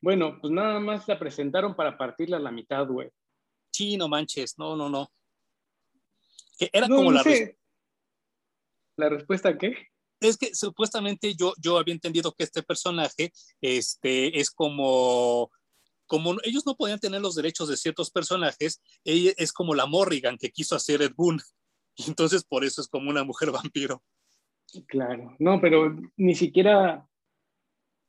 Bueno, 0.00 0.38
pues 0.40 0.52
nada 0.52 0.80
más 0.80 1.06
la 1.08 1.18
presentaron 1.18 1.74
para 1.74 1.96
partirla 1.98 2.38
a 2.38 2.40
la 2.40 2.50
mitad, 2.50 2.86
güey. 2.86 3.10
Sí, 3.70 3.96
no 3.96 4.08
manches, 4.08 4.58
no, 4.58 4.76
no, 4.76 4.88
no. 4.88 5.10
era 6.58 6.88
como 6.88 7.12
la... 7.12 7.22
¿La 8.96 9.08
respuesta 9.08 9.56
qué? 9.56 9.90
Es 10.20 10.36
que 10.36 10.54
supuestamente 10.54 11.34
yo, 11.34 11.54
yo 11.60 11.78
había 11.78 11.94
entendido 11.94 12.32
que 12.32 12.44
este 12.44 12.62
personaje 12.62 13.32
este, 13.60 14.38
es 14.38 14.50
como, 14.50 15.50
como 16.06 16.36
ellos 16.42 16.66
no 16.66 16.76
podían 16.76 17.00
tener 17.00 17.20
los 17.20 17.34
derechos 17.34 17.68
de 17.68 17.76
ciertos 17.76 18.10
personajes, 18.10 18.82
ella 19.04 19.32
es 19.36 19.52
como 19.52 19.74
la 19.74 19.86
Morrigan 19.86 20.36
que 20.36 20.50
quiso 20.50 20.76
hacer 20.76 21.02
Ed 21.02 21.12
Boon. 21.16 21.40
Entonces 22.08 22.44
por 22.44 22.64
eso 22.64 22.80
es 22.80 22.88
como 22.88 23.10
una 23.10 23.24
mujer 23.24 23.50
vampiro. 23.50 24.02
Claro, 24.86 25.34
no, 25.38 25.60
pero 25.60 25.96
ni 26.16 26.34
siquiera 26.34 27.06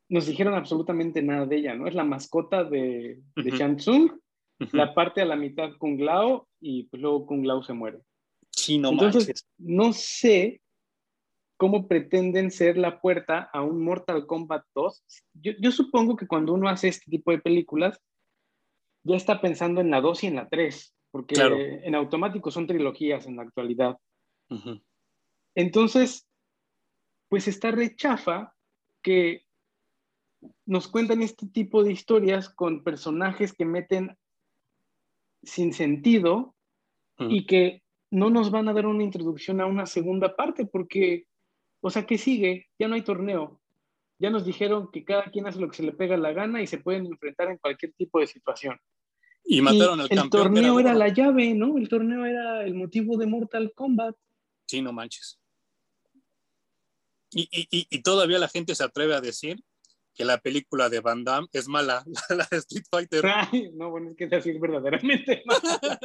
nos 0.09 0.27
dijeron 0.27 0.53
absolutamente 0.53 1.23
nada 1.23 1.45
de 1.45 1.57
ella, 1.57 1.73
¿no? 1.73 1.87
Es 1.87 1.95
la 1.95 2.03
mascota 2.03 2.63
de, 2.63 3.21
de 3.35 3.51
Shansung, 3.51 4.11
la 4.73 4.93
parte 4.93 5.21
a 5.21 5.25
la 5.25 5.35
mitad 5.35 5.71
Kung 5.77 5.99
Lao 6.01 6.47
y 6.59 6.83
pues 6.83 7.01
luego 7.01 7.25
Kung 7.25 7.45
Lao 7.45 7.63
se 7.63 7.73
muere. 7.73 8.01
Sí, 8.51 8.77
no 8.77 8.89
Entonces, 8.89 9.47
no 9.57 9.93
sé 9.93 10.61
cómo 11.61 11.87
pretenden 11.87 12.49
ser 12.49 12.75
la 12.75 12.99
puerta 12.99 13.47
a 13.53 13.61
un 13.61 13.83
Mortal 13.83 14.25
Kombat 14.25 14.65
2. 14.73 15.05
Yo, 15.59 15.71
supongo 15.71 16.15
que 16.15 16.25
cuando 16.25 16.55
uno 16.55 16.67
hace 16.67 16.87
este 16.87 17.11
tipo 17.11 17.29
de 17.29 17.37
películas, 17.37 18.01
ya 19.03 19.15
está 19.15 19.41
pensando 19.41 19.79
en 19.79 19.91
la 19.91 20.01
2 20.01 20.23
y 20.23 20.27
en 20.27 20.37
la 20.37 20.49
3, 20.49 20.95
porque 21.11 21.35
en 21.83 21.93
automático 21.93 22.49
son 22.49 22.65
trilogías 22.65 23.27
en 23.27 23.35
la 23.35 23.43
actualidad. 23.43 23.99
Entonces, 25.53 26.27
pues 27.29 27.47
está 27.47 27.69
rechafa 27.69 28.55
que 29.03 29.45
nos 30.65 30.87
cuentan 30.87 31.21
este 31.21 31.45
tipo 31.45 31.83
de 31.83 31.91
historias 31.91 32.49
con 32.49 32.83
personajes 32.83 33.53
que 33.53 33.65
meten 33.65 34.17
sin 35.43 35.73
sentido 35.73 36.55
y 37.19 37.45
que 37.45 37.83
no 38.09 38.31
nos 38.31 38.49
van 38.49 38.67
a 38.67 38.73
dar 38.73 38.87
una 38.87 39.03
introducción 39.03 39.61
a 39.61 39.67
una 39.67 39.85
segunda 39.85 40.35
parte 40.35 40.65
porque, 40.65 41.27
o 41.81 41.89
sea, 41.89 42.05
¿qué 42.05 42.17
sigue? 42.17 42.69
Ya 42.79 42.87
no 42.87 42.95
hay 42.95 43.01
torneo. 43.01 43.59
Ya 44.19 44.29
nos 44.29 44.45
dijeron 44.45 44.91
que 44.91 45.03
cada 45.03 45.23
quien 45.23 45.47
hace 45.47 45.59
lo 45.59 45.67
que 45.69 45.77
se 45.77 45.83
le 45.83 45.93
pega 45.93 46.15
la 46.15 46.31
gana 46.31 46.61
y 46.61 46.67
se 46.67 46.77
pueden 46.77 47.07
enfrentar 47.07 47.49
en 47.49 47.57
cualquier 47.57 47.91
tipo 47.93 48.19
de 48.19 48.27
situación. 48.27 48.79
Y 49.43 49.61
mataron 49.61 49.99
al 49.99 50.07
El 50.09 50.29
torneo 50.29 50.79
era, 50.79 50.93
la 50.93 51.09
llave, 51.09 51.55
¿no? 51.55 51.77
El 51.77 51.89
torneo 51.89 52.25
era 52.25 52.63
el 52.63 52.75
motivo 52.75 53.17
de 53.17 53.25
Mortal 53.25 53.73
Kombat. 53.73 54.15
Sí, 54.67 54.81
no 54.81 54.93
manches. 54.93 55.39
Y, 57.31 57.47
y, 57.51 57.87
y, 57.89 58.01
todavía 58.01 58.37
la 58.39 58.49
gente 58.49 58.75
se 58.75 58.83
atreve 58.83 59.15
a 59.15 59.21
decir 59.21 59.63
que 60.13 60.25
la 60.25 60.37
película 60.39 60.89
de 60.89 60.99
Van 60.99 61.23
Damme 61.23 61.47
es 61.53 61.67
mala, 61.67 62.03
la 62.29 62.47
de 62.51 62.57
Street 62.57 62.85
Fighter. 62.91 63.23
no, 63.73 63.89
bueno, 63.89 64.11
es 64.11 64.17
que 64.17 64.25
es 64.25 64.33
así 64.33 64.51
verdaderamente 64.59 65.41
mala. 65.45 65.99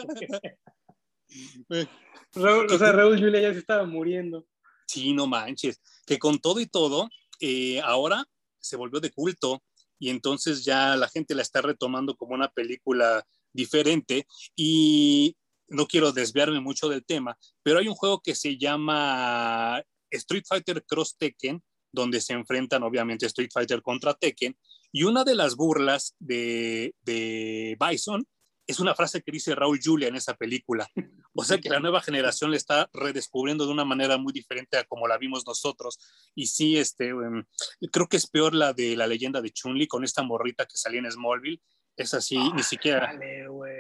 Raúl, 2.35 2.67
o 2.71 2.79
sea, 2.79 2.93
Raúl 2.93 3.19
Julia 3.19 3.41
ya 3.41 3.53
se 3.53 3.59
estaba 3.59 3.85
muriendo. 3.85 4.47
Sí, 4.87 5.13
no 5.13 5.27
manches. 5.27 5.81
Que 6.07 6.19
con 6.19 6.39
todo 6.39 6.61
y 6.61 6.67
todo, 6.67 7.09
eh, 7.41 7.81
ahora 7.83 8.25
se 8.59 8.77
volvió 8.77 9.01
de 9.01 9.11
culto 9.11 9.63
y 9.99 10.11
entonces 10.11 10.65
ya 10.65 10.97
la 10.97 11.09
gente 11.09 11.35
la 11.35 11.43
está 11.43 11.63
retomando 11.63 12.17
como 12.17 12.35
una 12.35 12.49
película 12.49 13.25
diferente 13.53 14.27
y 14.55 15.37
no 15.69 15.87
quiero 15.87 16.13
desviarme 16.13 16.61
mucho 16.61 16.89
del 16.89 17.05
tema, 17.05 17.37
pero 17.63 17.79
hay 17.79 17.89
un 17.89 17.95
juego 17.95 18.21
que 18.21 18.35
se 18.35 18.57
llama 18.57 19.83
Street 20.11 20.45
Fighter 20.47 20.85
Cross 20.85 21.17
Tekken, 21.19 21.63
donde 21.93 22.21
se 22.21 22.35
enfrentan 22.35 22.83
obviamente 22.83 23.27
Street 23.27 23.51
Fighter 23.53 23.83
contra 23.83 24.15
Tekken, 24.15 24.57
y 24.93 25.03
una 25.03 25.25
de 25.25 25.35
las 25.35 25.57
burlas 25.57 26.15
de, 26.19 26.95
de 27.03 27.77
Bison 27.81 28.27
es 28.67 28.81
una 28.81 28.95
frase 28.95 29.23
que 29.23 29.33
dice 29.33 29.55
Raúl 29.55 29.79
Julia 29.83 30.09
en 30.09 30.17
esa 30.17 30.35
película. 30.35 30.89
O 31.35 31.45
sea 31.45 31.59
que 31.59 31.69
la 31.69 31.81
nueva 31.81 32.01
generación 32.01 32.51
le 32.51 32.57
está 32.57 32.89
redescubriendo 32.93 33.67
de 33.67 33.73
una 33.73 33.85
manera 33.85 34.17
muy 34.17 34.33
diferente 34.33 34.79
a 34.79 34.85
como 34.85 35.07
la 35.07 35.19
vimos 35.19 35.47
nosotros. 35.47 35.99
Y 36.35 36.47
sí, 36.47 36.77
este, 36.79 37.09
em, 37.09 37.45
creo 37.93 38.09
que 38.09 38.17
es 38.17 38.27
peor 38.27 38.55
la 38.55 38.73
de 38.73 38.97
la 38.97 39.07
leyenda 39.07 39.41
de 39.41 39.51
Chun-Li 39.51 39.87
con 39.87 40.03
esta 40.03 40.23
morrita 40.23 40.65
que 40.65 40.77
salía 40.77 41.01
en 41.01 41.11
Smallville. 41.11 41.61
Es 41.97 42.15
así, 42.15 42.39
ni 42.55 42.63
siquiera. 42.63 43.13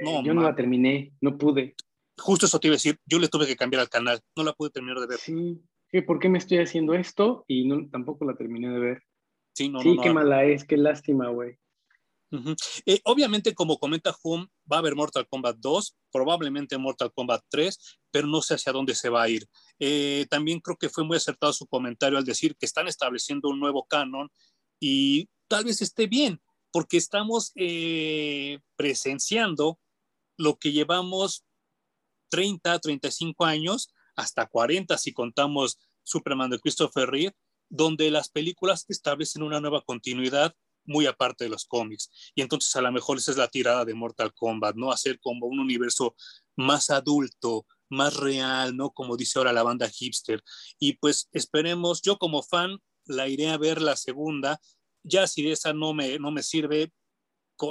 no, 0.03 0.24
yo 0.24 0.34
no 0.34 0.43
la 0.43 0.55
terminé, 0.55 1.12
no 1.20 1.37
pude. 1.37 1.74
Justo 2.18 2.47
eso 2.47 2.59
te 2.59 2.68
iba 2.68 2.74
a 2.74 2.76
decir, 2.76 2.99
yo 3.05 3.18
le 3.18 3.28
tuve 3.28 3.47
que 3.47 3.57
cambiar 3.57 3.82
al 3.82 3.91
canal, 3.91 4.20
no 4.34 4.43
la 4.43 4.55
pude 4.55 4.70
terminar 4.70 5.01
de 5.01 5.07
ver. 5.07 5.18
Sí, 5.18 5.61
¿por 6.07 6.18
qué 6.18 6.28
me 6.28 6.39
estoy 6.39 6.59
haciendo 6.59 6.95
esto? 6.95 7.45
Y 7.47 7.66
no, 7.66 7.89
tampoco 7.91 8.24
la 8.24 8.34
terminé 8.34 8.70
de 8.70 8.78
ver. 8.78 9.03
Sí, 9.55 9.68
no, 9.68 9.80
sí 9.80 9.97
no, 9.97 10.03
qué 10.03 10.12
mala 10.12 10.45
es, 10.45 10.64
qué 10.64 10.76
lástima, 10.76 11.28
güey. 11.28 11.59
Eh, 12.87 13.01
obviamente, 13.05 13.55
como 13.55 13.78
comenta 13.78 14.14
Hum, 14.22 14.47
va 14.71 14.77
a 14.77 14.79
haber 14.81 14.95
Mortal 14.95 15.27
Kombat 15.29 15.57
2, 15.59 15.97
probablemente 16.11 16.79
Mortal 16.79 17.12
Kombat 17.12 17.45
3, 17.49 17.79
pero 18.11 18.27
no 18.27 18.43
sé 18.43 18.55
hacia 18.55 18.73
dónde 18.73 18.95
se 18.95 19.09
va 19.09 19.23
a 19.23 19.29
ir. 19.29 19.47
Eh, 19.79 20.27
también 20.31 20.61
creo 20.61 20.77
que 20.77 20.89
fue 20.89 21.05
muy 21.05 21.17
acertado 21.17 21.53
su 21.53 21.67
comentario 21.67 22.19
al 22.19 22.25
decir 22.25 22.57
que 22.57 22.67
están 22.67 22.89
estableciendo 22.89 23.49
un 23.49 23.61
nuevo 23.61 23.85
canon 23.85 24.31
y 24.81 25.29
tal 25.49 25.64
vez 25.64 25.83
esté 25.83 26.07
bien, 26.07 26.41
porque 26.73 26.97
estamos 26.97 27.53
eh, 27.55 28.59
presenciando 28.77 29.79
lo 30.37 30.59
que 30.59 30.73
llevamos 30.73 31.45
30, 32.31 32.79
35 32.81 33.45
años, 33.45 33.95
hasta 34.17 34.47
40 34.47 34.99
si 34.99 35.12
contamos 35.12 35.79
Superman 36.03 36.51
de 36.51 36.59
Christopher 36.59 37.09
Reeve, 37.09 37.35
donde 37.69 38.11
las 38.11 38.29
películas 38.29 38.85
establecen 38.89 39.43
una 39.43 39.61
nueva 39.61 39.83
continuidad 39.83 40.55
muy 40.87 41.07
aparte 41.07 41.45
de 41.45 41.51
los 41.51 41.64
cómics. 41.64 42.32
Y 42.34 42.43
entonces 42.43 42.74
a 42.76 42.80
lo 42.80 42.93
mejor 42.93 43.18
esa 43.18 43.30
es 43.30 43.37
la 43.37 43.49
tirada 43.49 43.84
de 43.84 43.95
Mortal 43.95 44.32
Kombat, 44.34 44.76
¿no? 44.76 44.93
Hacer 44.93 45.20
como 45.20 45.47
un 45.47 45.61
universo 45.61 46.14
más 46.57 46.91
adulto, 46.91 47.66
más 47.89 48.16
real, 48.16 48.76
¿no? 48.76 48.91
Como 48.91 49.16
dice 49.16 49.39
ahora 49.39 49.53
la 49.53 49.62
banda 49.62 49.89
hipster. 49.89 50.43
Y 50.78 50.95
pues 50.95 51.28
esperemos, 51.32 52.03
yo 52.03 52.18
como 52.18 52.43
fan 52.43 52.78
la 53.05 53.28
iré 53.28 53.49
a 53.49 53.59
ver 53.59 53.80
la 53.80 53.97
segunda. 53.97 54.61
Ya 55.03 55.26
si 55.26 55.49
esa 55.51 55.72
no 55.72 55.95
me, 55.95 56.18
no 56.18 56.30
me 56.30 56.43
sirve, 56.43 56.93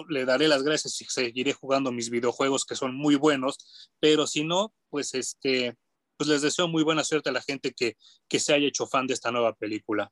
le 0.09 0.25
daré 0.25 0.47
las 0.47 0.63
gracias 0.63 0.99
y 1.01 1.05
seguiré 1.05 1.53
jugando 1.53 1.91
mis 1.91 2.09
videojuegos 2.09 2.65
que 2.65 2.75
son 2.75 2.95
muy 2.95 3.15
buenos, 3.15 3.89
pero 3.99 4.25
si 4.25 4.43
no, 4.43 4.73
pues 4.89 5.13
este, 5.13 5.75
pues 6.17 6.29
les 6.29 6.41
deseo 6.41 6.67
muy 6.67 6.83
buena 6.83 7.03
suerte 7.03 7.29
a 7.29 7.33
la 7.33 7.41
gente 7.41 7.73
que, 7.73 7.97
que 8.27 8.39
se 8.39 8.53
haya 8.53 8.67
hecho 8.67 8.87
fan 8.87 9.07
de 9.07 9.13
esta 9.13 9.31
nueva 9.31 9.53
película. 9.53 10.11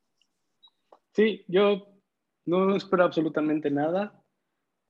Sí, 1.16 1.46
yo 1.48 1.93
no 2.46 2.76
espero 2.76 3.04
absolutamente 3.04 3.72
nada. 3.72 4.22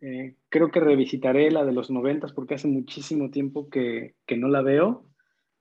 Eh, 0.02 0.36
creo 0.50 0.70
que 0.70 0.80
revisitaré 0.80 1.50
la 1.50 1.64
de 1.64 1.72
los 1.72 1.90
noventas 1.90 2.34
porque 2.34 2.56
hace 2.56 2.68
muchísimo 2.68 3.32
tiempo 3.32 3.70
que, 3.70 4.16
que, 4.26 4.38
no 4.38 4.50
la 4.50 4.62
veo. 4.62 5.08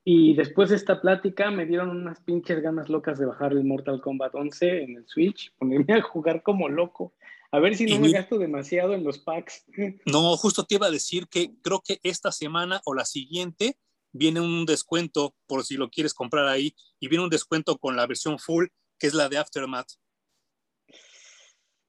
Y 0.04 0.34
después 0.34 0.70
de 0.70 0.76
esta 0.76 1.00
plática 1.00 1.50
me 1.50 1.64
dieron 1.64 1.90
unas 1.90 2.20
pinches 2.20 2.60
ganas 2.60 2.88
locas 2.88 3.18
de 3.18 3.26
bajar 3.26 3.52
el 3.52 3.64
Mortal 3.64 4.00
Kombat 4.00 4.34
11 4.34 4.82
en 4.82 4.96
el 4.96 5.06
Switch, 5.06 5.54
ponerme 5.58 5.94
a 5.94 6.02
jugar 6.02 6.42
como 6.42 6.68
loco. 6.68 7.14
A 7.52 7.60
ver 7.60 7.76
si 7.76 7.84
no 7.84 8.00
me 8.00 8.10
gasto 8.10 8.38
demasiado 8.38 8.94
en 8.94 9.04
los 9.04 9.18
packs. 9.18 9.64
No, 10.06 10.36
justo 10.36 10.64
te 10.64 10.76
iba 10.76 10.86
a 10.86 10.90
decir 10.90 11.28
que 11.28 11.54
creo 11.62 11.82
que 11.86 12.00
esta 12.02 12.32
semana 12.32 12.80
o 12.84 12.94
la 12.94 13.04
siguiente 13.04 13.76
viene 14.10 14.40
un 14.40 14.64
descuento 14.66 15.34
por 15.46 15.64
si 15.64 15.76
lo 15.76 15.90
quieres 15.90 16.14
comprar 16.14 16.48
ahí 16.48 16.74
y 16.98 17.08
viene 17.08 17.24
un 17.24 17.30
descuento 17.30 17.78
con 17.78 17.94
la 17.94 18.06
versión 18.06 18.38
full 18.38 18.66
que 18.98 19.06
es 19.06 19.14
la 19.14 19.28
de 19.28 19.38
Aftermath. 19.38 19.88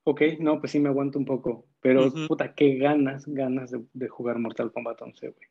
Ok, 0.06 0.22
no, 0.39 0.60
pues 0.60 0.74
sí 0.74 0.80
me 0.80 0.89
aguanto 0.89 1.18
un 1.18 1.26
poco. 1.26 1.66
Pero, 1.80 2.12
puta, 2.28 2.54
qué 2.54 2.76
ganas, 2.76 3.26
ganas 3.26 3.72
de, 3.72 4.08
jugar 4.10 4.38
Mortal 4.38 4.72
Kombat 4.72 5.01
11, 5.01 5.30
güey. 5.30 5.47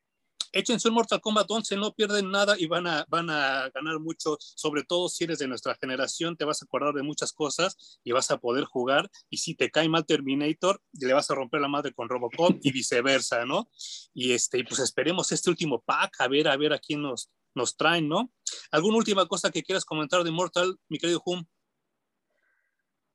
Échense 0.54 0.88
un 0.88 0.94
Mortal 0.94 1.22
Kombat 1.22 1.50
11, 1.50 1.76
no 1.78 1.94
pierden 1.94 2.30
nada 2.30 2.56
y 2.58 2.66
van 2.66 2.86
a, 2.86 3.06
van 3.08 3.30
a 3.30 3.70
ganar 3.74 3.98
mucho. 4.00 4.36
Sobre 4.38 4.82
todo 4.82 5.08
si 5.08 5.24
eres 5.24 5.38
de 5.38 5.48
nuestra 5.48 5.74
generación, 5.76 6.36
te 6.36 6.44
vas 6.44 6.60
a 6.60 6.66
acordar 6.66 6.92
de 6.92 7.02
muchas 7.02 7.32
cosas 7.32 7.98
y 8.04 8.12
vas 8.12 8.30
a 8.30 8.36
poder 8.36 8.64
jugar. 8.64 9.10
Y 9.30 9.38
si 9.38 9.54
te 9.54 9.70
cae 9.70 9.88
mal 9.88 10.04
Terminator, 10.04 10.78
le 10.92 11.14
vas 11.14 11.30
a 11.30 11.34
romper 11.34 11.62
la 11.62 11.68
madre 11.68 11.94
con 11.94 12.10
Robocop 12.10 12.58
y 12.60 12.70
viceversa, 12.70 13.46
¿no? 13.46 13.70
Y 14.12 14.32
este, 14.32 14.62
pues 14.64 14.80
esperemos 14.80 15.32
este 15.32 15.48
último 15.48 15.80
pack, 15.80 16.20
a 16.20 16.28
ver, 16.28 16.48
a 16.48 16.56
ver 16.58 16.74
a 16.74 16.78
quién 16.78 17.00
nos, 17.00 17.30
nos 17.54 17.74
traen, 17.74 18.06
¿no? 18.06 18.30
¿Alguna 18.70 18.98
última 18.98 19.26
cosa 19.26 19.50
que 19.50 19.62
quieras 19.62 19.86
comentar 19.86 20.22
de 20.22 20.30
Mortal, 20.30 20.76
mi 20.90 20.98
querido 20.98 21.22
Hum? 21.24 21.44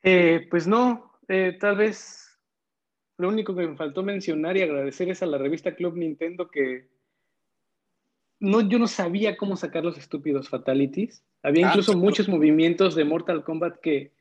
Eh, 0.01 0.47
pues 0.49 0.67
no, 0.67 1.16
eh, 1.27 1.57
tal 1.59 1.77
vez 1.77 2.27
lo 3.17 3.29
único 3.29 3.55
que 3.55 3.67
me 3.67 3.75
faltó 3.75 4.03
mencionar 4.03 4.57
y 4.57 4.61
agradecer 4.61 5.09
es 5.09 5.23
a 5.23 5.25
la 5.25 5.37
revista 5.37 5.75
Club 5.75 5.97
Nintendo 5.97 6.49
que 6.49 6.87
no, 8.39 8.61
yo 8.61 8.77
no 8.77 8.87
sabía 8.87 9.35
cómo 9.35 9.57
sacar 9.57 9.83
los 9.83 9.97
estúpidos 9.97 10.49
fatalities. 10.49 11.23
Había 11.41 11.67
ah, 11.67 11.69
incluso 11.69 11.97
muchos 11.97 12.29
movimientos 12.29 12.93
de 12.93 13.03
Mortal 13.03 13.43
Kombat 13.43 13.79
que 13.79 14.13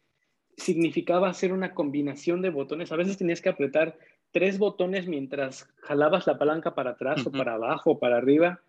significaba 0.56 1.28
hacer 1.28 1.52
una 1.52 1.74
combinación 1.74 2.40
de 2.40 2.48
botones. 2.48 2.90
A 2.90 2.96
veces 2.96 3.18
tenías 3.18 3.42
que 3.42 3.50
apretar 3.50 3.98
tres 4.30 4.58
botones 4.58 5.06
mientras 5.06 5.68
jalabas 5.82 6.26
la 6.26 6.38
palanca 6.38 6.74
para 6.74 6.92
atrás 6.92 7.26
o 7.26 7.30
para 7.30 7.54
abajo 7.54 7.92
o 7.92 7.98
para 7.98 8.16
arriba. 8.16 8.62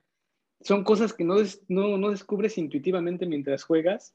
Son 0.60 0.84
cosas 0.84 1.14
que 1.14 1.24
no, 1.24 1.36
no, 1.70 1.98
no 1.98 2.12
descubres 2.12 2.58
intuitivamente 2.58 3.26
mientras 3.26 3.64
juegas 3.64 4.14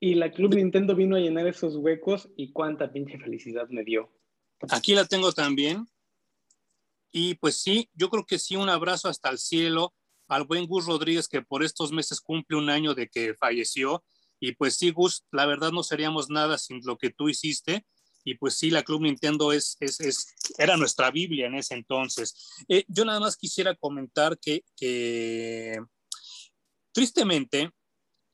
y 0.00 0.14
la 0.14 0.32
Club 0.32 0.54
Nintendo 0.54 0.96
vino 0.96 1.14
a 1.14 1.20
llenar 1.20 1.46
esos 1.46 1.76
huecos 1.76 2.30
y 2.34 2.52
cuánta 2.52 2.90
pinche 2.90 3.18
felicidad 3.18 3.68
me 3.68 3.84
dio. 3.84 4.10
Aquí 4.70 4.94
la 4.94 5.04
tengo 5.04 5.30
también. 5.32 5.86
Y 7.12 7.34
pues 7.34 7.60
sí, 7.60 7.90
yo 7.92 8.08
creo 8.08 8.24
que 8.24 8.38
sí, 8.38 8.56
un 8.56 8.70
abrazo 8.70 9.08
hasta 9.08 9.28
el 9.28 9.38
cielo 9.38 9.94
al 10.26 10.44
buen 10.44 10.66
Gus 10.66 10.86
Rodríguez 10.86 11.28
que 11.28 11.42
por 11.42 11.62
estos 11.62 11.92
meses 11.92 12.20
cumple 12.20 12.56
un 12.56 12.70
año 12.70 12.94
de 12.94 13.08
que 13.08 13.34
falleció. 13.34 14.02
Y 14.38 14.52
pues 14.52 14.76
sí, 14.76 14.90
Gus, 14.90 15.24
la 15.32 15.44
verdad 15.44 15.70
no 15.70 15.82
seríamos 15.82 16.30
nada 16.30 16.56
sin 16.56 16.80
lo 16.84 16.96
que 16.96 17.10
tú 17.10 17.28
hiciste. 17.28 17.84
Y 18.24 18.36
pues 18.36 18.54
sí, 18.54 18.70
la 18.70 18.82
Club 18.82 19.02
Nintendo 19.02 19.52
es, 19.52 19.76
es, 19.80 20.34
era 20.56 20.76
nuestra 20.78 21.10
Biblia 21.10 21.46
en 21.46 21.56
ese 21.56 21.74
entonces. 21.74 22.54
Eh, 22.68 22.84
yo 22.88 23.04
nada 23.04 23.20
más 23.20 23.36
quisiera 23.36 23.74
comentar 23.74 24.38
que 24.38 24.62
tristemente 26.92 27.70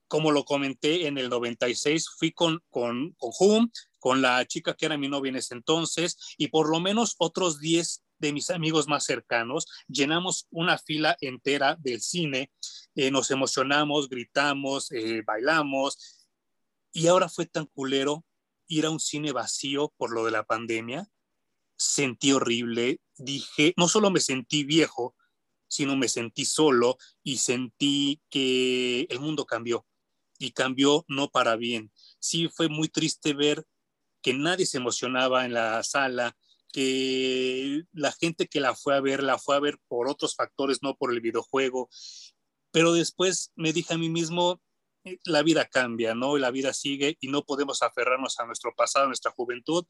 como 0.08 0.32
lo 0.32 0.44
comenté 0.44 1.06
en 1.06 1.18
el 1.18 1.28
96, 1.28 2.08
fui 2.18 2.32
con, 2.32 2.62
con, 2.70 3.12
con 3.12 3.32
Hum, 3.38 3.70
con 3.98 4.22
la 4.22 4.44
chica 4.46 4.74
que 4.74 4.86
era 4.86 4.96
mi 4.96 5.08
novia 5.08 5.30
en 5.30 5.36
ese 5.36 5.54
entonces, 5.54 6.16
y 6.36 6.48
por 6.48 6.70
lo 6.70 6.80
menos 6.80 7.16
otros 7.18 7.58
10 7.58 8.04
de 8.18 8.32
mis 8.32 8.50
amigos 8.50 8.88
más 8.88 9.04
cercanos, 9.04 9.66
llenamos 9.88 10.46
una 10.50 10.78
fila 10.78 11.16
entera 11.20 11.76
del 11.80 12.00
cine, 12.00 12.50
eh, 12.94 13.10
nos 13.10 13.30
emocionamos, 13.30 14.08
gritamos, 14.08 14.90
eh, 14.92 15.22
bailamos, 15.26 16.28
y 16.92 17.08
ahora 17.08 17.28
fue 17.28 17.46
tan 17.46 17.66
culero 17.66 18.24
ir 18.68 18.86
a 18.86 18.90
un 18.90 19.00
cine 19.00 19.32
vacío 19.32 19.92
por 19.96 20.12
lo 20.12 20.24
de 20.24 20.30
la 20.30 20.44
pandemia. 20.44 21.08
Sentí 21.76 22.32
horrible, 22.32 23.00
dije, 23.16 23.74
no 23.76 23.86
solo 23.86 24.10
me 24.10 24.20
sentí 24.20 24.64
viejo, 24.64 25.14
sino 25.68 25.96
me 25.96 26.08
sentí 26.08 26.44
solo 26.44 26.96
y 27.22 27.36
sentí 27.38 28.22
que 28.30 29.02
el 29.10 29.20
mundo 29.20 29.44
cambió 29.44 29.86
y 30.38 30.52
cambió 30.52 31.04
no 31.08 31.28
para 31.28 31.56
bien. 31.56 31.90
Sí 32.18 32.48
fue 32.48 32.68
muy 32.68 32.88
triste 32.88 33.34
ver 33.34 33.64
que 34.22 34.34
nadie 34.34 34.66
se 34.66 34.78
emocionaba 34.78 35.44
en 35.44 35.54
la 35.54 35.82
sala, 35.82 36.36
que 36.72 37.84
la 37.92 38.12
gente 38.12 38.48
que 38.48 38.60
la 38.60 38.74
fue 38.74 38.96
a 38.96 39.00
ver, 39.00 39.22
la 39.22 39.38
fue 39.38 39.56
a 39.56 39.60
ver 39.60 39.78
por 39.88 40.08
otros 40.08 40.34
factores, 40.34 40.82
no 40.82 40.96
por 40.96 41.12
el 41.12 41.20
videojuego. 41.20 41.88
Pero 42.72 42.92
después 42.92 43.52
me 43.54 43.72
dije 43.72 43.94
a 43.94 43.98
mí 43.98 44.08
mismo, 44.08 44.60
eh, 45.04 45.18
la 45.24 45.42
vida 45.42 45.64
cambia, 45.66 46.14
¿no? 46.14 46.36
La 46.36 46.50
vida 46.50 46.72
sigue 46.72 47.16
y 47.20 47.28
no 47.28 47.44
podemos 47.44 47.82
aferrarnos 47.82 48.38
a 48.40 48.46
nuestro 48.46 48.74
pasado, 48.74 49.04
a 49.04 49.08
nuestra 49.08 49.30
juventud. 49.30 49.86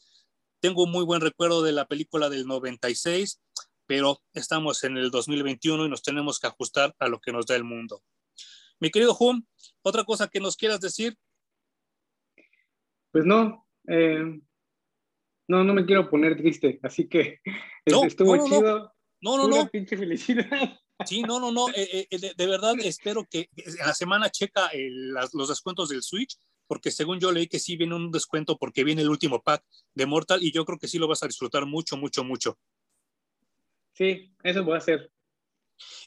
Tengo 0.60 0.84
un 0.84 0.90
muy 0.90 1.04
buen 1.04 1.22
recuerdo 1.22 1.62
de 1.62 1.72
la 1.72 1.86
película 1.86 2.28
del 2.28 2.46
96, 2.46 3.40
pero 3.86 4.20
estamos 4.34 4.84
en 4.84 4.98
el 4.98 5.10
2021 5.10 5.86
y 5.86 5.88
nos 5.88 6.02
tenemos 6.02 6.38
que 6.38 6.46
ajustar 6.46 6.94
a 6.98 7.08
lo 7.08 7.20
que 7.20 7.32
nos 7.32 7.46
da 7.46 7.56
el 7.56 7.64
mundo. 7.64 8.02
Mi 8.80 8.90
querido 8.90 9.14
Jum, 9.14 9.44
otra 9.82 10.04
cosa 10.04 10.28
que 10.28 10.40
nos 10.40 10.56
quieras 10.56 10.80
decir. 10.80 11.16
Pues 13.10 13.24
no, 13.24 13.66
eh, 13.88 14.40
no, 15.48 15.64
no 15.64 15.74
me 15.74 15.86
quiero 15.86 16.10
poner 16.10 16.36
triste, 16.36 16.78
así 16.82 17.08
que 17.08 17.40
estuvo 17.84 18.36
chido. 18.46 18.92
No, 19.22 19.36
no, 19.38 19.48
no. 19.48 19.68
pinche 19.68 19.96
felicidad. 19.96 20.46
Sí, 21.04 21.20
no, 21.20 21.38
no, 21.38 21.52
no. 21.52 21.68
Eh, 21.76 22.08
eh, 22.10 22.34
de, 22.34 22.46
verdad 22.46 22.74
espero 22.82 23.26
que 23.30 23.50
en 23.54 23.76
la 23.76 23.92
semana 23.92 24.30
checa 24.30 24.70
los 25.34 25.48
descuentos 25.50 25.90
del 25.90 26.02
Switch, 26.02 26.38
porque 26.66 26.90
según 26.90 27.20
yo 27.20 27.32
leí 27.32 27.48
que 27.48 27.58
sí 27.58 27.76
viene 27.76 27.94
un 27.94 28.10
descuento 28.10 28.56
porque 28.56 28.82
viene 28.82 29.02
el 29.02 29.10
último 29.10 29.42
pack 29.42 29.62
de 29.94 30.06
Mortal 30.06 30.42
y 30.42 30.52
yo 30.52 30.64
creo 30.64 30.78
que 30.78 30.88
sí 30.88 30.98
lo 30.98 31.06
vas 31.06 31.22
a 31.22 31.26
disfrutar 31.26 31.66
mucho, 31.66 31.98
mucho, 31.98 32.24
mucho. 32.24 32.58
Sí, 33.92 34.34
eso 34.42 34.64
voy 34.64 34.74
a 34.74 34.78
hacer. 34.78 35.12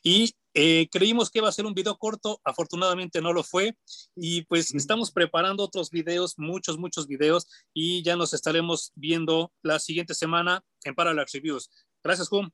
Y 0.02 0.34
eh, 0.54 0.88
creímos 0.92 1.30
que 1.30 1.40
iba 1.40 1.50
a 1.50 1.52
ser 1.52 1.66
un 1.66 1.74
video 1.74 1.98
corto, 1.98 2.40
afortunadamente 2.44 3.22
no 3.22 3.34
lo 3.34 3.44
fue. 3.44 3.76
Y 4.16 4.44
pues 4.44 4.74
estamos 4.74 5.12
preparando 5.12 5.64
otros 5.64 5.90
videos, 5.90 6.36
muchos, 6.38 6.78
muchos 6.78 7.08
videos, 7.08 7.48
y 7.74 8.04
ya 8.04 8.16
nos 8.16 8.34
estaremos 8.34 8.92
viendo 8.96 9.52
la 9.62 9.80
siguiente 9.80 10.14
semana 10.14 10.64
en 10.84 10.96
Parallax 10.96 11.34
Reviews. 11.34 11.70
Gracias, 12.04 12.32
Hum. 12.32 12.50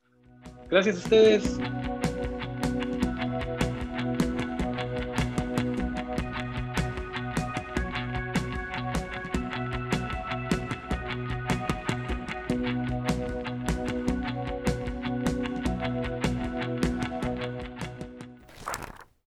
Gracias 0.69 0.95
a 0.97 0.99
ustedes. 0.99 2.04